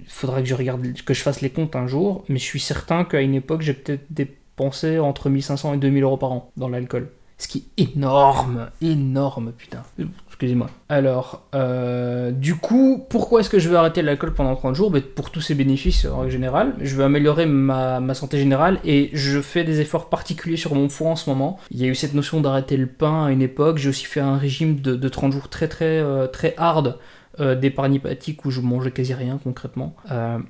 faudrait 0.06 0.42
que 0.42 0.48
je 0.48 0.54
regarde, 0.54 0.86
que 1.04 1.14
je 1.14 1.22
fasse 1.22 1.40
les 1.40 1.50
comptes 1.50 1.74
un 1.74 1.86
jour, 1.86 2.24
mais 2.28 2.38
je 2.38 2.44
suis 2.44 2.60
certain 2.60 3.04
qu'à 3.04 3.20
une 3.20 3.34
époque 3.34 3.62
j'ai 3.62 3.74
peut-être 3.74 4.04
dépensé 4.10 4.98
entre 4.98 5.30
1500 5.30 5.74
et 5.74 5.78
2000 5.78 6.02
euros 6.02 6.16
par 6.16 6.32
an 6.32 6.52
dans 6.56 6.68
l'alcool. 6.68 7.08
Ce 7.38 7.48
qui 7.48 7.68
est 7.76 7.96
énorme, 7.96 8.70
énorme, 8.80 9.52
putain. 9.52 9.82
Excusez-moi. 10.28 10.68
Alors, 10.88 11.46
euh, 11.54 12.30
du 12.30 12.54
coup, 12.54 13.04
pourquoi 13.10 13.40
est-ce 13.40 13.50
que 13.50 13.58
je 13.58 13.68
veux 13.68 13.76
arrêter 13.76 14.00
l'alcool 14.00 14.32
pendant 14.32 14.56
30 14.56 14.74
jours? 14.74 14.90
Ben, 14.90 15.02
Pour 15.02 15.30
tous 15.30 15.42
ses 15.42 15.54
bénéfices 15.54 16.06
en 16.06 16.28
général. 16.30 16.74
Je 16.80 16.94
veux 16.96 17.04
améliorer 17.04 17.44
ma, 17.44 18.14
santé 18.14 18.38
générale 18.38 18.78
et 18.84 19.10
je 19.12 19.42
fais 19.42 19.64
des 19.64 19.80
efforts 19.80 20.08
particuliers 20.08 20.56
sur 20.56 20.74
mon 20.74 20.88
foie 20.88 21.10
en 21.10 21.16
ce 21.16 21.28
moment. 21.28 21.58
Il 21.70 21.78
y 21.78 21.84
a 21.84 21.88
eu 21.88 21.94
cette 21.94 22.14
notion 22.14 22.40
d'arrêter 22.40 22.78
le 22.78 22.86
pain 22.86 23.26
à 23.26 23.30
une 23.30 23.42
époque. 23.42 23.76
J'ai 23.76 23.90
aussi 23.90 24.06
fait 24.06 24.20
un 24.20 24.38
régime 24.38 24.80
de, 24.80 25.08
30 25.08 25.32
jours 25.32 25.48
très 25.48 25.68
très 25.68 25.98
euh, 25.98 26.26
très 26.26 26.54
hard. 26.56 26.98
Euh, 27.38 27.54
d'épargne 27.54 27.96
hépatique 27.96 28.46
où 28.46 28.50
je 28.50 28.62
mangeais 28.62 28.92
quasi 28.92 29.12
rien 29.12 29.38
concrètement 29.44 29.94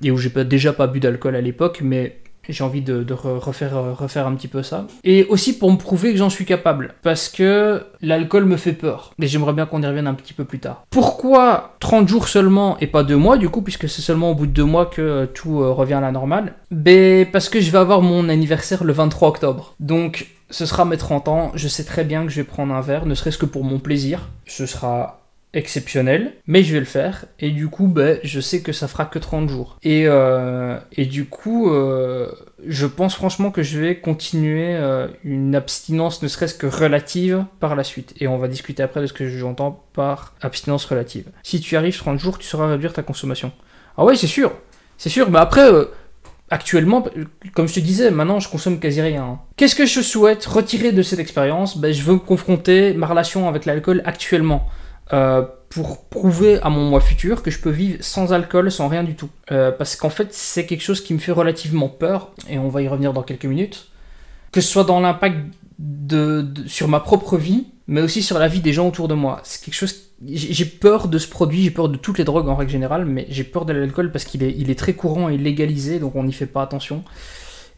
et 0.05 0.13
où 0.13 0.17
j'ai 0.17 0.31
déjà 0.45 0.73
pas 0.73 0.87
bu 0.87 1.01
d'alcool 1.01 1.35
à 1.35 1.41
l'époque 1.41 1.81
mais 1.83 2.21
j'ai 2.53 2.65
envie 2.65 2.83
de, 2.83 3.05
refaire, 3.13 3.77
euh, 3.77 3.93
refaire 3.93 4.27
un 4.27 4.35
petit 4.35 4.49
peu 4.49 4.63
ça. 4.63 4.87
Et 5.05 5.25
aussi 5.29 5.59
pour 5.59 5.71
me 5.71 5.77
prouver 5.77 6.13
que 6.13 6.19
j'en 6.19 6.31
suis 6.31 6.45
capable. 6.45 6.95
Parce 7.03 7.29
que 7.29 7.85
l'alcool 8.01 8.45
me 8.45 8.57
fait 8.57 8.73
peur. 8.73 9.13
Et 9.21 9.27
j'aimerais 9.27 9.53
bien 9.53 9.67
qu'on 9.67 9.83
y 9.83 9.87
revienne 9.87 10.07
un 10.07 10.15
petit 10.15 10.33
peu 10.33 10.45
plus 10.45 10.59
tard. 10.59 10.85
Pourquoi 10.91 11.77
30 11.81 12.09
jours 12.09 12.29
seulement 12.29 12.77
et 12.81 12.87
pas 12.87 13.03
2 13.03 13.17
mois 13.17 13.37
du 13.37 13.49
coup, 13.49 13.63
puisque 13.63 13.89
c'est 13.89 14.03
seulement 14.03 14.31
au 14.31 14.35
bout 14.35 14.47
de 14.47 14.53
2 14.53 14.65
mois 14.65 14.87
que 14.87 15.03
euh, 15.03 15.27
tout 15.27 15.61
euh, 15.61 15.71
revient 15.73 15.95
à 15.95 16.01
la 16.01 16.13
normale? 16.13 16.55
Ben 16.71 17.27
parce 17.31 17.49
que 17.49 17.61
je 17.61 17.71
vais 17.71 17.79
avoir 17.79 18.03
mon 18.03 18.29
anniversaire 18.29 18.85
le 18.85 18.93
23 18.93 19.29
octobre. 19.29 19.75
Donc 19.81 20.29
ce 20.51 20.67
sera 20.67 20.85
mes 20.85 20.97
30 20.97 21.29
ans. 21.29 21.53
Je 21.55 21.69
sais 21.69 21.85
très 21.85 22.05
bien 22.05 22.25
que 22.25 22.31
je 22.31 22.37
vais 22.37 22.45
prendre 22.45 22.75
un 22.75 22.81
verre, 22.81 23.07
ne 23.07 23.15
serait-ce 23.15 23.39
que 23.39 23.47
pour 23.47 23.65
mon 23.65 23.79
plaisir. 23.79 24.29
Ce 24.47 24.67
sera 24.67 25.26
exceptionnel, 25.57 26.35
mais 26.47 26.63
je 26.63 26.73
vais 26.75 26.81
le 26.81 26.87
faire. 26.87 27.25
Et 27.41 27.51
du 27.51 27.69
coup, 27.69 27.87
ben, 27.87 28.21
je 28.23 28.41
sais 28.41 28.61
que 28.61 28.73
ça 28.73 28.89
fera 28.89 29.07
que 29.07 29.19
30 29.19 29.49
jours. 29.49 29.79
Et, 29.83 30.05
euh, 30.07 30.79
et 30.93 31.07
du 31.07 31.25
coup, 31.25 31.71
euh, 31.73 32.31
je 32.67 32.87
pense 32.87 33.15
franchement 33.15 33.51
que 33.51 33.63
je 33.63 33.81
vais 33.81 33.99
continuer 33.99 34.77
euh, 34.77 35.09
une 35.25 35.55
abstinence 35.57 36.23
ne 36.23 36.29
serait-ce 36.29 36.55
que 36.55 36.67
relative 36.67 37.47
par 37.59 37.75
la 37.75 37.85
suite. 37.85 38.13
Et 38.21 38.29
on 38.29 38.37
va 38.37 38.49
discuter 38.49 38.83
après 38.83 39.01
de 39.01 39.07
ce 39.07 39.15
que 39.15 39.29
j'entends 39.29 39.87
par 39.95 40.35
abstinence 40.43 40.85
relative. 40.85 41.31
Si 41.43 41.61
tu 41.61 41.77
arrives 41.77 41.97
30 41.97 42.19
jours, 42.19 42.39
tu 42.39 42.47
sauras 42.47 42.69
réduire 42.69 42.93
ta 42.93 43.03
consommation. 43.03 43.51
Ah 43.97 44.05
ouais, 44.05 44.15
c'est 44.15 44.27
sûr. 44.27 44.53
C'est 44.99 45.11
sûr, 45.11 45.31
mais 45.31 45.39
après... 45.39 45.69
Actuellement, 46.49 47.05
comme 47.55 47.67
je 47.67 47.75
te 47.75 47.81
disais, 47.81 48.13
maintenant 48.13 48.39
je 48.39 48.49
consomme 48.49 48.79
quasi 48.79 49.01
rien. 49.01 49.41
Qu'est-ce 49.57 49.75
que 49.75 49.85
je 49.85 50.01
souhaite 50.01 50.47
retirer 50.47 50.93
de 50.93 51.03
cette 51.03 51.19
expérience? 51.19 51.77
Ben, 51.77 51.93
Je 51.93 52.05
veux 52.05 52.19
confronter 52.19 52.95
ma 52.95 53.09
relation 53.09 53.49
avec 53.49 53.65
l'alcool 53.65 54.01
actuellement. 54.05 54.69
Euh, 55.13 55.43
pour 55.69 56.05
prouver 56.07 56.59
à 56.63 56.71
mon 56.71 56.85
moi 56.85 57.01
futur 57.01 57.43
que 57.43 57.51
je 57.51 57.61
peux 57.61 57.71
vivre 57.71 57.99
sans 58.01 58.33
alcool, 58.33 58.71
sans 58.73 58.89
rien 58.89 59.05
du 59.05 59.15
tout. 59.15 59.29
Euh, 59.53 59.71
parce 59.71 59.95
qu'en 59.95 60.11
fait, 60.11 60.33
c'est 60.33 60.65
quelque 60.65 60.81
chose 60.81 61.03
qui 61.03 61.13
me 61.13 61.19
fait 61.19 61.33
relativement 61.33 61.89
peur, 61.89 62.33
et 62.49 62.59
on 62.59 62.69
va 62.69 62.83
y 62.83 62.89
revenir 62.89 63.13
dans 63.13 63.23
quelques 63.23 63.45
minutes. 63.45 63.89
Que 64.53 64.61
ce 64.61 64.69
soit 64.69 64.85
dans 64.85 65.01
l'impact 65.01 65.37
de, 65.79 66.47
sur 66.67 66.89
ma 66.89 67.01
propre 67.01 67.37
vie, 67.37 67.67
mais 67.89 68.01
aussi 68.01 68.23
sur 68.23 68.39
la 68.39 68.49
vie 68.49 68.61
des 68.61 68.73
gens 68.73 68.89
autour 68.89 69.07
de 69.07 69.15
moi. 69.15 69.41
C'est 69.45 69.63
quelque 69.65 69.75
chose. 69.75 70.13
J'ai 70.27 70.65
peur 70.65 71.09
de 71.09 71.19
ce 71.19 71.29
produit, 71.29 71.63
j'ai 71.63 71.71
peur 71.71 71.91
de 71.91 71.99
toutes 71.99 72.17
les 72.17 72.25
drogues 72.25 72.49
en 72.49 72.57
règle 72.57 72.73
générale, 72.73 73.05
mais 73.05 73.27
j'ai 73.29 73.45
peur 73.45 73.67
de 73.67 73.75
l'alcool 73.75 74.11
parce 74.13 74.25
qu'il 74.25 74.43
est, 74.43 74.55
il 74.57 74.71
est 74.71 74.79
très 74.79 74.95
courant 74.95 75.29
et 75.29 75.37
légalisé, 75.37 75.99
donc 75.99 76.17
on 76.17 76.25
n'y 76.25 76.33
fait 76.33 76.47
pas 76.47 76.63
attention. 76.63 77.05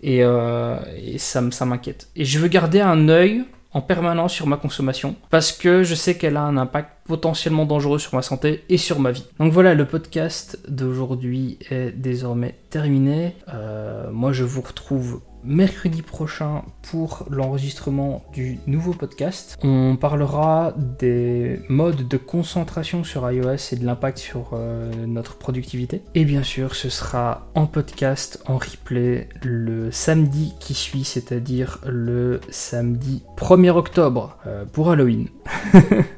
Et, 0.03 0.23
euh, 0.23 0.79
et 0.97 1.19
ça, 1.19 1.43
ça 1.51 1.65
m'inquiète. 1.65 2.09
Et 2.15 2.25
je 2.25 2.39
veux 2.39 2.47
garder 2.47 2.81
un 2.81 3.09
œil 3.09 3.45
en 3.73 3.81
permanence 3.81 4.33
sur 4.33 4.47
ma 4.47 4.57
consommation 4.57 5.15
parce 5.31 5.53
que 5.53 5.83
je 5.83 5.95
sais 5.95 6.17
qu'elle 6.17 6.37
a 6.37 6.43
un 6.43 6.57
impact 6.57 6.91
potentiellement 7.05 7.65
dangereux 7.65 7.99
sur 7.99 8.15
ma 8.15 8.23
santé 8.23 8.65
et 8.69 8.79
sur 8.79 9.01
ma 9.01 9.11
vie. 9.11 9.27
Donc 9.39 9.53
voilà, 9.53 9.75
le 9.75 9.85
podcast 9.85 10.59
d'aujourd'hui 10.69 11.59
est 11.71 11.91
désormais 11.91 12.55
terminé. 12.71 13.35
Euh, 13.53 14.11
moi, 14.11 14.33
je 14.33 14.45
vous 14.45 14.61
retrouve 14.61 15.23
mercredi 15.45 16.03
prochain 16.03 16.63
pour 16.91 17.27
l'enregistrement 17.31 18.25
du 18.33 18.59
nouveau 18.67 18.93
podcast. 18.93 19.57
On 19.63 19.97
parlera 19.97 20.75
des 20.99 21.61
modes 21.69 22.09
de 22.09 22.17
concentration 22.17 23.05
sur 23.05 23.31
iOS 23.31 23.73
et 23.73 23.77
de 23.77 23.85
l'impact 23.85 24.19
sur 24.19 24.51
euh, 24.53 24.91
notre 25.07 25.37
productivité. 25.37 26.03
Et 26.15 26.25
bien 26.25 26.43
sûr, 26.43 26.75
ce 26.75 26.89
sera 26.89 27.49
en 27.55 27.67
podcast, 27.67 28.43
en 28.47 28.59
replay, 28.59 29.29
le 29.43 29.91
samedi 29.91 30.55
qui 30.61 30.75
suit, 30.75 31.05
c'est-à-dire 31.05 31.79
le 31.87 32.41
samedi 32.51 33.23
1er 33.37 33.71
octobre 33.71 34.39
euh, 34.47 34.65
pour 34.65 34.91
Halloween. 34.91 35.29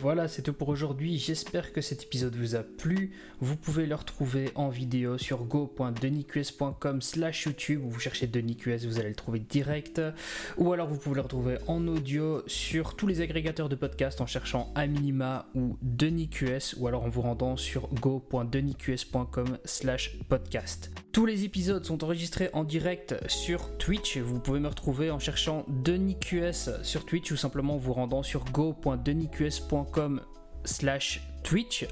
Voilà, 0.00 0.26
c'est 0.26 0.42
tout 0.42 0.52
pour 0.52 0.68
aujourd'hui. 0.68 1.18
J'espère 1.18 1.72
que 1.72 1.80
cet 1.80 2.02
épisode 2.02 2.34
vous 2.34 2.56
a 2.56 2.62
plu. 2.62 3.12
Vous 3.40 3.56
pouvez 3.56 3.86
le 3.86 3.94
retrouver 3.94 4.50
en 4.56 4.68
vidéo 4.68 5.16
sur 5.18 5.44
go.denisqs.com 5.44 7.00
slash 7.00 7.44
YouTube. 7.44 7.82
Vous 7.84 8.00
cherchez 8.00 8.26
DenisQS, 8.26 8.86
vous 8.86 8.98
allez 8.98 9.10
le 9.10 9.14
trouver 9.14 9.38
direct. 9.38 10.00
Ou 10.56 10.72
alors 10.72 10.88
vous 10.88 10.96
pouvez 10.96 11.16
le 11.16 11.20
retrouver 11.20 11.58
en 11.68 11.86
audio 11.86 12.42
sur 12.48 12.96
tous 12.96 13.06
les 13.06 13.20
agrégateurs 13.20 13.68
de 13.68 13.76
podcasts 13.76 14.20
en 14.20 14.26
cherchant 14.26 14.72
Aminima 14.74 15.46
ou 15.54 15.76
DenisQS 15.82 16.76
ou 16.78 16.88
alors 16.88 17.04
en 17.04 17.08
vous 17.08 17.22
rendant 17.22 17.56
sur 17.56 17.88
go.denisqs.com 17.94 19.58
slash 19.64 20.18
podcast. 20.28 20.90
Tous 21.12 21.26
les 21.26 21.44
épisodes 21.44 21.84
sont 21.84 22.02
enregistrés 22.02 22.48
en 22.54 22.64
direct 22.64 23.14
sur 23.28 23.76
Twitch. 23.76 24.16
Vous 24.16 24.40
pouvez 24.40 24.60
me 24.60 24.68
retrouver 24.68 25.10
en 25.10 25.18
cherchant 25.18 25.64
DenisQS 25.68 26.82
sur 26.82 27.04
Twitch 27.04 27.30
ou 27.30 27.36
simplement 27.36 27.76
vous 27.76 27.92
rendant 27.92 28.22
sur 28.22 28.44
go.denisqs.com 29.82 30.20
slash 30.64 31.20
Twitch. 31.42 31.86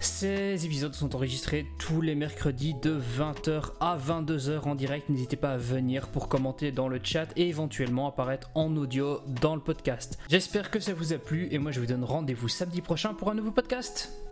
Ces 0.00 0.66
épisodes 0.66 0.94
sont 0.94 1.14
enregistrés 1.14 1.64
tous 1.78 2.00
les 2.00 2.16
mercredis 2.16 2.74
de 2.74 3.00
20h 3.00 3.70
à 3.78 3.96
22h 3.96 4.62
en 4.62 4.74
direct. 4.74 5.08
N'hésitez 5.08 5.36
pas 5.36 5.52
à 5.52 5.56
venir 5.56 6.08
pour 6.08 6.28
commenter 6.28 6.72
dans 6.72 6.88
le 6.88 6.98
chat 7.02 7.28
et 7.36 7.48
éventuellement 7.48 8.08
apparaître 8.08 8.50
en 8.56 8.76
audio 8.76 9.20
dans 9.40 9.54
le 9.54 9.60
podcast. 9.60 10.18
J'espère 10.28 10.72
que 10.72 10.80
ça 10.80 10.92
vous 10.92 11.12
a 11.12 11.18
plu 11.18 11.46
et 11.52 11.58
moi 11.58 11.70
je 11.70 11.78
vous 11.78 11.86
donne 11.86 12.02
rendez-vous 12.02 12.48
samedi 12.48 12.80
prochain 12.80 13.14
pour 13.14 13.30
un 13.30 13.34
nouveau 13.34 13.52
podcast. 13.52 14.31